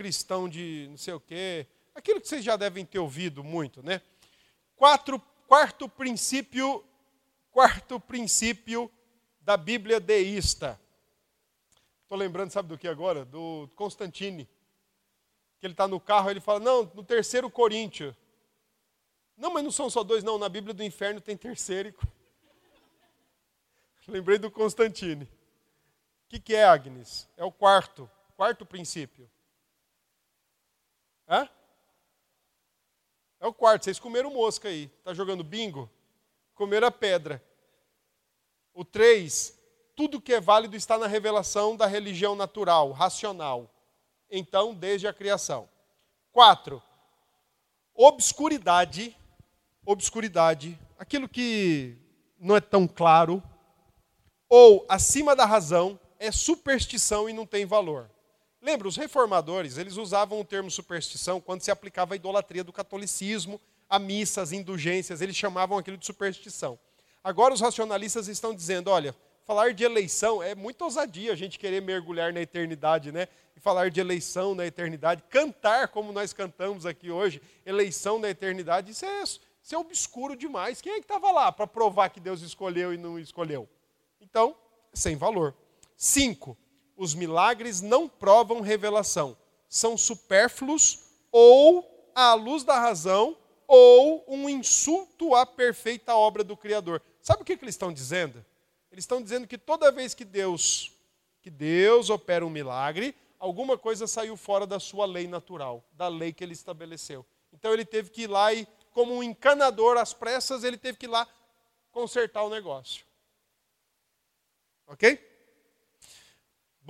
cristão 0.00 0.48
de 0.48 0.86
não 0.88 0.96
sei 0.96 1.12
o 1.12 1.20
quê. 1.20 1.66
Aquilo 1.94 2.22
que 2.22 2.26
vocês 2.26 2.42
já 2.42 2.56
devem 2.56 2.86
ter 2.86 2.98
ouvido 2.98 3.44
muito, 3.44 3.82
né? 3.82 4.00
Quatro, 4.74 5.20
quarto 5.46 5.90
princípio, 5.90 6.82
quarto 7.50 8.00
princípio 8.00 8.90
da 9.42 9.58
Bíblia 9.58 10.00
deísta. 10.00 10.80
Estou 12.02 12.16
lembrando, 12.16 12.50
sabe 12.50 12.70
do 12.70 12.78
que 12.78 12.88
agora? 12.88 13.26
Do 13.26 13.68
Constantine. 13.76 14.48
Que 15.58 15.66
ele 15.66 15.74
está 15.74 15.86
no 15.86 16.00
carro, 16.00 16.30
ele 16.30 16.40
fala, 16.40 16.60
não, 16.60 16.90
no 16.94 17.04
terceiro 17.04 17.50
Coríntios. 17.50 18.16
Não, 19.36 19.52
mas 19.52 19.62
não 19.62 19.70
são 19.70 19.90
só 19.90 20.02
dois, 20.02 20.24
não. 20.24 20.38
Na 20.38 20.48
Bíblia 20.48 20.72
do 20.72 20.82
inferno 20.82 21.20
tem 21.20 21.36
terceiro 21.36 21.94
Lembrei 24.08 24.38
do 24.38 24.50
Constantine. 24.50 25.24
O 25.24 25.28
que, 26.30 26.40
que 26.40 26.54
é, 26.54 26.64
Agnes? 26.64 27.28
É 27.36 27.44
o 27.44 27.52
quarto, 27.52 28.10
quarto 28.34 28.64
princípio. 28.64 29.30
Hã? 31.30 31.48
É 33.38 33.46
o 33.46 33.54
quarto. 33.54 33.84
Vocês 33.84 34.00
comeram 34.00 34.32
mosca 34.32 34.68
aí. 34.68 34.88
Tá 35.04 35.14
jogando 35.14 35.44
bingo? 35.44 35.88
Comeram 36.54 36.88
a 36.88 36.90
pedra. 36.90 37.42
O 38.74 38.84
três, 38.84 39.56
tudo 39.94 40.20
que 40.20 40.34
é 40.34 40.40
válido 40.40 40.74
está 40.74 40.98
na 40.98 41.06
revelação 41.06 41.76
da 41.76 41.86
religião 41.86 42.34
natural, 42.34 42.90
racional. 42.90 43.70
Então, 44.28 44.74
desde 44.74 45.06
a 45.06 45.12
criação. 45.12 45.68
Quatro, 46.32 46.82
obscuridade, 47.94 49.16
obscuridade, 49.84 50.78
aquilo 50.98 51.28
que 51.28 51.96
não 52.38 52.56
é 52.56 52.60
tão 52.60 52.86
claro, 52.86 53.42
ou 54.48 54.86
acima 54.88 55.34
da 55.34 55.44
razão, 55.44 55.98
é 56.18 56.30
superstição 56.30 57.28
e 57.28 57.32
não 57.32 57.44
tem 57.44 57.66
valor. 57.66 58.08
Lembra, 58.62 58.86
os 58.86 58.96
reformadores, 58.96 59.78
eles 59.78 59.96
usavam 59.96 60.38
o 60.38 60.44
termo 60.44 60.70
superstição 60.70 61.40
quando 61.40 61.62
se 61.62 61.70
aplicava 61.70 62.14
a 62.14 62.16
idolatria 62.16 62.62
do 62.62 62.72
catolicismo, 62.72 63.60
a 63.88 63.98
missas, 63.98 64.52
indulgências, 64.52 65.20
eles 65.20 65.34
chamavam 65.34 65.78
aquilo 65.78 65.96
de 65.96 66.04
superstição. 66.04 66.78
Agora 67.24 67.54
os 67.54 67.60
racionalistas 67.60 68.28
estão 68.28 68.54
dizendo, 68.54 68.90
olha, 68.90 69.14
falar 69.44 69.72
de 69.72 69.82
eleição 69.82 70.42
é 70.42 70.54
muito 70.54 70.82
ousadia 70.82 71.32
a 71.32 71.36
gente 71.36 71.58
querer 71.58 71.82
mergulhar 71.82 72.32
na 72.32 72.40
eternidade, 72.40 73.10
né? 73.10 73.28
E 73.56 73.60
falar 73.60 73.90
de 73.90 73.98
eleição 73.98 74.54
na 74.54 74.66
eternidade, 74.66 75.24
cantar 75.28 75.88
como 75.88 76.12
nós 76.12 76.32
cantamos 76.32 76.86
aqui 76.86 77.10
hoje, 77.10 77.42
eleição 77.66 78.18
na 78.18 78.30
eternidade, 78.30 78.92
isso 78.92 79.04
é, 79.04 79.22
isso 79.22 79.74
é 79.74 79.76
obscuro 79.76 80.36
demais. 80.36 80.80
Quem 80.80 80.92
é 80.92 80.96
que 80.96 81.04
estava 81.04 81.32
lá 81.32 81.50
para 81.50 81.66
provar 81.66 82.10
que 82.10 82.20
Deus 82.20 82.42
escolheu 82.42 82.94
e 82.94 82.96
não 82.96 83.18
escolheu? 83.18 83.68
Então, 84.20 84.54
sem 84.94 85.16
valor. 85.16 85.54
Cinco, 85.96 86.56
os 87.00 87.14
milagres 87.14 87.80
não 87.80 88.06
provam 88.06 88.60
revelação, 88.60 89.34
são 89.66 89.96
supérfluos 89.96 90.98
ou 91.32 92.12
à 92.14 92.34
luz 92.34 92.62
da 92.62 92.78
razão 92.78 93.38
ou 93.66 94.22
um 94.28 94.50
insulto 94.50 95.34
à 95.34 95.46
perfeita 95.46 96.14
obra 96.14 96.44
do 96.44 96.54
Criador. 96.54 97.00
Sabe 97.22 97.40
o 97.40 97.44
que, 97.46 97.56
que 97.56 97.64
eles 97.64 97.74
estão 97.74 97.90
dizendo? 97.90 98.44
Eles 98.92 99.04
estão 99.04 99.22
dizendo 99.22 99.46
que 99.46 99.56
toda 99.56 99.90
vez 99.90 100.12
que 100.12 100.26
Deus, 100.26 100.92
que 101.40 101.48
Deus 101.48 102.10
opera 102.10 102.44
um 102.44 102.50
milagre, 102.50 103.16
alguma 103.38 103.78
coisa 103.78 104.06
saiu 104.06 104.36
fora 104.36 104.66
da 104.66 104.78
sua 104.78 105.06
lei 105.06 105.26
natural, 105.26 105.82
da 105.92 106.06
lei 106.06 106.34
que 106.34 106.44
ele 106.44 106.52
estabeleceu. 106.52 107.24
Então 107.50 107.72
ele 107.72 107.86
teve 107.86 108.10
que 108.10 108.24
ir 108.24 108.26
lá 108.26 108.52
e, 108.52 108.68
como 108.90 109.14
um 109.14 109.22
encanador 109.22 109.96
às 109.96 110.12
pressas, 110.12 110.64
ele 110.64 110.76
teve 110.76 110.98
que 110.98 111.06
ir 111.06 111.08
lá 111.08 111.26
consertar 111.92 112.42
o 112.42 112.50
negócio. 112.50 113.06
Ok? 114.86 115.29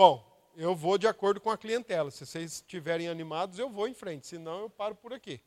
Bom, 0.01 0.25
eu 0.57 0.75
vou 0.75 0.97
de 0.97 1.07
acordo 1.07 1.43
com 1.43 1.51
a 1.51 1.59
clientela. 1.59 2.11
Se 2.11 2.25
vocês 2.25 2.53
estiverem 2.53 3.07
animados, 3.07 3.59
eu 3.59 3.69
vou 3.69 3.87
em 3.87 3.93
frente, 3.93 4.27
senão 4.27 4.61
eu 4.61 4.71
paro 4.71 4.95
por 4.95 5.13
aqui. 5.13 5.43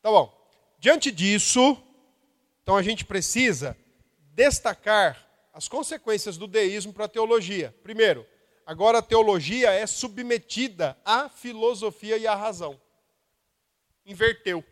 Tá 0.00 0.10
bom. 0.10 0.34
Diante 0.78 1.10
disso, 1.12 1.76
então 2.62 2.78
a 2.78 2.82
gente 2.82 3.04
precisa 3.04 3.76
destacar 4.32 5.28
as 5.52 5.68
consequências 5.68 6.38
do 6.38 6.46
deísmo 6.46 6.94
para 6.94 7.04
a 7.04 7.08
teologia. 7.08 7.76
Primeiro, 7.82 8.26
agora 8.64 9.00
a 9.00 9.02
teologia 9.02 9.70
é 9.70 9.86
submetida 9.86 10.96
à 11.04 11.28
filosofia 11.28 12.16
e 12.16 12.26
à 12.26 12.34
razão. 12.34 12.80
Inverteu. 14.06 14.64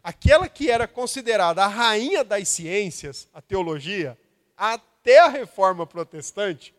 Aquela 0.00 0.48
que 0.48 0.70
era 0.70 0.86
considerada 0.86 1.64
a 1.64 1.66
rainha 1.66 2.22
das 2.22 2.48
ciências, 2.48 3.28
a 3.34 3.42
teologia, 3.42 4.16
até 4.56 5.18
a 5.18 5.28
reforma 5.28 5.84
protestante, 5.88 6.72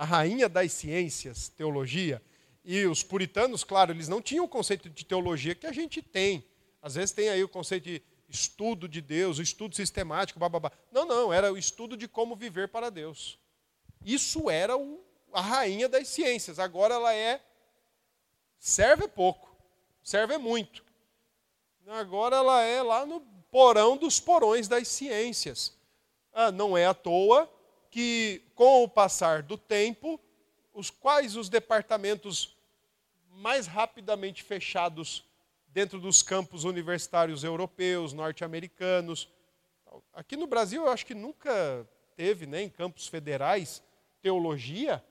a 0.00 0.04
rainha 0.06 0.48
das 0.48 0.72
ciências, 0.72 1.50
teologia, 1.50 2.22
e 2.64 2.86
os 2.86 3.02
puritanos, 3.02 3.62
claro, 3.62 3.92
eles 3.92 4.08
não 4.08 4.22
tinham 4.22 4.46
o 4.46 4.48
conceito 4.48 4.88
de 4.88 5.04
teologia 5.04 5.54
que 5.54 5.66
a 5.66 5.72
gente 5.72 6.00
tem. 6.00 6.42
Às 6.80 6.94
vezes 6.94 7.12
tem 7.12 7.28
aí 7.28 7.44
o 7.44 7.48
conceito 7.48 7.84
de 7.84 8.02
estudo 8.26 8.88
de 8.88 9.02
Deus, 9.02 9.38
o 9.38 9.42
estudo 9.42 9.76
sistemático, 9.76 10.40
bababá. 10.40 10.72
Não, 10.90 11.04
não, 11.04 11.30
era 11.30 11.52
o 11.52 11.58
estudo 11.58 11.98
de 11.98 12.08
como 12.08 12.34
viver 12.34 12.68
para 12.68 12.88
Deus. 12.88 13.38
Isso 14.02 14.48
era 14.48 14.74
o, 14.74 15.04
a 15.34 15.42
rainha 15.42 15.86
das 15.86 16.08
ciências. 16.08 16.58
Agora 16.58 16.94
ela 16.94 17.12
é. 17.12 17.38
Serve 18.58 19.06
pouco, 19.06 19.54
serve 20.02 20.38
muito. 20.38 20.82
Agora 21.86 22.36
ela 22.36 22.62
é 22.62 22.82
lá 22.82 23.04
no 23.04 23.20
porão 23.50 23.98
dos 23.98 24.18
porões 24.18 24.66
das 24.66 24.88
ciências. 24.88 25.76
Ah, 26.32 26.50
não 26.50 26.74
é 26.74 26.86
à 26.86 26.94
toa 26.94 27.46
que, 27.90 28.42
com 28.54 28.84
o 28.84 28.88
passar 28.88 29.42
do 29.42 29.58
tempo, 29.58 30.20
os 30.72 30.90
quais 30.90 31.36
os 31.36 31.48
departamentos 31.48 32.56
mais 33.30 33.66
rapidamente 33.66 34.42
fechados 34.42 35.24
dentro 35.68 35.98
dos 36.00 36.22
campos 36.22 36.64
universitários 36.64 37.44
europeus, 37.44 38.12
norte-americanos. 38.12 39.28
Aqui 40.12 40.36
no 40.36 40.46
Brasil, 40.46 40.82
eu 40.82 40.90
acho 40.90 41.06
que 41.06 41.14
nunca 41.14 41.88
teve, 42.16 42.46
né, 42.46 42.62
em 42.62 42.68
campos 42.68 43.06
federais, 43.06 43.82
teologia. 44.20 45.02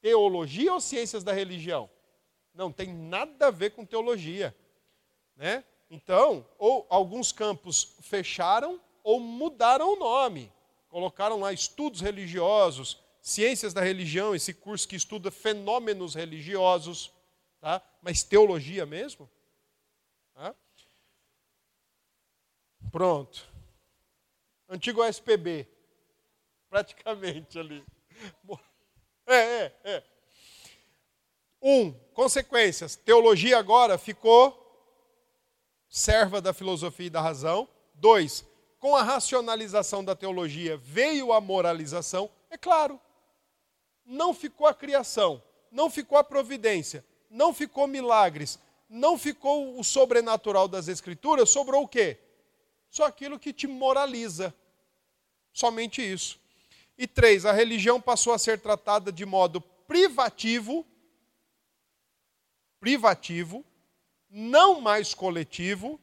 Teologia 0.00 0.72
ou 0.72 0.80
ciências 0.80 1.22
da 1.22 1.32
religião? 1.32 1.88
Não 2.54 2.72
tem 2.72 2.92
nada 2.92 3.48
a 3.48 3.50
ver 3.50 3.70
com 3.70 3.84
teologia. 3.84 4.54
Né? 5.36 5.64
Então, 5.90 6.46
ou 6.58 6.86
alguns 6.88 7.32
campos 7.32 7.96
fecharam 8.00 8.80
ou 9.02 9.20
mudaram 9.20 9.92
o 9.92 9.96
nome. 9.96 10.52
Colocaram 10.92 11.40
lá 11.40 11.54
estudos 11.54 12.02
religiosos, 12.02 13.02
ciências 13.18 13.72
da 13.72 13.80
religião, 13.80 14.34
esse 14.34 14.52
curso 14.52 14.86
que 14.86 14.94
estuda 14.94 15.30
fenômenos 15.30 16.14
religiosos. 16.14 17.10
Tá? 17.62 17.80
Mas 18.02 18.22
teologia 18.22 18.84
mesmo? 18.84 19.26
Tá? 20.34 20.54
Pronto. 22.90 23.48
Antigo 24.68 25.02
SPB. 25.02 25.66
Praticamente 26.68 27.58
ali. 27.58 27.82
É, 29.26 29.34
é, 29.34 29.76
é. 29.84 30.04
Um, 31.62 31.90
consequências. 32.12 32.96
Teologia 32.96 33.58
agora 33.58 33.96
ficou 33.96 34.58
serva 35.88 36.38
da 36.42 36.52
filosofia 36.52 37.06
e 37.06 37.10
da 37.10 37.22
razão. 37.22 37.66
Dois, 37.94 38.44
com 38.82 38.96
a 38.96 39.02
racionalização 39.04 40.04
da 40.04 40.16
teologia 40.16 40.76
veio 40.76 41.32
a 41.32 41.40
moralização. 41.40 42.28
É 42.50 42.58
claro, 42.58 43.00
não 44.04 44.34
ficou 44.34 44.66
a 44.66 44.74
criação, 44.74 45.40
não 45.70 45.88
ficou 45.88 46.18
a 46.18 46.24
providência, 46.24 47.04
não 47.30 47.54
ficou 47.54 47.86
milagres, 47.86 48.58
não 48.88 49.16
ficou 49.16 49.78
o 49.78 49.84
sobrenatural 49.84 50.66
das 50.66 50.88
Escrituras, 50.88 51.48
sobrou 51.48 51.84
o 51.84 51.88
quê? 51.88 52.18
Só 52.90 53.04
aquilo 53.04 53.38
que 53.38 53.52
te 53.52 53.68
moraliza. 53.68 54.52
Somente 55.52 56.02
isso. 56.02 56.40
E 56.98 57.06
três, 57.06 57.46
a 57.46 57.52
religião 57.52 58.00
passou 58.00 58.32
a 58.32 58.38
ser 58.38 58.58
tratada 58.58 59.12
de 59.12 59.24
modo 59.24 59.60
privativo, 59.60 60.84
privativo, 62.80 63.64
não 64.28 64.80
mais 64.80 65.14
coletivo. 65.14 66.00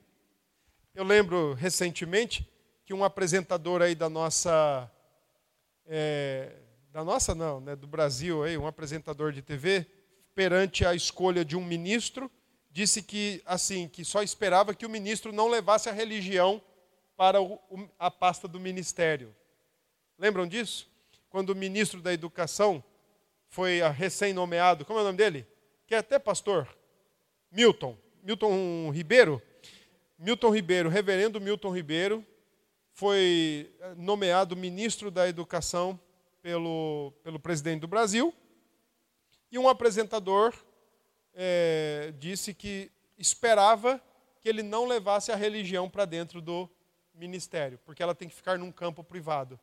Eu 0.96 1.04
lembro 1.04 1.54
recentemente 1.56 2.49
que 2.90 2.94
um 2.96 3.04
apresentador 3.04 3.84
aí 3.84 3.94
da 3.94 4.10
nossa, 4.10 4.92
é, 5.86 6.56
da 6.92 7.04
nossa 7.04 7.36
não, 7.36 7.62
né, 7.62 7.76
do 7.76 7.86
Brasil 7.86 8.42
aí, 8.42 8.58
um 8.58 8.66
apresentador 8.66 9.32
de 9.32 9.44
TV, 9.44 9.86
perante 10.34 10.84
a 10.84 10.96
escolha 10.96 11.46
de 11.46 11.56
um 11.56 11.64
ministro, 11.64 12.32
disse 12.72 13.04
que 13.04 13.44
assim 13.46 13.88
que 13.88 14.04
só 14.04 14.24
esperava 14.24 14.74
que 14.74 14.88
o 14.88 14.90
ministro 14.90 15.32
não 15.32 15.48
levasse 15.48 15.88
a 15.88 15.92
religião 15.92 16.60
para 17.16 17.40
o, 17.40 17.60
a 18.00 18.10
pasta 18.10 18.48
do 18.48 18.60
ministério. 18.60 19.36
Lembram 20.18 20.48
disso? 20.48 20.90
Quando 21.30 21.52
o 21.52 21.56
ministro 21.56 22.02
da 22.02 22.12
Educação 22.12 22.84
foi 23.50 23.82
recém-nomeado, 23.92 24.84
como 24.84 24.98
é 24.98 25.04
o 25.04 25.06
nome 25.06 25.18
dele? 25.20 25.46
Que 25.86 25.94
é 25.94 26.00
até 26.00 26.18
pastor, 26.18 26.68
Milton, 27.52 27.96
Milton 28.24 28.90
Ribeiro. 28.90 29.40
Milton 30.18 30.50
Ribeiro, 30.50 30.90
reverendo 30.90 31.40
Milton 31.40 31.70
Ribeiro, 31.70 32.26
foi 33.00 33.74
nomeado 33.96 34.58
ministro 34.58 35.10
da 35.10 35.26
Educação 35.26 35.98
pelo, 36.42 37.14
pelo 37.24 37.40
presidente 37.40 37.80
do 37.80 37.88
Brasil 37.88 38.36
e 39.50 39.58
um 39.58 39.70
apresentador 39.70 40.54
é, 41.34 42.14
disse 42.20 42.54
que 42.54 42.92
esperava 43.18 44.02
que 44.42 44.50
ele 44.50 44.62
não 44.62 44.86
levasse 44.86 45.32
a 45.32 45.38
religião 45.38 45.90
para 45.90 46.04
dentro 46.04 46.42
do 46.42 46.70
ministério, 47.14 47.80
porque 47.86 48.04
ela 48.04 48.14
tem 48.14 48.28
que 48.28 48.36
ficar 48.36 48.60
num 48.60 48.70
campo 48.70 49.02
privado. 49.02 49.58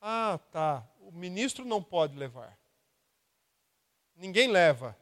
Ah, 0.00 0.38
tá. 0.52 0.86
O 1.00 1.10
ministro 1.10 1.64
não 1.64 1.82
pode 1.82 2.16
levar. 2.16 2.56
Ninguém 4.14 4.46
leva. 4.46 4.96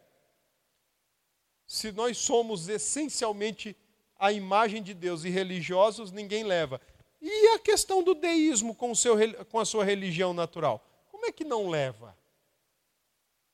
Se 1.67 1.93
nós 1.93 2.17
somos 2.17 2.71
essencialmente 2.71 3.77
a 4.19 4.33
imagem 4.33 4.83
de 4.83 4.95
Deus 4.95 5.25
e 5.25 5.29
religiosos, 5.29 6.13
ninguém 6.13 6.45
leva. 6.45 6.81
E 7.23 7.55
a 7.55 7.59
questão 7.61 8.03
do 8.03 8.15
deísmo 8.15 8.75
com, 8.75 8.93
seu, 8.97 9.17
com 9.47 9.61
a 9.61 9.65
sua 9.65 9.85
religião 9.85 10.35
natural? 10.35 10.85
Como 11.09 11.25
é 11.25 11.31
que 11.31 11.45
não 11.45 11.69
leva? 11.69 12.17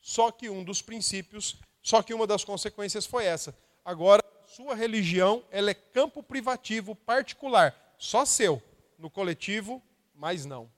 Só 0.01 0.31
que 0.31 0.49
um 0.49 0.65
dos 0.65 0.81
princípios, 0.81 1.61
só 1.83 2.03
que 2.03 2.15
uma 2.15 2.27
das 2.27 2.43
consequências 2.43 3.05
foi 3.05 3.27
essa. 3.27 3.55
Agora, 3.85 4.25
sua 4.47 4.75
religião, 4.75 5.45
ela 5.51 5.71
é 5.71 5.75
campo 5.75 6.23
privativo, 6.23 6.95
particular, 6.95 7.95
só 7.99 8.25
seu. 8.25 8.63
No 8.99 9.11
coletivo, 9.11 9.83
mais 10.15 10.47
não. 10.47 10.71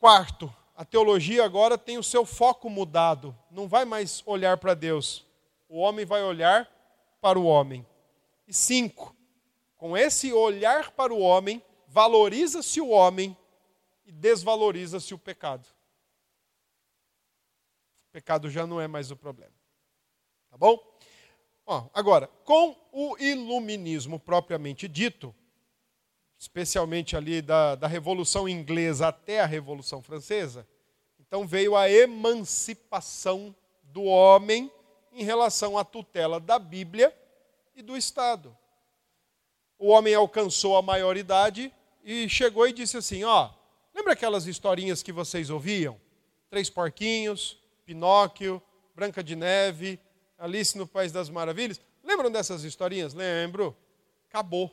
Quarto, 0.00 0.52
a 0.74 0.84
teologia 0.84 1.44
agora 1.44 1.78
tem 1.78 1.96
o 1.96 2.02
seu 2.02 2.26
foco 2.26 2.68
mudado. 2.68 3.36
Não 3.52 3.68
vai 3.68 3.84
mais 3.84 4.20
olhar 4.26 4.56
para 4.56 4.74
Deus. 4.74 5.24
O 5.68 5.78
homem 5.78 6.04
vai 6.04 6.24
olhar 6.24 6.68
para 7.20 7.38
o 7.38 7.44
homem. 7.44 7.86
E 8.48 8.52
cinco, 8.52 9.14
com 9.80 9.96
esse 9.96 10.30
olhar 10.30 10.90
para 10.90 11.10
o 11.10 11.20
homem, 11.20 11.64
valoriza-se 11.88 12.82
o 12.82 12.90
homem 12.90 13.34
e 14.04 14.12
desvaloriza-se 14.12 15.14
o 15.14 15.18
pecado. 15.18 15.66
O 18.06 18.12
pecado 18.12 18.50
já 18.50 18.66
não 18.66 18.78
é 18.78 18.86
mais 18.86 19.10
o 19.10 19.16
problema. 19.16 19.54
Tá 20.50 20.58
bom? 20.58 20.78
Ó, 21.64 21.88
agora, 21.94 22.26
com 22.44 22.76
o 22.92 23.16
iluminismo 23.16 24.20
propriamente 24.20 24.86
dito, 24.86 25.34
especialmente 26.38 27.16
ali 27.16 27.40
da, 27.40 27.74
da 27.74 27.86
Revolução 27.86 28.46
Inglesa 28.46 29.08
até 29.08 29.40
a 29.40 29.46
Revolução 29.46 30.02
Francesa, 30.02 30.68
então 31.18 31.46
veio 31.46 31.74
a 31.74 31.90
emancipação 31.90 33.56
do 33.84 34.02
homem 34.02 34.70
em 35.10 35.24
relação 35.24 35.78
à 35.78 35.86
tutela 35.86 36.38
da 36.38 36.58
Bíblia 36.58 37.16
e 37.74 37.80
do 37.80 37.96
Estado. 37.96 38.54
O 39.80 39.88
homem 39.88 40.14
alcançou 40.14 40.76
a 40.76 40.82
maioridade 40.82 41.72
e 42.04 42.28
chegou 42.28 42.68
e 42.68 42.72
disse 42.72 42.98
assim: 42.98 43.24
Ó, 43.24 43.48
lembra 43.94 44.12
aquelas 44.12 44.46
historinhas 44.46 45.02
que 45.02 45.10
vocês 45.10 45.48
ouviam? 45.48 45.98
Três 46.50 46.68
porquinhos, 46.68 47.58
Pinóquio, 47.86 48.62
Branca 48.94 49.24
de 49.24 49.34
Neve, 49.34 49.98
Alice 50.36 50.76
no 50.76 50.86
País 50.86 51.12
das 51.12 51.30
Maravilhas. 51.30 51.80
Lembram 52.04 52.30
dessas 52.30 52.62
historinhas? 52.62 53.14
Lembro. 53.14 53.74
Acabou. 54.28 54.70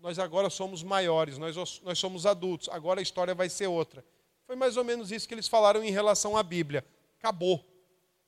Nós 0.00 0.18
agora 0.18 0.50
somos 0.50 0.82
maiores, 0.82 1.38
nós, 1.38 1.80
nós 1.84 1.98
somos 1.98 2.26
adultos, 2.26 2.68
agora 2.68 2.98
a 2.98 3.02
história 3.02 3.36
vai 3.36 3.48
ser 3.48 3.68
outra. 3.68 4.04
Foi 4.44 4.56
mais 4.56 4.76
ou 4.76 4.82
menos 4.82 5.12
isso 5.12 5.28
que 5.28 5.34
eles 5.34 5.46
falaram 5.46 5.84
em 5.84 5.92
relação 5.92 6.36
à 6.36 6.42
Bíblia. 6.42 6.84
Acabou. 7.18 7.64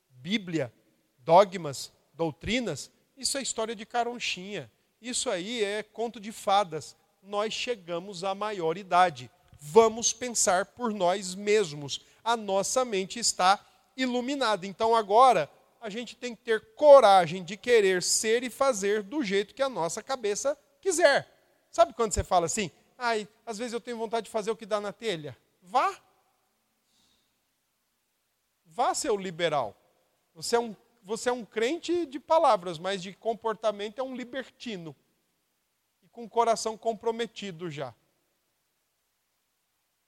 Bíblia, 0.09 0.71
dogmas, 1.19 1.91
doutrinas, 2.13 2.89
isso 3.17 3.37
é 3.37 3.41
história 3.41 3.75
de 3.75 3.85
caronchinha. 3.85 4.71
Isso 5.01 5.29
aí 5.29 5.63
é 5.63 5.81
conto 5.81 6.19
de 6.19 6.31
fadas. 6.31 6.95
Nós 7.23 7.53
chegamos 7.53 8.23
à 8.23 8.35
maioridade. 8.35 9.31
Vamos 9.59 10.13
pensar 10.13 10.65
por 10.65 10.93
nós 10.93 11.33
mesmos. 11.33 12.01
A 12.23 12.37
nossa 12.37 12.85
mente 12.85 13.19
está 13.19 13.59
iluminada. 13.97 14.67
Então 14.67 14.95
agora 14.95 15.49
a 15.81 15.89
gente 15.89 16.15
tem 16.15 16.35
que 16.35 16.43
ter 16.43 16.73
coragem 16.75 17.43
de 17.43 17.57
querer 17.57 18.03
ser 18.03 18.43
e 18.43 18.49
fazer 18.49 19.01
do 19.01 19.23
jeito 19.23 19.55
que 19.55 19.63
a 19.63 19.69
nossa 19.69 20.03
cabeça 20.03 20.57
quiser. 20.79 21.27
Sabe 21.71 21.93
quando 21.93 22.13
você 22.13 22.23
fala 22.23 22.45
assim? 22.45 22.69
Ai, 22.97 23.27
às 23.45 23.57
vezes 23.57 23.73
eu 23.73 23.81
tenho 23.81 23.97
vontade 23.97 24.25
de 24.25 24.31
fazer 24.31 24.51
o 24.51 24.55
que 24.55 24.65
dá 24.65 24.79
na 24.79 24.93
telha. 24.93 25.35
Vá. 25.63 25.95
Vá, 28.65 28.93
seu 28.93 29.17
liberal. 29.17 29.75
Você 30.35 30.55
é 30.55 30.59
um, 30.59 30.75
você 31.03 31.29
é 31.29 31.33
um 31.33 31.43
crente 31.43 32.05
de 32.05 32.19
palavras, 32.19 32.77
mas 32.77 33.01
de 33.01 33.13
comportamento 33.13 33.99
é 33.99 34.03
um 34.03 34.15
libertino. 34.15 34.95
E 36.01 36.07
com 36.09 36.23
o 36.23 36.29
coração 36.29 36.77
comprometido 36.77 37.69
já. 37.69 37.93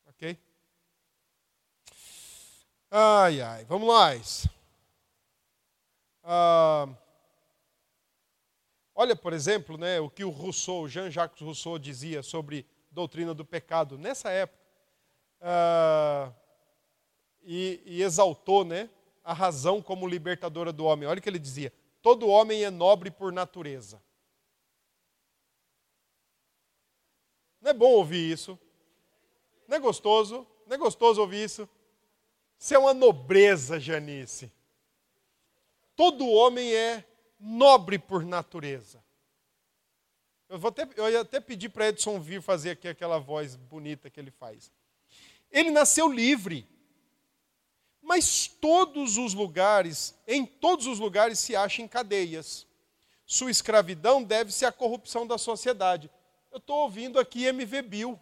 Ok? 0.07 0.37
Ai, 2.91 3.41
ai, 3.41 3.65
vamos 3.65 3.87
lá. 3.87 4.11
Ah, 6.23 6.87
olha, 8.93 9.15
por 9.15 9.33
exemplo, 9.33 9.77
né, 9.77 9.99
o 9.99 10.09
que 10.09 10.23
o 10.23 10.29
Rousseau, 10.29 10.87
Jean-Jacques 10.87 11.41
Rousseau 11.41 11.79
dizia 11.79 12.21
sobre 12.21 12.65
doutrina 12.91 13.33
do 13.33 13.43
pecado 13.43 13.97
nessa 13.97 14.29
época. 14.29 14.63
Ah, 15.41 16.31
e, 17.41 17.81
e 17.85 18.01
exaltou 18.03 18.63
né, 18.63 18.89
a 19.23 19.33
razão 19.33 19.81
como 19.81 20.07
libertadora 20.07 20.73
do 20.73 20.85
homem. 20.85 21.07
Olha 21.07 21.19
o 21.19 21.21
que 21.21 21.29
ele 21.29 21.39
dizia: 21.39 21.71
todo 22.01 22.27
homem 22.27 22.63
é 22.63 22.69
nobre 22.69 23.09
por 23.09 23.31
natureza. 23.31 24.01
Não 27.61 27.71
é 27.71 27.73
bom 27.73 27.91
ouvir 27.91 28.31
isso? 28.31 28.59
Não 29.67 29.77
é 29.77 29.79
gostoso? 29.79 30.45
Não 30.67 30.75
é 30.75 30.77
gostoso 30.77 31.21
ouvir 31.21 31.45
isso? 31.45 31.67
Isso 32.59 32.73
é 32.73 32.77
uma 32.77 32.93
nobreza, 32.93 33.79
Janice. 33.79 34.51
Todo 35.95 36.29
homem 36.29 36.73
é 36.73 37.05
nobre 37.39 37.97
por 37.97 38.25
natureza. 38.25 39.03
Eu, 40.49 40.59
vou 40.59 40.69
até, 40.69 40.87
eu 40.95 41.09
ia 41.09 41.21
até 41.21 41.39
pedir 41.39 41.69
para 41.69 41.87
Edson 41.87 42.19
vir 42.19 42.41
fazer 42.41 42.71
aqui 42.71 42.87
aquela 42.87 43.17
voz 43.17 43.55
bonita 43.55 44.09
que 44.09 44.19
ele 44.19 44.31
faz. 44.31 44.71
Ele 45.51 45.71
nasceu 45.71 46.11
livre. 46.11 46.67
Mas 48.03 48.47
todos 48.47 49.17
os 49.17 49.33
lugares, 49.33 50.13
em 50.27 50.45
todos 50.45 50.85
os 50.87 50.99
lugares 50.99 51.39
se 51.39 51.55
acha 51.55 51.81
em 51.81 51.87
cadeias. 51.87 52.67
Sua 53.25 53.49
escravidão 53.49 54.21
deve-se 54.21 54.65
à 54.65 54.71
corrupção 54.73 55.25
da 55.25 55.37
sociedade. 55.37 56.11
Eu 56.51 56.57
estou 56.57 56.79
ouvindo 56.79 57.17
aqui 57.17 57.45
MV 57.45 57.81
Bill. 57.81 58.19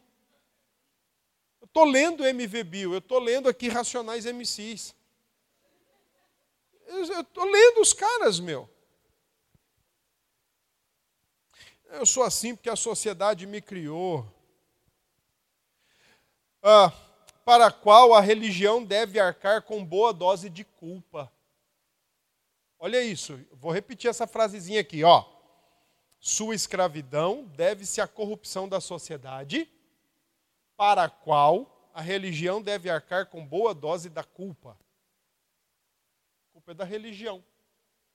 Eu 1.60 1.66
estou 1.66 1.84
lendo 1.84 2.24
MV 2.26 2.64
Bill, 2.64 2.94
eu 2.94 3.00
estou 3.00 3.18
lendo 3.18 3.50
aqui 3.50 3.68
Racionais 3.68 4.26
MCs. 4.26 4.96
Eu 6.86 7.22
estou 7.22 7.46
lendo 7.46 7.82
os 7.82 7.92
caras, 7.92 8.40
meu. 8.40 8.70
Eu 11.86 12.06
sou 12.06 12.24
assim 12.24 12.56
porque 12.56 12.70
a 12.70 12.76
sociedade 12.76 13.48
me 13.48 13.62
criou. 13.62 14.26
Ah, 16.62 16.94
para 17.52 17.68
a 17.68 17.72
qual 17.72 18.14
a 18.14 18.22
religião 18.22 18.82
deve 18.82 19.20
arcar 19.20 19.62
com 19.62 19.84
boa 19.84 20.14
dose 20.14 20.50
de 20.50 20.64
culpa. 20.64 21.30
Olha 22.80 23.04
isso, 23.04 23.46
vou 23.52 23.74
repetir 23.74 24.10
essa 24.10 24.26
frasezinha 24.26 24.80
aqui, 24.80 25.04
ó. 25.04 25.26
Sua 26.18 26.56
escravidão 26.56 27.44
deve-se 27.44 28.00
à 28.00 28.08
corrupção 28.08 28.70
da 28.70 28.80
sociedade, 28.80 29.70
para 30.78 31.04
a 31.04 31.10
qual 31.10 31.92
a 31.94 32.00
religião 32.00 32.62
deve 32.62 32.90
arcar 32.90 33.26
com 33.26 33.46
boa 33.46 33.74
dose 33.74 34.10
da 34.10 34.24
culpa 34.24 34.80
culpa 36.54 36.72
é 36.72 36.74
da 36.74 36.86
religião, 36.86 37.44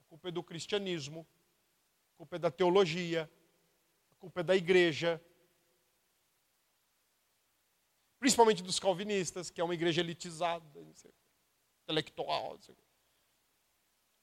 a 0.01 0.05
culpa 0.05 0.29
é 0.29 0.31
do 0.33 0.43
cristianismo, 0.43 1.27
a 2.15 2.17
culpa 2.17 2.37
é 2.37 2.39
da 2.39 2.51
teologia, 2.51 3.31
a 4.13 4.15
culpa 4.15 4.41
é 4.41 4.43
da 4.43 4.57
igreja. 4.57 5.21
Principalmente 8.19 8.63
dos 8.63 8.79
calvinistas, 8.79 9.51
que 9.51 9.61
é 9.61 9.65
uma 9.65 9.75
igreja 9.75 10.01
elitizada, 10.01 10.65
intelectual. 11.83 12.59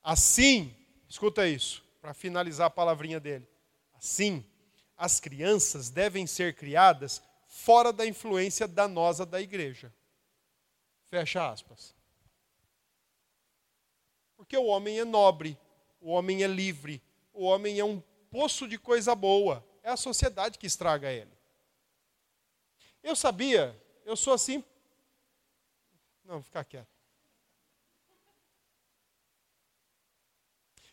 Assim, 0.02 0.76
escuta 1.08 1.48
isso, 1.48 1.84
para 2.02 2.14
finalizar 2.14 2.68
a 2.68 2.72
palavrinha 2.72 3.20
dele. 3.20 3.48
Assim, 3.94 4.46
as 4.98 5.20
crianças 5.20 5.89
devem 5.89 6.28
ser 6.28 6.56
criadas 6.56 7.22
fora 7.48 7.94
da 7.94 8.06
influência 8.06 8.68
danosa 8.68 9.26
da 9.26 9.39
igreja. 9.39 9.94
Fecha 11.06 11.50
aspas. 11.50 11.96
Porque 14.36 14.58
o 14.58 14.66
homem 14.66 15.00
é 15.00 15.06
nobre, 15.06 15.58
o 16.02 16.10
homem 16.12 16.44
é 16.44 16.48
livre, 16.48 17.02
o 17.32 17.46
homem 17.46 17.80
é 17.80 17.86
um 17.86 18.02
poço 18.30 18.68
de 18.68 18.78
coisa 18.78 19.16
boa. 19.16 19.66
É 19.84 19.89
a 19.89 19.98
sociedade 19.98 20.58
que 20.58 20.66
estraga 20.66 21.12
ele. 21.12 21.32
Eu 23.02 23.16
sabia, 23.16 23.80
eu 24.06 24.16
sou 24.16 24.34
assim. 24.34 24.64
Não, 26.24 26.36
vou 26.36 26.43
ficar 26.43 26.64
quieto. 26.64 26.88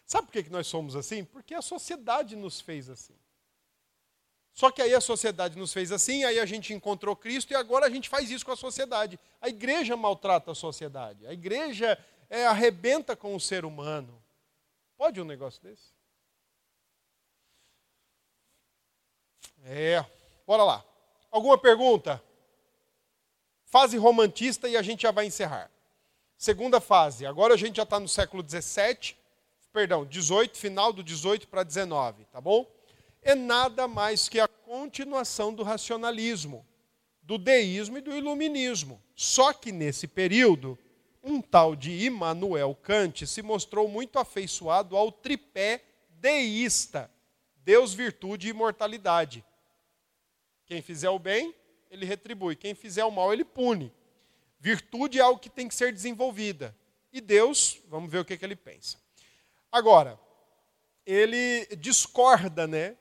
Sabe 0.05 0.27
por 0.27 0.33
que 0.33 0.51
nós 0.51 0.67
somos 0.67 0.97
assim? 0.97 1.25
Porque 1.25 1.55
a 1.55 1.63
sociedade 1.63 2.35
nos 2.35 2.61
fez 2.61 2.91
assim. 2.91 3.15
Só 4.53 4.71
que 4.71 4.83
aí 4.83 4.93
a 4.93 5.01
sociedade 5.01 5.57
nos 5.57 5.73
fez 5.73 5.93
assim, 5.93 6.25
aí 6.25 6.41
a 6.41 6.45
gente 6.45 6.75
encontrou 6.75 7.15
Cristo 7.15 7.53
e 7.53 7.57
agora 7.57 7.87
a 7.87 7.91
gente 7.91 8.09
faz 8.09 8.29
isso 8.31 8.45
com 8.45 8.51
a 8.51 8.57
sociedade. 8.57 9.19
A 9.41 9.49
igreja 9.49 9.97
maltrata 9.97 10.51
a 10.51 10.55
sociedade. 10.55 11.27
A 11.27 11.33
igreja 11.33 11.97
é, 12.29 12.45
arrebenta 12.45 13.15
com 13.15 13.37
o 13.37 13.41
ser 13.41 13.65
humano. 13.65 14.21
Pode 14.97 15.21
um 15.21 15.25
negócio 15.25 15.63
desse? 15.63 15.95
É, 19.63 20.05
bora 20.47 20.65
lá. 20.65 20.85
Alguma 21.31 21.57
pergunta? 21.57 22.23
Fase 23.71 23.97
romantista 23.97 24.69
e 24.69 24.77
a 24.77 24.83
gente 24.83 25.03
já 25.03 25.13
vai 25.13 25.27
encerrar. 25.27 25.71
Segunda 26.37 26.81
fase, 26.81 27.25
agora 27.25 27.55
a 27.55 27.57
gente 27.57 27.77
já 27.77 27.85
está 27.85 28.01
no 28.01 28.09
século 28.09 28.43
17, 28.43 29.17
perdão, 29.73 30.05
18, 30.05 30.59
final 30.59 30.93
do 30.93 31.05
18 31.05 31.47
para 31.47 31.63
19, 31.63 32.25
tá 32.25 32.41
bom? 32.41 32.67
É 33.23 33.37
nada 33.37 33.87
mais 33.87 34.29
que 34.29 34.41
a 34.41 34.49
continuação 34.49 35.55
do 35.55 35.63
racionalismo, 35.63 36.67
do 37.23 37.39
deísmo 37.39 37.99
e 37.99 38.01
do 38.01 38.13
iluminismo. 38.13 39.01
Só 39.15 39.53
que 39.53 39.71
nesse 39.71 40.09
período, 40.09 40.77
um 41.23 41.41
tal 41.41 41.77
de 41.77 42.05
Immanuel 42.05 42.75
Kant 42.75 43.25
se 43.25 43.41
mostrou 43.41 43.87
muito 43.87 44.19
afeiçoado 44.19 44.97
ao 44.97 45.13
tripé 45.13 45.85
deísta: 46.09 47.09
Deus, 47.59 47.95
virtude 47.95 48.49
e 48.49 48.51
imortalidade. 48.51 49.45
Quem 50.67 50.83
fizer 50.83 51.11
o 51.11 51.21
bem, 51.21 51.55
ele 51.91 52.07
retribui. 52.07 52.55
Quem 52.55 52.75
fizer 52.75 53.05
o 53.05 53.11
mal, 53.11 53.33
ele 53.33 53.45
pune. 53.45 53.93
Virtude 54.59 55.19
é 55.19 55.23
algo 55.23 55.41
que 55.41 55.51
tem 55.51 55.67
que 55.67 55.75
ser 55.75 55.93
desenvolvida. 55.93 56.77
E 57.13 57.21
Deus, 57.21 57.81
vamos 57.89 58.11
ver 58.11 58.19
o 58.19 58.25
que, 58.25 58.37
que 58.37 58.45
ele 58.45 58.57
pensa. 58.57 58.99
Agora, 59.73 60.19
ele 61.05 61.67
discorda 61.77 62.67
né, 62.67 62.97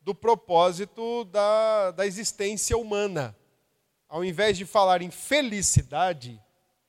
do 0.00 0.14
propósito 0.14 1.24
da, 1.26 1.92
da 1.92 2.06
existência 2.06 2.76
humana. 2.76 3.34
Ao 4.08 4.24
invés 4.24 4.58
de 4.58 4.66
falar 4.66 5.02
em 5.02 5.10
felicidade, 5.10 6.40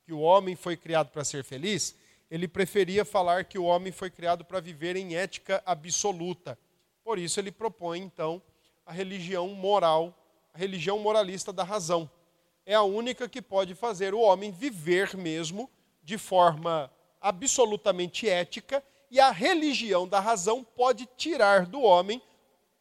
que 0.05 0.13
o 0.13 0.19
homem 0.19 0.55
foi 0.55 0.75
criado 0.75 1.09
para 1.09 1.23
ser 1.23 1.43
feliz, 1.43 1.95
ele 2.29 2.47
preferia 2.47 3.05
falar 3.05 3.45
que 3.45 3.57
o 3.57 3.63
homem 3.63 3.91
foi 3.91 4.09
criado 4.09 4.43
para 4.43 4.59
viver 4.59 4.95
em 4.95 5.15
ética 5.15 5.63
absoluta. 5.65 6.57
Por 7.03 7.17
isso 7.17 7.39
ele 7.39 7.51
propõe 7.51 8.01
então 8.01 8.41
a 8.85 8.91
religião 8.91 9.47
moral, 9.49 10.13
religião 10.55 10.99
moralista 10.99 11.53
da 11.53 11.63
razão. 11.63 12.09
É 12.65 12.73
a 12.73 12.81
única 12.81 13.29
que 13.29 13.41
pode 13.41 13.75
fazer 13.75 14.13
o 14.13 14.19
homem 14.19 14.51
viver 14.51 15.15
mesmo 15.15 15.69
de 16.03 16.17
forma 16.17 16.91
absolutamente 17.19 18.29
ética, 18.29 18.83
e 19.09 19.19
a 19.19 19.31
religião 19.31 20.07
da 20.07 20.19
razão 20.19 20.63
pode 20.63 21.07
tirar 21.17 21.65
do 21.65 21.81
homem, 21.81 22.21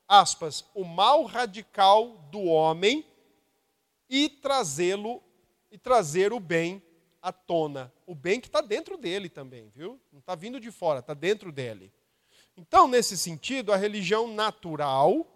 aspas, 0.07 0.64
o 0.75 0.85
mal 0.85 1.25
radical 1.25 2.09
do 2.31 2.43
homem 2.43 3.05
e 4.09 4.29
trazê-lo 4.29 5.22
e 5.70 5.79
trazer 5.79 6.33
o 6.33 6.41
bem 6.41 6.83
à 7.22 7.33
tona. 7.33 7.93
O 8.07 8.14
bem 8.14 8.41
que 8.41 8.49
está 8.49 8.61
dentro 8.61 8.97
dele 8.99 9.29
também, 9.29 9.68
viu? 9.68 9.99
Não 10.12 10.20
está 10.20 10.35
vindo 10.35 10.61
de 10.61 10.70
fora, 10.70 11.01
está 11.01 11.14
dentro 11.14 11.51
dele. 11.51 11.91
Então, 12.57 12.87
nesse 12.87 13.16
sentido, 13.16 13.72
a 13.72 13.77
religião 13.77 14.29
natural 14.29 15.27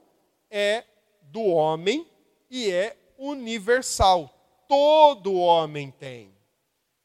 é 0.51 0.85
do 1.23 1.43
homem 1.45 2.07
e 2.51 2.71
é 2.71 2.97
universal. 3.17 4.35
Todo 4.69 5.35
homem 5.35 5.91
tem. 5.91 6.33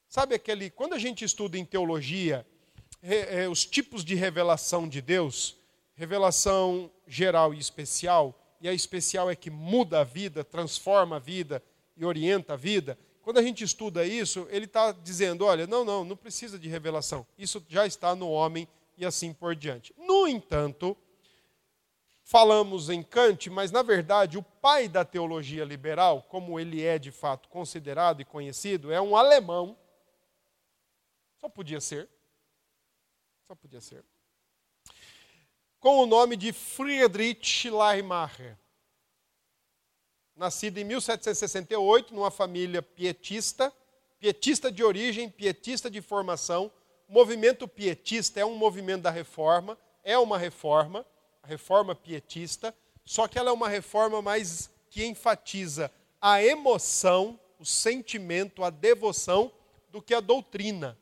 Sabe 0.07 0.35
aquele. 0.35 0.69
Quando 0.69 0.93
a 0.93 0.99
gente 0.99 1.25
estuda 1.25 1.57
em 1.57 1.65
teologia 1.65 2.45
é, 3.01 3.49
os 3.49 3.65
tipos 3.65 4.05
de 4.05 4.15
revelação 4.15 4.87
de 4.87 5.01
Deus, 5.01 5.57
revelação 5.95 6.89
geral 7.07 7.53
e 7.53 7.59
especial, 7.59 8.39
e 8.61 8.69
a 8.69 8.73
especial 8.73 9.29
é 9.29 9.35
que 9.35 9.49
muda 9.49 9.99
a 9.99 10.03
vida, 10.03 10.43
transforma 10.43 11.17
a 11.17 11.19
vida 11.19 11.61
e 11.97 12.05
orienta 12.05 12.53
a 12.53 12.55
vida. 12.55 12.97
Quando 13.21 13.39
a 13.39 13.41
gente 13.41 13.63
estuda 13.63 14.05
isso, 14.05 14.47
ele 14.49 14.65
está 14.65 14.91
dizendo: 14.91 15.45
olha, 15.45 15.67
não, 15.67 15.83
não, 15.83 16.05
não 16.05 16.15
precisa 16.15 16.57
de 16.57 16.69
revelação. 16.69 17.25
Isso 17.37 17.63
já 17.67 17.85
está 17.85 18.15
no 18.15 18.29
homem 18.29 18.67
e 18.97 19.05
assim 19.05 19.33
por 19.33 19.55
diante. 19.55 19.93
No 19.97 20.27
entanto, 20.27 20.95
falamos 22.23 22.89
em 22.89 23.03
Kant, 23.03 23.49
mas 23.49 23.71
na 23.71 23.81
verdade 23.81 24.37
o 24.37 24.43
pai 24.43 24.87
da 24.87 25.05
teologia 25.05 25.63
liberal, 25.63 26.23
como 26.23 26.59
ele 26.59 26.83
é 26.83 26.97
de 26.97 27.11
fato 27.11 27.49
considerado 27.49 28.21
e 28.21 28.25
conhecido, 28.25 28.91
é 28.91 29.01
um 29.01 29.15
alemão. 29.15 29.77
Só 31.39 31.49
podia 31.49 31.81
ser. 31.81 32.09
Só 33.47 33.55
podia 33.55 33.81
ser. 33.81 34.03
Com 35.79 35.97
o 35.97 36.05
nome 36.05 36.37
de 36.37 36.53
Friedrich 36.53 37.45
Schleiermacher 37.45 38.57
nascido 40.35 40.77
em 40.77 40.83
1768 40.83 42.13
numa 42.13 42.31
família 42.31 42.81
pietista, 42.81 43.73
pietista 44.19 44.71
de 44.71 44.83
origem, 44.83 45.29
pietista 45.29 45.89
de 45.89 46.01
formação. 46.01 46.71
O 47.07 47.13
movimento 47.13 47.67
pietista 47.67 48.39
é 48.39 48.45
um 48.45 48.55
movimento 48.55 49.03
da 49.03 49.11
reforma, 49.11 49.77
é 50.03 50.17
uma 50.17 50.37
reforma, 50.37 51.05
reforma 51.47 51.93
pietista, 51.93 52.73
só 53.05 53.27
que 53.27 53.37
ela 53.37 53.49
é 53.49 53.53
uma 53.53 53.69
reforma 53.69 54.21
mais 54.21 54.69
que 54.89 55.05
enfatiza 55.05 55.91
a 56.21 56.41
emoção, 56.41 57.39
o 57.59 57.65
sentimento, 57.65 58.63
a 58.63 58.69
devoção 58.69 59.51
do 59.89 60.01
que 60.01 60.13
a 60.13 60.19
doutrina. 60.19 60.97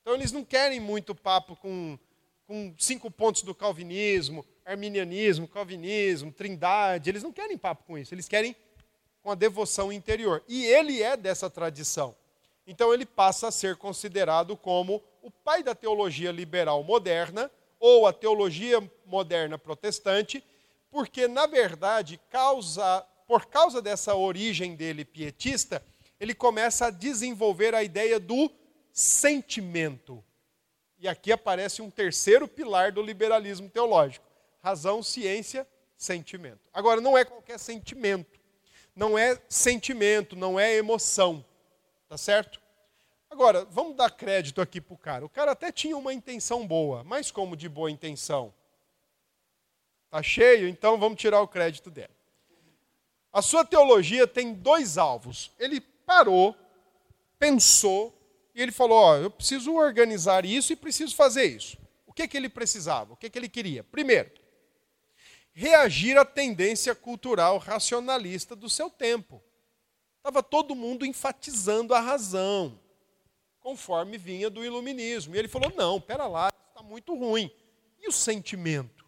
Então 0.00 0.14
eles 0.14 0.32
não 0.32 0.44
querem 0.44 0.80
muito 0.80 1.14
papo 1.14 1.54
com, 1.56 1.98
com 2.46 2.74
cinco 2.78 3.10
pontos 3.10 3.42
do 3.42 3.54
calvinismo, 3.54 4.44
arminianismo, 4.64 5.46
calvinismo, 5.46 6.32
trindade, 6.32 7.08
eles 7.08 7.22
não 7.22 7.32
querem 7.32 7.56
papo 7.56 7.84
com 7.84 7.96
isso, 7.96 8.14
eles 8.14 8.28
querem 8.28 8.56
com 9.22 9.30
a 9.30 9.34
devoção 9.34 9.92
interior. 9.92 10.42
E 10.48 10.64
ele 10.64 11.02
é 11.02 11.16
dessa 11.16 11.48
tradição. 11.48 12.16
Então 12.66 12.92
ele 12.92 13.06
passa 13.06 13.48
a 13.48 13.52
ser 13.52 13.76
considerado 13.76 14.56
como 14.56 15.02
o 15.22 15.30
pai 15.30 15.62
da 15.62 15.74
teologia 15.74 16.32
liberal 16.32 16.82
moderna 16.82 17.50
ou 17.82 18.06
a 18.06 18.12
teologia 18.12 18.80
moderna 19.04 19.58
protestante, 19.58 20.40
porque 20.88 21.26
na 21.26 21.46
verdade, 21.46 22.20
causa, 22.30 23.04
por 23.26 23.46
causa 23.46 23.82
dessa 23.82 24.14
origem 24.14 24.76
dele 24.76 25.04
pietista, 25.04 25.82
ele 26.20 26.32
começa 26.32 26.86
a 26.86 26.90
desenvolver 26.90 27.74
a 27.74 27.82
ideia 27.82 28.20
do 28.20 28.48
sentimento. 28.92 30.22
E 30.96 31.08
aqui 31.08 31.32
aparece 31.32 31.82
um 31.82 31.90
terceiro 31.90 32.46
pilar 32.46 32.92
do 32.92 33.02
liberalismo 33.02 33.68
teológico 33.68 34.30
razão, 34.62 35.02
ciência, 35.02 35.66
sentimento. 35.96 36.60
Agora, 36.72 37.00
não 37.00 37.18
é 37.18 37.24
qualquer 37.24 37.58
sentimento. 37.58 38.40
Não 38.94 39.18
é 39.18 39.36
sentimento, 39.48 40.36
não 40.36 40.60
é 40.60 40.76
emoção. 40.76 41.44
Tá 42.08 42.16
certo? 42.16 42.61
Agora, 43.32 43.64
vamos 43.64 43.96
dar 43.96 44.10
crédito 44.10 44.60
aqui 44.60 44.78
para 44.78 44.92
o 44.92 44.98
cara. 44.98 45.24
O 45.24 45.28
cara 45.28 45.52
até 45.52 45.72
tinha 45.72 45.96
uma 45.96 46.12
intenção 46.12 46.66
boa, 46.66 47.02
mas 47.02 47.30
como 47.30 47.56
de 47.56 47.66
boa 47.66 47.90
intenção? 47.90 48.52
Tá 50.10 50.22
cheio, 50.22 50.68
então 50.68 50.98
vamos 50.98 51.18
tirar 51.18 51.40
o 51.40 51.48
crédito 51.48 51.90
dele. 51.90 52.12
A 53.32 53.40
sua 53.40 53.64
teologia 53.64 54.26
tem 54.26 54.52
dois 54.52 54.98
alvos. 54.98 55.50
Ele 55.58 55.80
parou, 55.80 56.54
pensou 57.38 58.14
e 58.54 58.60
ele 58.60 58.70
falou: 58.70 59.16
eu 59.16 59.30
preciso 59.30 59.72
organizar 59.72 60.44
isso 60.44 60.74
e 60.74 60.76
preciso 60.76 61.16
fazer 61.16 61.44
isso. 61.44 61.78
O 62.04 62.12
que, 62.12 62.28
que 62.28 62.36
ele 62.36 62.50
precisava? 62.50 63.14
O 63.14 63.16
que, 63.16 63.30
que 63.30 63.38
ele 63.38 63.48
queria? 63.48 63.82
Primeiro, 63.82 64.30
reagir 65.54 66.18
à 66.18 66.24
tendência 66.26 66.94
cultural 66.94 67.56
racionalista 67.56 68.54
do 68.54 68.68
seu 68.68 68.90
tempo. 68.90 69.42
Estava 70.18 70.42
todo 70.42 70.74
mundo 70.74 71.06
enfatizando 71.06 71.94
a 71.94 72.00
razão, 72.00 72.78
conforme 73.62 74.18
vinha 74.18 74.50
do 74.50 74.64
iluminismo. 74.64 75.34
E 75.34 75.38
ele 75.38 75.48
falou: 75.48 75.72
não, 75.74 76.00
pera 76.00 76.26
lá, 76.26 76.52
está 76.68 76.82
muito 76.82 77.14
ruim. 77.14 77.50
E 78.00 78.08
o 78.08 78.12
sentimento? 78.12 79.04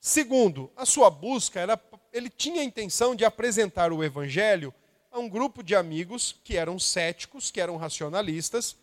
Segundo, 0.00 0.70
a 0.76 0.84
sua 0.84 1.08
busca 1.10 1.60
era. 1.60 1.80
Ele 2.12 2.28
tinha 2.28 2.60
a 2.60 2.64
intenção 2.64 3.14
de 3.14 3.24
apresentar 3.24 3.92
o 3.92 4.04
evangelho 4.04 4.74
a 5.10 5.18
um 5.18 5.28
grupo 5.28 5.62
de 5.62 5.74
amigos 5.74 6.34
que 6.44 6.56
eram 6.56 6.78
céticos, 6.78 7.50
que 7.50 7.60
eram 7.60 7.76
racionalistas, 7.76 8.76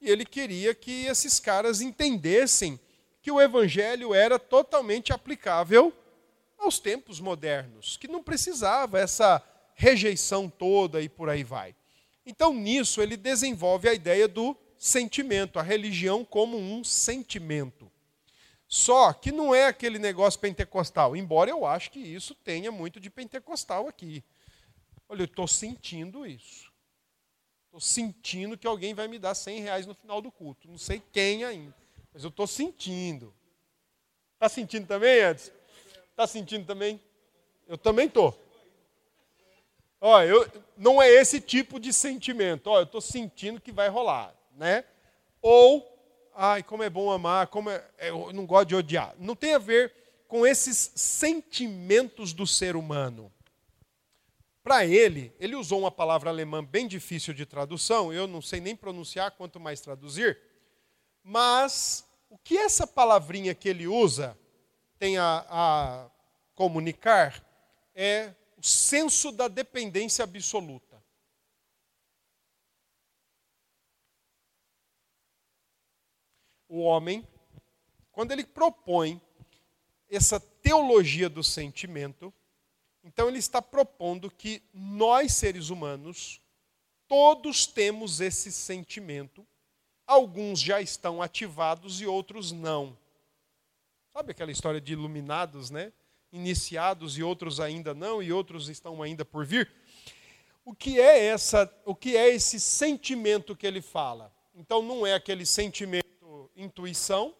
e 0.00 0.10
ele 0.10 0.24
queria 0.24 0.74
que 0.74 1.06
esses 1.06 1.40
caras 1.40 1.80
entendessem 1.80 2.78
que 3.22 3.30
o 3.30 3.40
evangelho 3.40 4.14
era 4.14 4.38
totalmente 4.38 5.12
aplicável 5.12 5.92
aos 6.58 6.78
tempos 6.78 7.20
modernos, 7.20 7.96
que 7.96 8.08
não 8.08 8.22
precisava 8.22 8.98
essa 8.98 9.42
rejeição 9.74 10.48
toda 10.48 11.00
e 11.00 11.08
por 11.08 11.28
aí 11.28 11.42
vai. 11.42 11.74
Então, 12.30 12.54
nisso, 12.54 13.02
ele 13.02 13.16
desenvolve 13.16 13.88
a 13.88 13.92
ideia 13.92 14.28
do 14.28 14.56
sentimento, 14.78 15.58
a 15.58 15.62
religião 15.62 16.24
como 16.24 16.56
um 16.56 16.84
sentimento. 16.84 17.90
Só 18.68 19.12
que 19.12 19.32
não 19.32 19.52
é 19.52 19.66
aquele 19.66 19.98
negócio 19.98 20.38
pentecostal, 20.38 21.16
embora 21.16 21.50
eu 21.50 21.66
acho 21.66 21.90
que 21.90 21.98
isso 21.98 22.32
tenha 22.36 22.70
muito 22.70 23.00
de 23.00 23.10
pentecostal 23.10 23.88
aqui. 23.88 24.22
Olha, 25.08 25.22
eu 25.22 25.24
estou 25.24 25.48
sentindo 25.48 26.24
isso. 26.24 26.70
Estou 27.64 27.80
sentindo 27.80 28.56
que 28.56 28.66
alguém 28.66 28.94
vai 28.94 29.08
me 29.08 29.18
dar 29.18 29.34
100 29.34 29.60
reais 29.60 29.86
no 29.86 29.94
final 29.94 30.22
do 30.22 30.30
culto. 30.30 30.68
Não 30.68 30.78
sei 30.78 31.02
quem 31.12 31.42
ainda, 31.42 31.74
mas 32.14 32.22
eu 32.22 32.30
estou 32.30 32.46
sentindo. 32.46 33.34
Está 34.34 34.48
sentindo 34.48 34.86
também, 34.86 35.18
Edson? 35.18 35.50
Está 36.12 36.28
sentindo 36.28 36.64
também? 36.64 37.00
Eu 37.66 37.76
também 37.76 38.06
estou. 38.06 38.38
Olha, 40.00 40.26
eu, 40.26 40.48
não 40.76 41.00
é 41.00 41.10
esse 41.10 41.40
tipo 41.40 41.78
de 41.78 41.92
sentimento. 41.92 42.68
Olha, 42.68 42.82
eu 42.82 42.84
estou 42.84 43.00
sentindo 43.00 43.60
que 43.60 43.70
vai 43.70 43.88
rolar, 43.88 44.34
né? 44.56 44.84
Ou, 45.42 45.86
ai, 46.34 46.62
como 46.62 46.82
é 46.82 46.88
bom 46.88 47.10
amar, 47.10 47.48
como 47.48 47.68
é, 47.68 47.84
eu 47.98 48.32
não 48.32 48.46
gosto 48.46 48.68
de 48.68 48.76
odiar. 48.76 49.14
Não 49.18 49.36
tem 49.36 49.54
a 49.54 49.58
ver 49.58 49.92
com 50.26 50.46
esses 50.46 50.92
sentimentos 50.94 52.32
do 52.32 52.46
ser 52.46 52.76
humano. 52.76 53.30
Para 54.62 54.86
ele, 54.86 55.34
ele 55.38 55.56
usou 55.56 55.80
uma 55.80 55.90
palavra 55.90 56.30
alemã 56.30 56.64
bem 56.64 56.86
difícil 56.86 57.34
de 57.34 57.44
tradução, 57.44 58.12
eu 58.12 58.26
não 58.26 58.40
sei 58.40 58.60
nem 58.60 58.76
pronunciar, 58.76 59.32
quanto 59.32 59.58
mais 59.58 59.80
traduzir. 59.80 60.38
Mas 61.22 62.06
o 62.28 62.38
que 62.38 62.56
essa 62.56 62.86
palavrinha 62.86 63.54
que 63.54 63.68
ele 63.68 63.86
usa 63.86 64.38
tem 64.98 65.18
a, 65.18 65.44
a 65.48 66.10
comunicar 66.54 67.42
é 67.94 68.32
o 68.60 68.66
senso 68.66 69.32
da 69.32 69.48
dependência 69.48 70.22
absoluta. 70.22 71.02
O 76.68 76.80
homem, 76.80 77.26
quando 78.12 78.32
ele 78.32 78.44
propõe 78.44 79.20
essa 80.10 80.38
teologia 80.38 81.28
do 81.28 81.42
sentimento, 81.42 82.32
então 83.02 83.28
ele 83.28 83.38
está 83.38 83.62
propondo 83.62 84.30
que 84.30 84.62
nós, 84.74 85.32
seres 85.32 85.70
humanos, 85.70 86.40
todos 87.08 87.66
temos 87.66 88.20
esse 88.20 88.52
sentimento. 88.52 89.46
Alguns 90.06 90.60
já 90.60 90.82
estão 90.82 91.22
ativados 91.22 92.00
e 92.02 92.06
outros 92.06 92.52
não. 92.52 92.96
Sabe 94.12 94.32
aquela 94.32 94.52
história 94.52 94.80
de 94.80 94.92
iluminados, 94.92 95.70
né? 95.70 95.92
Iniciados 96.32 97.18
e 97.18 97.22
outros 97.22 97.60
ainda 97.60 97.92
não, 97.94 98.22
e 98.22 98.32
outros 98.32 98.68
estão 98.68 99.02
ainda 99.02 99.24
por 99.24 99.44
vir. 99.44 99.72
O 100.64 100.74
que 100.74 101.00
é 101.00 101.26
essa, 101.26 101.72
o 101.84 101.94
que 101.94 102.16
é 102.16 102.28
esse 102.28 102.60
sentimento 102.60 103.56
que 103.56 103.66
ele 103.66 103.80
fala? 103.80 104.32
Então 104.54 104.82
não 104.82 105.06
é 105.06 105.14
aquele 105.14 105.44
sentimento 105.44 106.50
intuição, 106.54 107.34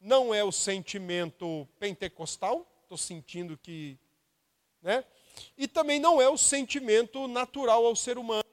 não 0.00 0.32
é 0.32 0.42
o 0.42 0.52
sentimento 0.52 1.68
pentecostal, 1.78 2.66
estou 2.82 2.96
sentindo 2.96 3.56
que 3.56 3.98
né? 4.82 5.04
E 5.56 5.68
também 5.68 5.98
não 5.98 6.20
é 6.20 6.28
o 6.28 6.36
sentimento 6.36 7.28
natural 7.28 7.84
ao 7.84 7.94
ser 7.94 8.18
humano, 8.18 8.44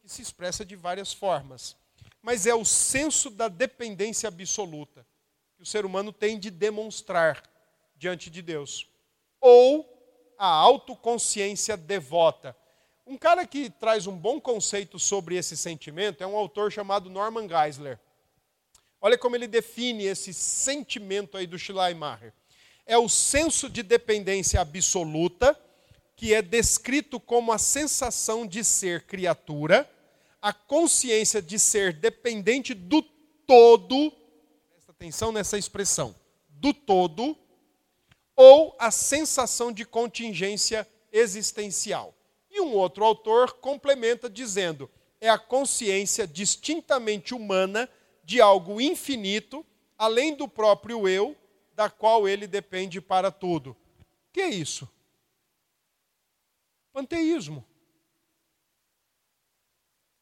que 0.00 0.08
se 0.08 0.22
expressa 0.22 0.64
de 0.64 0.76
várias 0.76 1.12
formas. 1.12 1.76
Mas 2.22 2.46
é 2.46 2.54
o 2.54 2.64
senso 2.64 3.30
da 3.30 3.48
dependência 3.48 4.28
absoluta 4.28 5.06
que 5.56 5.62
o 5.62 5.66
ser 5.66 5.86
humano 5.86 6.12
tem 6.12 6.38
de 6.38 6.50
demonstrar 6.50 7.42
diante 7.96 8.28
de 8.28 8.42
Deus. 8.42 8.88
Ou 9.48 9.88
a 10.36 10.48
autoconsciência 10.48 11.76
devota. 11.76 12.56
Um 13.06 13.16
cara 13.16 13.46
que 13.46 13.70
traz 13.70 14.08
um 14.08 14.16
bom 14.16 14.40
conceito 14.40 14.98
sobre 14.98 15.36
esse 15.36 15.56
sentimento 15.56 16.20
é 16.24 16.26
um 16.26 16.36
autor 16.36 16.72
chamado 16.72 17.08
Norman 17.08 17.46
Geisler. 17.48 17.96
Olha 19.00 19.16
como 19.16 19.36
ele 19.36 19.46
define 19.46 20.02
esse 20.02 20.34
sentimento 20.34 21.36
aí 21.36 21.46
do 21.46 21.56
Schleiermacher. 21.56 22.32
É 22.84 22.98
o 22.98 23.08
senso 23.08 23.70
de 23.70 23.84
dependência 23.84 24.60
absoluta 24.60 25.56
que 26.16 26.34
é 26.34 26.42
descrito 26.42 27.20
como 27.20 27.52
a 27.52 27.58
sensação 27.58 28.44
de 28.44 28.64
ser 28.64 29.02
criatura, 29.02 29.88
a 30.42 30.52
consciência 30.52 31.40
de 31.40 31.56
ser 31.56 31.92
dependente 31.92 32.74
do 32.74 33.00
todo, 33.46 34.12
presta 34.72 34.90
atenção 34.90 35.30
nessa 35.30 35.56
expressão, 35.56 36.16
do 36.48 36.74
todo, 36.74 37.38
ou 38.36 38.76
a 38.78 38.90
sensação 38.90 39.72
de 39.72 39.84
contingência 39.84 40.86
existencial. 41.10 42.14
E 42.50 42.60
um 42.60 42.74
outro 42.74 43.04
autor 43.04 43.54
complementa 43.54 44.28
dizendo: 44.28 44.90
é 45.20 45.28
a 45.28 45.38
consciência 45.38 46.26
distintamente 46.26 47.34
humana 47.34 47.88
de 48.22 48.40
algo 48.40 48.80
infinito, 48.80 49.64
além 49.96 50.36
do 50.36 50.46
próprio 50.46 51.08
eu, 51.08 51.36
da 51.74 51.88
qual 51.88 52.28
ele 52.28 52.46
depende 52.46 53.00
para 53.00 53.30
tudo. 53.30 53.70
O 53.70 53.76
que 54.32 54.40
é 54.40 54.50
isso? 54.50 54.88
Panteísmo. 56.92 57.64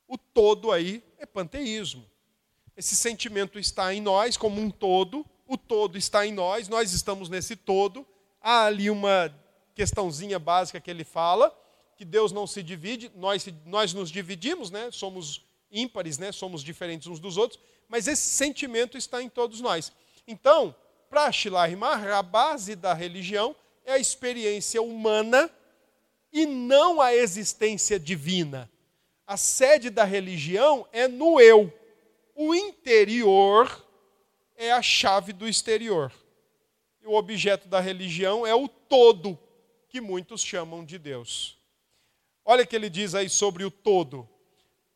O 0.07 0.19
todo 0.19 0.71
aí 0.71 1.03
é 1.19 1.27
panteísmo. 1.27 2.05
Esse 2.77 2.97
sentimento 2.97 3.59
está 3.59 3.95
em 3.95 4.01
nós 4.01 4.37
como 4.37 4.61
um 4.61 4.71
todo, 4.71 5.25
o 5.47 5.57
todo 5.57 5.99
está 5.99 6.27
em 6.27 6.33
nós, 6.33 6.69
nós 6.69 6.93
estamos 6.93 7.29
nesse 7.29 7.57
todo. 7.57 8.07
Há 8.41 8.65
ali 8.65 8.91
uma 8.91 9.35
questãozinha 9.75 10.39
básica 10.39 10.81
que 10.81 10.91
ele 10.91 11.05
fala, 11.05 11.55
que 11.97 12.05
Deus 12.05 12.33
não 12.33 12.47
se 12.47 12.63
divide, 12.63 13.11
nós, 13.15 13.47
nós 13.65 13.93
nos 13.93 14.11
dividimos, 14.11 14.71
né? 14.71 14.91
somos 14.91 15.45
ímpares, 15.71 16.19
né? 16.19 16.33
somos 16.33 16.63
diferentes 16.63 17.07
uns 17.07 17.21
dos 17.21 17.37
outros, 17.37 17.61
mas 17.89 18.07
esse 18.07 18.23
sentimento 18.23 18.97
está 18.97 19.23
em 19.23 19.29
todos 19.29 19.61
nós. 19.61 19.93
Então, 20.27 20.75
para 21.11 21.31
Shilahimar, 21.31 22.07
a 22.09 22.23
base 22.23 22.75
da 22.75 22.95
religião 22.95 23.55
é 23.85 23.93
a 23.93 23.99
experiência 23.99 24.81
humana 24.83 25.51
e 26.33 26.47
não 26.47 27.01
a 27.01 27.15
existência 27.15 27.99
divina. 27.99 28.71
A 29.27 29.37
sede 29.37 29.91
da 29.91 30.05
religião 30.05 30.87
é 30.93 31.07
no 31.07 31.41
eu. 31.41 31.73
O 32.35 32.55
interior 32.55 33.84
é 34.57 34.73
a 34.73 34.83
chave 34.83 35.33
do 35.33 35.49
exterior. 35.49 36.13
E 37.03 37.07
o 37.07 37.15
objeto 37.15 37.69
da 37.69 37.81
religião 37.81 38.47
é 38.47 38.55
o 38.55 38.69
todo, 38.69 39.39
que 39.89 40.01
muitos 40.01 40.43
chamam 40.43 40.85
de 40.85 40.99
Deus. 40.99 41.59
Olha 42.45 42.65
o 42.65 42.67
que 42.67 42.77
ele 42.77 42.91
diz 42.91 43.15
aí 43.15 43.29
sobre 43.29 43.65
o 43.65 43.71
todo. 43.71 44.29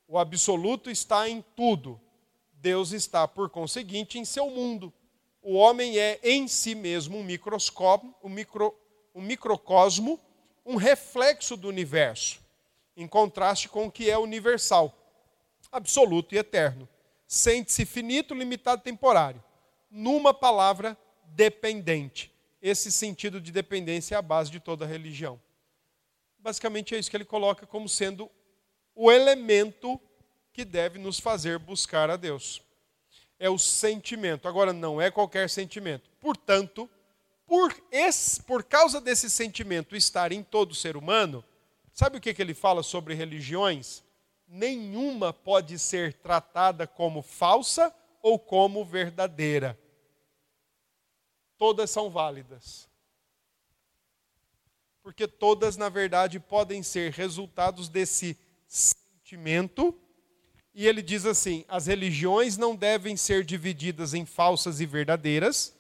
O 0.07 0.19
absoluto 0.19 0.91
está 0.91 1.29
em 1.29 1.45
tudo. 1.55 2.01
Deus 2.53 2.93
está, 2.93 3.29
por 3.29 3.51
conseguinte, 3.51 4.19
em 4.19 4.25
seu 4.25 4.51
mundo. 4.51 4.93
O 5.43 5.55
homem 5.55 5.99
é 5.99 6.19
em 6.23 6.49
si 6.49 6.75
mesmo 6.75 7.19
um 7.19 7.25
microscópio, 7.25 8.15
um, 8.23 8.29
micro, 8.29 8.75
um 9.15 9.23
microcosmo 9.23 10.21
um 10.69 10.77
reflexo 10.77 11.57
do 11.57 11.67
universo, 11.67 12.39
em 12.95 13.09
contraste 13.09 13.71
com 13.71 13.87
o 13.87 13.91
que 13.91 14.11
é 14.11 14.19
universal, 14.19 14.95
absoluto 15.73 16.35
e 16.35 16.39
eterno. 16.39 16.87
Sente-se 17.27 17.87
finito, 17.87 18.35
limitado, 18.35 18.83
temporário. 18.83 19.43
Numa 19.91 20.35
palavra, 20.35 20.97
dependente. 21.25 22.33
Esse 22.61 22.91
sentido 22.91 23.41
de 23.41 23.53
dependência 23.53 24.15
é 24.15 24.19
a 24.19 24.23
base 24.23 24.51
de 24.51 24.61
toda 24.61 24.87
religião. 24.87 25.41
Basicamente 26.39 26.95
é 26.95 26.99
isso 26.99 27.11
que 27.11 27.17
ele 27.17 27.25
coloca 27.25 27.67
como 27.67 27.89
sendo 27.89 28.31
o 28.95 29.13
elemento 29.13 30.01
que 30.53 30.65
deve 30.65 30.99
nos 30.99 31.21
fazer 31.21 31.59
buscar 31.59 32.11
a 32.11 32.17
Deus. 32.17 32.61
É 33.39 33.49
o 33.49 33.59
sentimento. 33.59 34.49
Agora, 34.49 34.73
não 34.73 35.01
é 35.01 35.11
qualquer 35.11 35.49
sentimento. 35.49 36.11
Portanto, 36.21 36.91
por, 37.47 37.75
esse, 37.91 38.43
por 38.43 38.65
causa 38.65 39.01
desse 39.01 39.31
sentimento 39.31 39.95
estar 39.95 40.33
em 40.33 40.43
todo 40.43 40.75
ser 40.75 40.97
humano, 40.97 41.45
sabe 41.95 42.19
o 42.19 42.21
que, 42.21 42.35
que 42.35 42.43
ele 42.43 42.55
fala 42.55 42.83
sobre 42.83 43.15
religiões? 43.15 44.03
Nenhuma 44.47 45.33
pode 45.33 45.79
ser 45.79 46.15
tratada 46.15 46.87
como 46.87 47.23
falsa 47.23 47.95
ou 48.29 48.39
como 48.39 48.85
verdadeira. 48.85 49.79
Todas 51.57 51.91
são 51.91 52.11
válidas. 52.11 52.89
Porque 55.03 55.27
todas, 55.27 55.77
na 55.77 55.89
verdade, 55.89 56.39
podem 56.39 56.83
ser 56.83 57.13
resultados 57.13 57.89
desse 57.89 58.39
sentimento. 58.67 59.99
E 60.75 60.87
ele 60.87 61.03
diz 61.03 61.25
assim: 61.25 61.65
as 61.67 61.87
religiões 61.87 62.57
não 62.57 62.77
devem 62.77 63.17
ser 63.17 63.45
divididas 63.45 64.15
em 64.15 64.25
falsas 64.25 64.81
e 64.81 64.87
verdadeiras 64.87 65.79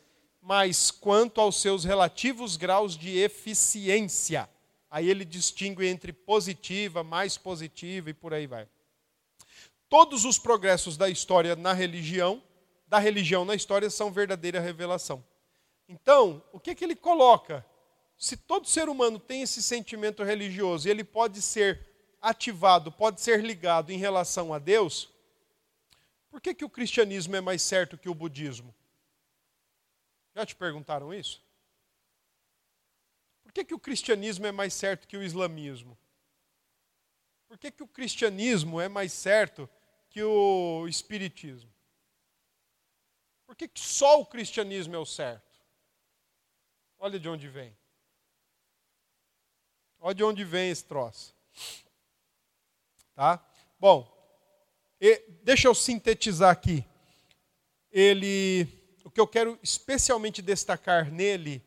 mas 0.48 0.90
quanto 0.90 1.42
aos 1.42 1.60
seus 1.60 1.84
relativos 1.84 2.56
graus 2.56 2.96
de 2.96 3.18
eficiência. 3.18 4.48
Aí 4.90 5.10
ele 5.10 5.22
distingue 5.22 5.86
entre 5.86 6.10
positiva, 6.10 7.04
mais 7.04 7.36
positiva 7.36 8.08
e 8.08 8.14
por 8.14 8.32
aí 8.32 8.46
vai. 8.46 8.66
Todos 9.88 10.24
os 10.24 10.38
progressos 10.38 10.96
da 10.96 11.08
história 11.08 11.56
na 11.56 11.72
religião, 11.72 12.42
da 12.86 12.98
religião 12.98 13.44
na 13.44 13.54
história, 13.54 13.88
são 13.88 14.12
verdadeira 14.12 14.60
revelação. 14.60 15.24
Então, 15.88 16.42
o 16.52 16.60
que, 16.60 16.74
que 16.74 16.84
ele 16.84 16.94
coloca? 16.94 17.64
Se 18.16 18.36
todo 18.36 18.68
ser 18.68 18.88
humano 18.88 19.18
tem 19.18 19.42
esse 19.42 19.62
sentimento 19.62 20.22
religioso 20.22 20.86
e 20.86 20.90
ele 20.90 21.04
pode 21.04 21.40
ser 21.40 21.86
ativado, 22.20 22.92
pode 22.92 23.20
ser 23.20 23.42
ligado 23.42 23.90
em 23.90 23.96
relação 23.96 24.52
a 24.52 24.58
Deus, 24.58 25.08
por 26.28 26.40
que, 26.40 26.52
que 26.52 26.64
o 26.64 26.70
cristianismo 26.70 27.34
é 27.36 27.40
mais 27.40 27.62
certo 27.62 27.96
que 27.96 28.08
o 28.08 28.14
budismo? 28.14 28.74
Já 30.34 30.44
te 30.44 30.54
perguntaram 30.54 31.14
isso? 31.14 31.42
Por 33.42 33.52
que, 33.52 33.64
que 33.64 33.74
o 33.74 33.78
cristianismo 33.78 34.46
é 34.46 34.52
mais 34.52 34.74
certo 34.74 35.08
que 35.08 35.16
o 35.16 35.22
islamismo? 35.22 35.96
Por 37.48 37.56
que, 37.56 37.70
que 37.70 37.82
o 37.82 37.88
cristianismo 37.88 38.78
é 38.78 38.88
mais 38.88 39.12
certo 39.12 39.68
que 40.18 40.24
o 40.24 40.88
espiritismo? 40.88 41.70
Por 43.46 43.54
que, 43.54 43.70
só 43.76 44.20
o 44.20 44.26
cristianismo 44.26 44.96
é 44.96 44.98
o 44.98 45.06
certo? 45.06 45.60
Olha 46.98 47.20
de 47.20 47.28
onde 47.28 47.46
vem. 47.46 47.72
Olha 50.00 50.16
de 50.16 50.24
onde 50.24 50.42
vem 50.42 50.70
esse 50.70 50.84
troço. 50.84 51.32
Tá? 53.14 53.40
Bom, 53.78 54.12
deixa 55.44 55.68
eu 55.68 55.74
sintetizar 55.74 56.50
aqui. 56.50 56.84
Ele 57.92 58.66
o 59.04 59.10
que 59.10 59.20
eu 59.20 59.26
quero 59.26 59.56
especialmente 59.62 60.42
destacar 60.42 61.12
nele 61.12 61.62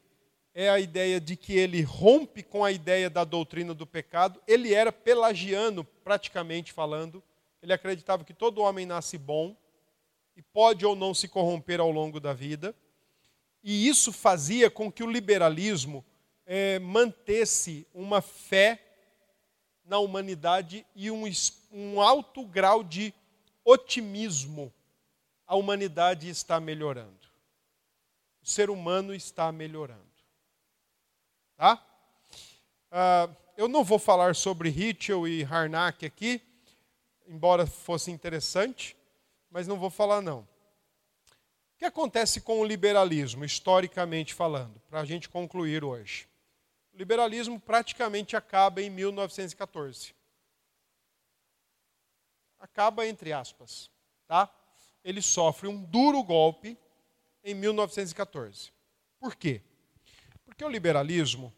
é 0.54 0.70
a 0.70 0.78
ideia 0.78 1.22
de 1.22 1.38
que 1.38 1.58
ele 1.58 1.82
rompe 1.84 2.44
com 2.44 2.66
a 2.66 2.72
ideia 2.72 3.10
da 3.10 3.24
doutrina 3.24 3.74
do 3.74 3.88
pecado. 3.88 4.42
Ele 4.46 4.74
era 4.74 4.92
pelagiano, 4.92 5.86
praticamente 6.04 6.74
falando. 6.74 7.24
Ele 7.62 7.74
acreditava 7.74 8.24
que 8.24 8.34
todo 8.34 8.62
homem 8.62 8.86
nasce 8.86 9.18
bom 9.18 9.56
e 10.36 10.42
pode 10.42 10.86
ou 10.86 10.96
não 10.96 11.14
se 11.14 11.28
corromper 11.28 11.80
ao 11.80 11.92
longo 11.92 12.20
da 12.20 12.34
vida. 12.34 12.76
E 13.64 13.88
isso 13.88 14.12
fazia 14.12 14.70
com 14.72 14.92
que 14.92 15.04
o 15.04 15.12
liberalismo 15.12 16.04
é, 16.46 16.80
manter-se 16.80 17.88
uma 17.94 18.22
fé 18.22 18.82
na 19.86 20.00
humanidade 20.00 20.86
e 20.96 21.12
um, 21.12 21.24
um 21.72 22.02
alto 22.02 22.46
grau 22.46 22.84
de 22.84 23.14
otimismo. 23.64 24.74
A 25.46 25.56
humanidade 25.56 26.30
está 26.30 26.60
melhorando. 26.60 27.28
O 28.42 28.48
ser 28.48 28.70
humano 28.70 29.14
está 29.14 29.52
melhorando. 29.52 30.02
Tá? 31.56 31.86
Ah, 32.90 33.30
eu 33.56 33.68
não 33.68 33.84
vou 33.84 34.00
falar 34.00 34.36
sobre 34.36 34.70
Hitchell 34.70 35.28
e 35.28 35.44
Harnack 35.44 36.06
aqui, 36.06 36.42
embora 37.32 37.66
fosse 37.66 38.12
interessante, 38.12 38.94
mas 39.50 39.66
não 39.66 39.80
vou 39.80 39.90
falar 39.90 40.22
não. 40.22 40.40
O 40.40 40.48
que 41.78 41.86
acontece 41.86 42.42
com 42.42 42.60
o 42.60 42.66
liberalismo, 42.66 43.46
historicamente 43.46 44.34
falando, 44.34 44.82
para 44.82 45.00
a 45.00 45.06
gente 45.06 45.30
concluir 45.30 45.82
hoje? 45.82 46.28
O 46.94 46.98
liberalismo 46.98 47.58
praticamente 47.58 48.36
acaba 48.36 48.82
em 48.82 48.90
1914. 48.90 50.14
Acaba 52.60 53.08
entre 53.08 53.32
aspas, 53.32 53.90
tá? 54.28 54.54
Ele 55.02 55.22
sofre 55.22 55.70
um 55.70 55.82
duro 55.82 56.22
golpe 56.24 56.78
em 57.46 57.56
1914. 57.56 58.74
Por 59.18 59.38
quê? 59.38 59.62
Porque 60.44 60.66
o 60.66 60.70
liberalismo, 60.70 61.52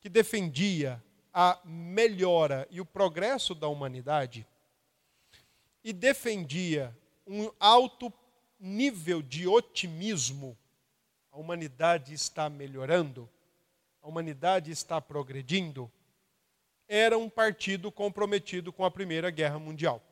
que 0.00 0.08
defendia 0.08 1.04
a 1.34 1.60
melhora 1.64 2.66
e 2.70 2.80
o 2.80 2.86
progresso 2.86 3.54
da 3.54 3.68
humanidade, 3.68 4.46
e 5.82 5.92
defendia 5.92 6.96
um 7.26 7.50
alto 7.58 8.12
nível 8.58 9.22
de 9.22 9.46
otimismo, 9.48 10.56
a 11.30 11.38
humanidade 11.38 12.12
está 12.12 12.48
melhorando, 12.48 13.28
a 14.02 14.08
humanidade 14.08 14.70
está 14.70 15.00
progredindo, 15.00 15.90
era 16.86 17.16
um 17.16 17.28
partido 17.28 17.90
comprometido 17.90 18.72
com 18.72 18.84
a 18.84 18.90
Primeira 18.90 19.30
Guerra 19.30 19.58
Mundial. 19.58 20.02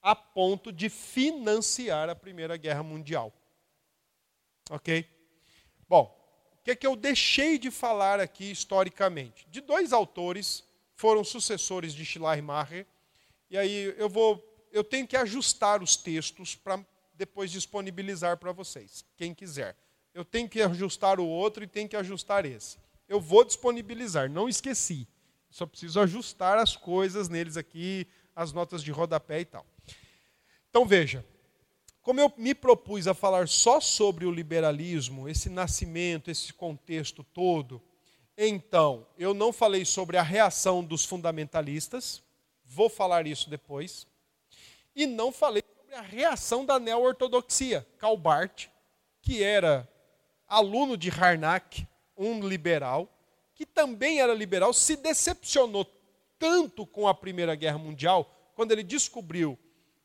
A 0.00 0.14
ponto 0.14 0.72
de 0.72 0.88
financiar 0.88 2.08
a 2.08 2.14
Primeira 2.14 2.56
Guerra 2.56 2.82
Mundial. 2.82 3.32
Ok? 4.70 5.08
Bom, 5.88 6.18
o 6.60 6.62
que, 6.62 6.70
é 6.70 6.76
que 6.76 6.86
eu 6.86 6.94
deixei 6.94 7.58
de 7.58 7.70
falar 7.70 8.20
aqui 8.20 8.50
historicamente? 8.50 9.46
De 9.50 9.60
dois 9.60 9.92
autores 9.92 10.64
foram 10.94 11.24
sucessores 11.24 11.92
de 11.92 12.04
Schleiermacher, 12.04 12.86
e 13.52 13.56
aí 13.56 13.94
eu 13.96 14.08
vou, 14.08 14.44
eu 14.72 14.82
tenho 14.82 15.06
que 15.06 15.16
ajustar 15.16 15.80
os 15.80 15.96
textos 15.96 16.56
para 16.56 16.84
depois 17.14 17.52
disponibilizar 17.52 18.36
para 18.36 18.50
vocês, 18.50 19.04
quem 19.16 19.32
quiser 19.32 19.76
eu 20.14 20.24
tenho 20.24 20.48
que 20.48 20.60
ajustar 20.60 21.18
o 21.18 21.26
outro 21.26 21.64
e 21.64 21.66
tenho 21.66 21.88
que 21.88 21.96
ajustar 21.96 22.44
esse. 22.44 22.76
Eu 23.08 23.20
vou 23.20 23.44
disponibilizar, 23.44 24.30
não 24.30 24.48
esqueci. 24.48 25.06
Só 25.50 25.66
preciso 25.66 26.00
ajustar 26.00 26.58
as 26.58 26.76
coisas 26.76 27.28
neles 27.28 27.56
aqui, 27.56 28.06
as 28.34 28.52
notas 28.52 28.82
de 28.82 28.90
rodapé 28.90 29.40
e 29.40 29.44
tal. 29.44 29.66
Então 30.70 30.86
veja, 30.86 31.24
como 32.02 32.20
eu 32.20 32.32
me 32.36 32.54
propus 32.54 33.06
a 33.06 33.14
falar 33.14 33.48
só 33.48 33.80
sobre 33.80 34.24
o 34.24 34.30
liberalismo, 34.30 35.28
esse 35.28 35.48
nascimento, 35.48 36.30
esse 36.30 36.52
contexto 36.52 37.22
todo, 37.22 37.82
então 38.36 39.06
eu 39.18 39.34
não 39.34 39.52
falei 39.52 39.84
sobre 39.84 40.16
a 40.16 40.22
reação 40.22 40.82
dos 40.82 41.04
fundamentalistas, 41.04 42.22
vou 42.72 42.88
falar 42.88 43.26
isso 43.26 43.50
depois, 43.50 44.06
e 44.94 45.06
não 45.06 45.30
falei 45.30 45.62
sobre 45.76 45.94
a 45.94 46.00
reação 46.00 46.64
da 46.64 46.78
neo-ortodoxia, 46.78 47.86
Karl 47.98 48.16
Barth, 48.16 48.68
que 49.20 49.42
era 49.42 49.88
aluno 50.48 50.96
de 50.96 51.10
Harnack, 51.10 51.86
um 52.16 52.46
liberal, 52.46 53.08
que 53.54 53.66
também 53.66 54.20
era 54.20 54.34
liberal, 54.34 54.72
se 54.72 54.96
decepcionou 54.96 55.86
tanto 56.38 56.86
com 56.86 57.06
a 57.06 57.14
Primeira 57.14 57.54
Guerra 57.54 57.78
Mundial, 57.78 58.28
quando 58.54 58.72
ele 58.72 58.82
descobriu 58.82 59.58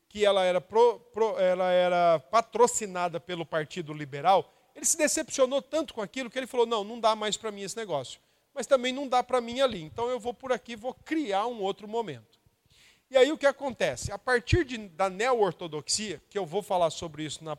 que 0.09 0.25
ela 0.25 0.43
era, 0.43 0.61
pro, 0.61 0.99
pro, 1.13 1.37
ela 1.39 1.71
era 1.71 2.19
patrocinada 2.19 3.19
pelo 3.19 3.45
Partido 3.45 3.93
Liberal, 3.93 4.53
ele 4.75 4.85
se 4.85 4.97
decepcionou 4.97 5.61
tanto 5.61 5.93
com 5.93 6.01
aquilo 6.01 6.29
que 6.29 6.37
ele 6.37 6.47
falou: 6.47 6.65
não, 6.65 6.83
não 6.83 6.99
dá 6.99 7.15
mais 7.15 7.35
para 7.35 7.51
mim 7.51 7.61
esse 7.61 7.75
negócio. 7.75 8.19
Mas 8.53 8.67
também 8.67 8.93
não 8.93 9.07
dá 9.07 9.23
para 9.23 9.41
mim 9.41 9.61
ali. 9.61 9.81
Então 9.81 10.09
eu 10.09 10.19
vou 10.19 10.33
por 10.33 10.51
aqui, 10.51 10.75
vou 10.75 10.93
criar 10.93 11.47
um 11.47 11.61
outro 11.61 11.87
momento. 11.87 12.36
E 13.09 13.17
aí 13.17 13.31
o 13.31 13.37
que 13.37 13.45
acontece? 13.45 14.11
A 14.11 14.17
partir 14.17 14.65
de, 14.65 14.77
da 14.89 15.09
neo-ortodoxia, 15.09 16.21
que 16.29 16.37
eu 16.37 16.45
vou 16.45 16.61
falar 16.61 16.89
sobre 16.89 17.23
isso 17.23 17.43
na 17.43 17.57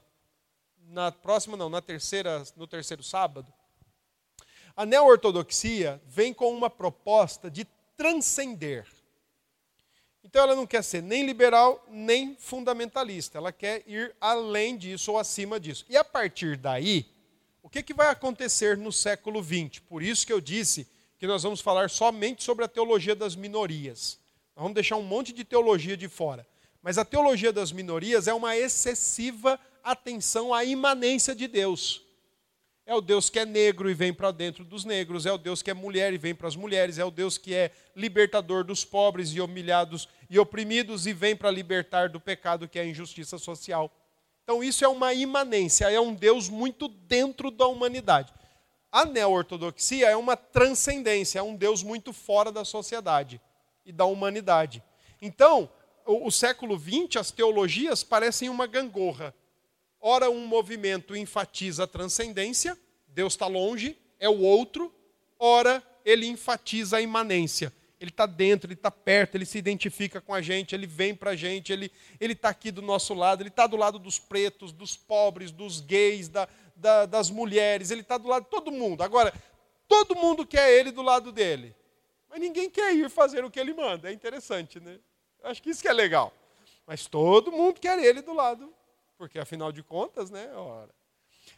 na 0.89 1.13
próxima 1.13 1.57
não, 1.57 1.69
na 1.69 1.81
terceira, 1.81 2.43
no 2.57 2.67
terceiro 2.67 3.03
sábado, 3.03 3.53
a 4.75 4.87
neo-ortodoxia 4.87 6.01
vem 6.07 6.33
com 6.33 6.53
uma 6.55 6.71
proposta 6.71 7.51
de 7.51 7.67
transcender. 7.97 8.87
Então 10.23 10.43
ela 10.43 10.55
não 10.55 10.67
quer 10.67 10.83
ser 10.83 11.03
nem 11.03 11.25
liberal, 11.25 11.85
nem 11.89 12.37
fundamentalista. 12.37 13.39
Ela 13.39 13.53
quer 13.53 13.83
ir 13.87 14.15
além 14.21 14.77
disso 14.77 15.13
ou 15.13 15.19
acima 15.19 15.59
disso. 15.59 15.85
E 15.89 15.97
a 15.97 16.05
partir 16.05 16.57
daí, 16.57 17.07
o 17.63 17.69
que, 17.69 17.83
que 17.83 17.95
vai 17.95 18.09
acontecer 18.09 18.77
no 18.77 18.93
século 18.93 19.43
XX? 19.43 19.81
Por 19.81 20.03
isso 20.03 20.27
que 20.27 20.33
eu 20.33 20.41
disse 20.41 20.87
que 21.19 21.27
nós 21.27 21.43
vamos 21.43 21.61
falar 21.61 21.91
somente 21.91 22.45
sobre 22.45 22.65
a 22.65 22.69
teologia 22.69 23.17
das 23.17 23.35
minorias. 23.35 24.19
Nós 24.59 24.65
vamos 24.65 24.75
deixar 24.75 24.97
um 24.97 25.05
monte 25.05 25.33
de 25.33 25.45
teologia 25.45 25.97
de 25.97 26.09
fora. 26.09 26.45
Mas 26.83 26.99
a 26.99 27.05
teologia 27.05 27.53
das 27.53 27.71
minorias 27.71 28.27
é 28.27 28.35
uma 28.35 28.57
excessiva 28.57 29.57
atenção 29.85 30.53
à 30.53 30.65
imanência 30.65 31.33
de 31.33 31.47
Deus. 31.47 32.03
É 32.85 32.93
o 32.93 33.01
Deus 33.01 33.31
que 33.31 33.39
é 33.39 33.47
negro 33.47 33.89
e 33.89 33.95
vem 33.95 34.13
para 34.13 34.33
dentro 34.33 34.65
dos 34.65 34.85
negros, 34.85 35.27
é 35.27 35.33
o 35.33 35.39
Deus 35.39 35.63
que 35.63 35.71
é 35.71 35.75
mulher 35.75 36.13
e 36.13 36.19
vem 36.19 36.35
para 36.35 36.49
as 36.49 36.57
mulheres, 36.57 36.99
é 36.99 37.05
o 37.05 37.11
Deus 37.13 37.39
que 37.39 37.55
é 37.55 37.71
libertador 37.95 38.65
dos 38.65 38.85
pobres 38.85 39.31
e 39.31 39.41
humilhados 39.41 40.09
e 40.29 40.41
oprimidos 40.41 41.07
e 41.07 41.13
vem 41.13 41.37
para 41.37 41.53
libertar 41.53 42.09
do 42.09 42.19
pecado 42.19 42.67
que 42.67 42.81
é 42.81 42.83
a 42.83 42.87
injustiça 42.87 43.39
social. 43.39 43.93
Então 44.43 44.65
isso 44.65 44.85
é 44.85 44.89
uma 44.89 45.15
imanência, 45.15 45.89
é 45.89 46.01
um 46.01 46.13
Deus 46.13 46.49
muito 46.49 46.89
dentro 46.89 47.53
da 47.53 47.69
humanidade. 47.69 48.35
A 48.91 49.05
neo-ortodoxia 49.05 50.09
é 50.09 50.17
uma 50.17 50.37
transcendência, 50.37 51.39
é 51.39 51.43
um 51.43 51.55
Deus 51.55 51.85
muito 51.85 52.13
fora 52.13 52.51
da 52.51 52.65
sociedade 52.65 53.41
e 53.89 53.93
da 53.93 54.05
humanidade. 54.05 54.83
Então, 55.21 55.69
o, 56.07 56.29
o 56.29 56.31
século 56.31 56.79
XX, 56.79 57.17
as 57.17 57.31
teologias 57.31 58.05
parecem 58.05 58.51
uma 58.51 58.67
gangorra. 58.67 59.35
Ora, 59.99 60.31
um 60.31 60.47
movimento 60.47 61.17
enfatiza 61.17 61.85
a 61.85 61.87
transcendência, 61.87 62.79
Deus 63.09 63.33
está 63.33 63.47
longe, 63.47 63.97
é 64.21 64.29
o 64.29 64.41
outro. 64.41 64.95
Ora, 65.39 65.83
ele 66.05 66.27
enfatiza 66.27 66.99
a 66.99 67.01
imanência. 67.01 67.73
Ele 67.99 68.11
está 68.11 68.27
dentro, 68.27 68.69
ele 68.69 68.75
está 68.75 68.91
perto, 68.91 69.35
ele 69.35 69.47
se 69.47 69.59
identifica 69.59 70.21
com 70.21 70.33
a 70.33 70.41
gente, 70.41 70.75
ele 70.75 70.87
vem 70.87 71.15
para 71.15 71.31
a 71.31 71.37
gente, 71.37 71.73
ele 71.73 71.91
está 72.21 72.51
aqui 72.51 72.71
do 72.71 72.83
nosso 72.83 73.13
lado, 73.13 73.43
ele 73.43 73.49
está 73.49 73.67
do 73.67 73.77
lado 73.77 73.99
dos 73.99 74.19
pretos, 74.19 74.71
dos 74.71 74.97
pobres, 74.97 75.51
dos 75.51 75.81
gays, 75.81 76.29
da, 76.29 76.47
da, 76.77 77.07
das 77.07 77.29
mulheres, 77.29 77.91
ele 77.91 78.03
está 78.03 78.17
do 78.17 78.29
lado 78.29 78.45
de 78.45 78.51
todo 78.51 78.71
mundo. 78.71 79.03
Agora, 79.03 79.35
todo 79.89 80.15
mundo 80.15 80.47
quer 80.47 80.71
ele 80.79 80.93
do 80.93 81.03
lado 81.03 81.33
dele, 81.33 81.75
mas 82.29 82.41
ninguém 82.41 82.71
quer 82.71 82.95
ir 82.95 83.09
fazer 83.09 83.45
o 83.45 83.51
que 83.51 83.59
ele 83.59 83.75
manda. 83.75 84.11
É 84.11 84.13
interessante, 84.13 84.81
né? 84.81 84.99
Acho 85.43 85.63
que 85.63 85.71
isso 85.71 85.83
que 85.83 85.89
é 85.89 85.93
legal. 85.93 86.33
Mas 86.87 87.07
todo 87.07 87.53
mundo 87.53 87.81
quer 87.81 87.99
ele 87.99 88.23
do 88.23 88.33
lado 88.33 88.73
porque 89.19 89.39
afinal 89.39 89.73
de 89.73 89.83
contas, 89.83 90.31
né? 90.31 90.51
Ora. 90.55 90.95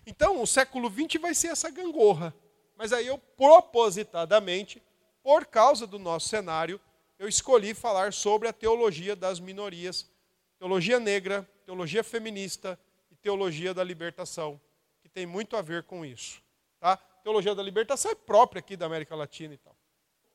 Então, 0.07 0.43
o 0.43 0.47
século 0.47 0.91
XX 0.91 1.21
vai 1.21 1.35
ser 1.35 1.49
essa 1.49 1.71
gangorra. 1.71 2.35
Mas 2.75 2.93
aí 2.93 3.07
eu, 3.07 3.19
propositadamente, 3.19 4.83
por 5.23 5.45
causa 5.45 5.87
do 5.87 5.99
nosso 5.99 6.29
cenário, 6.29 6.81
eu 7.19 7.29
escolhi 7.29 7.75
falar 7.75 8.15
sobre 8.15 8.49
a 8.49 8.53
teologia 8.53 9.15
das 9.15 9.39
minorias, 9.39 10.11
teologia 10.59 10.99
negra, 10.99 11.47
teologia 11.67 12.03
feminista 12.03 12.81
e 13.11 13.15
teologia 13.15 13.75
da 13.75 13.85
libertação, 13.85 14.59
que 15.03 15.09
tem 15.09 15.27
muito 15.27 15.55
a 15.55 15.61
ver 15.61 15.83
com 15.83 16.03
isso. 16.03 16.43
Tá? 16.81 16.97
Teologia 17.23 17.55
da 17.55 17.63
libertação 17.63 18.11
é 18.11 18.15
própria 18.15 18.61
aqui 18.61 18.75
da 18.75 18.87
América 18.87 19.15
Latina 19.15 19.53
e 19.53 19.59
tal. 19.59 19.77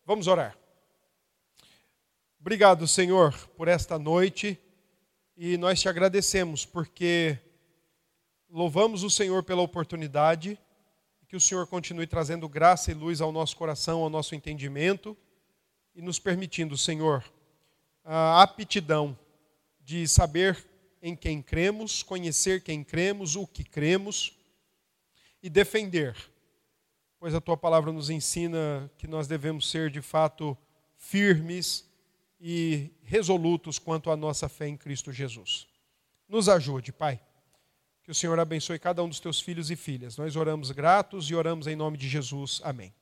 Vamos 0.07 0.27
orar. 0.27 0.55
Obrigado, 2.39 2.87
Senhor, 2.87 3.35
por 3.57 3.67
esta 3.67 3.97
noite 3.97 4.55
e 5.35 5.57
nós 5.57 5.81
te 5.81 5.89
agradecemos 5.89 6.63
porque 6.63 7.39
louvamos 8.47 9.01
o 9.01 9.09
Senhor 9.09 9.41
pela 9.41 9.63
oportunidade, 9.63 10.59
que 11.27 11.35
o 11.35 11.41
Senhor 11.41 11.65
continue 11.65 12.05
trazendo 12.05 12.47
graça 12.47 12.91
e 12.91 12.93
luz 12.93 13.19
ao 13.19 13.31
nosso 13.31 13.57
coração, 13.57 14.03
ao 14.03 14.09
nosso 14.11 14.35
entendimento 14.35 15.17
e 15.95 16.03
nos 16.03 16.19
permitindo, 16.19 16.77
Senhor, 16.77 17.23
a 18.03 18.43
aptidão 18.43 19.17
de 19.79 20.07
saber 20.07 20.63
em 21.01 21.15
quem 21.15 21.41
cremos, 21.41 22.03
conhecer 22.03 22.61
quem 22.61 22.83
cremos, 22.83 23.35
o 23.35 23.47
que 23.47 23.63
cremos 23.63 24.37
e 25.41 25.49
defender. 25.49 26.15
Pois 27.25 27.33
a 27.33 27.41
tua 27.41 27.57
palavra 27.57 27.91
nos 27.91 28.11
ensina 28.11 28.87
que 28.99 29.07
nós 29.07 29.27
devemos 29.27 29.71
ser 29.71 29.89
de 29.89 29.99
fato 29.99 30.55
firmes 30.95 31.89
e 32.39 32.91
resolutos 33.01 33.79
quanto 33.79 34.11
à 34.11 34.15
nossa 34.15 34.47
fé 34.47 34.67
em 34.67 34.77
Cristo 34.77 35.11
Jesus. 35.11 35.67
Nos 36.29 36.47
ajude, 36.47 36.91
Pai. 36.91 37.19
Que 38.03 38.11
o 38.11 38.13
Senhor 38.13 38.39
abençoe 38.39 38.77
cada 38.77 39.03
um 39.03 39.09
dos 39.09 39.19
teus 39.19 39.41
filhos 39.41 39.71
e 39.71 39.75
filhas. 39.75 40.17
Nós 40.17 40.35
oramos 40.35 40.69
gratos 40.69 41.27
e 41.27 41.33
oramos 41.33 41.65
em 41.65 41.75
nome 41.75 41.97
de 41.97 42.07
Jesus. 42.07 42.61
Amém. 42.63 42.93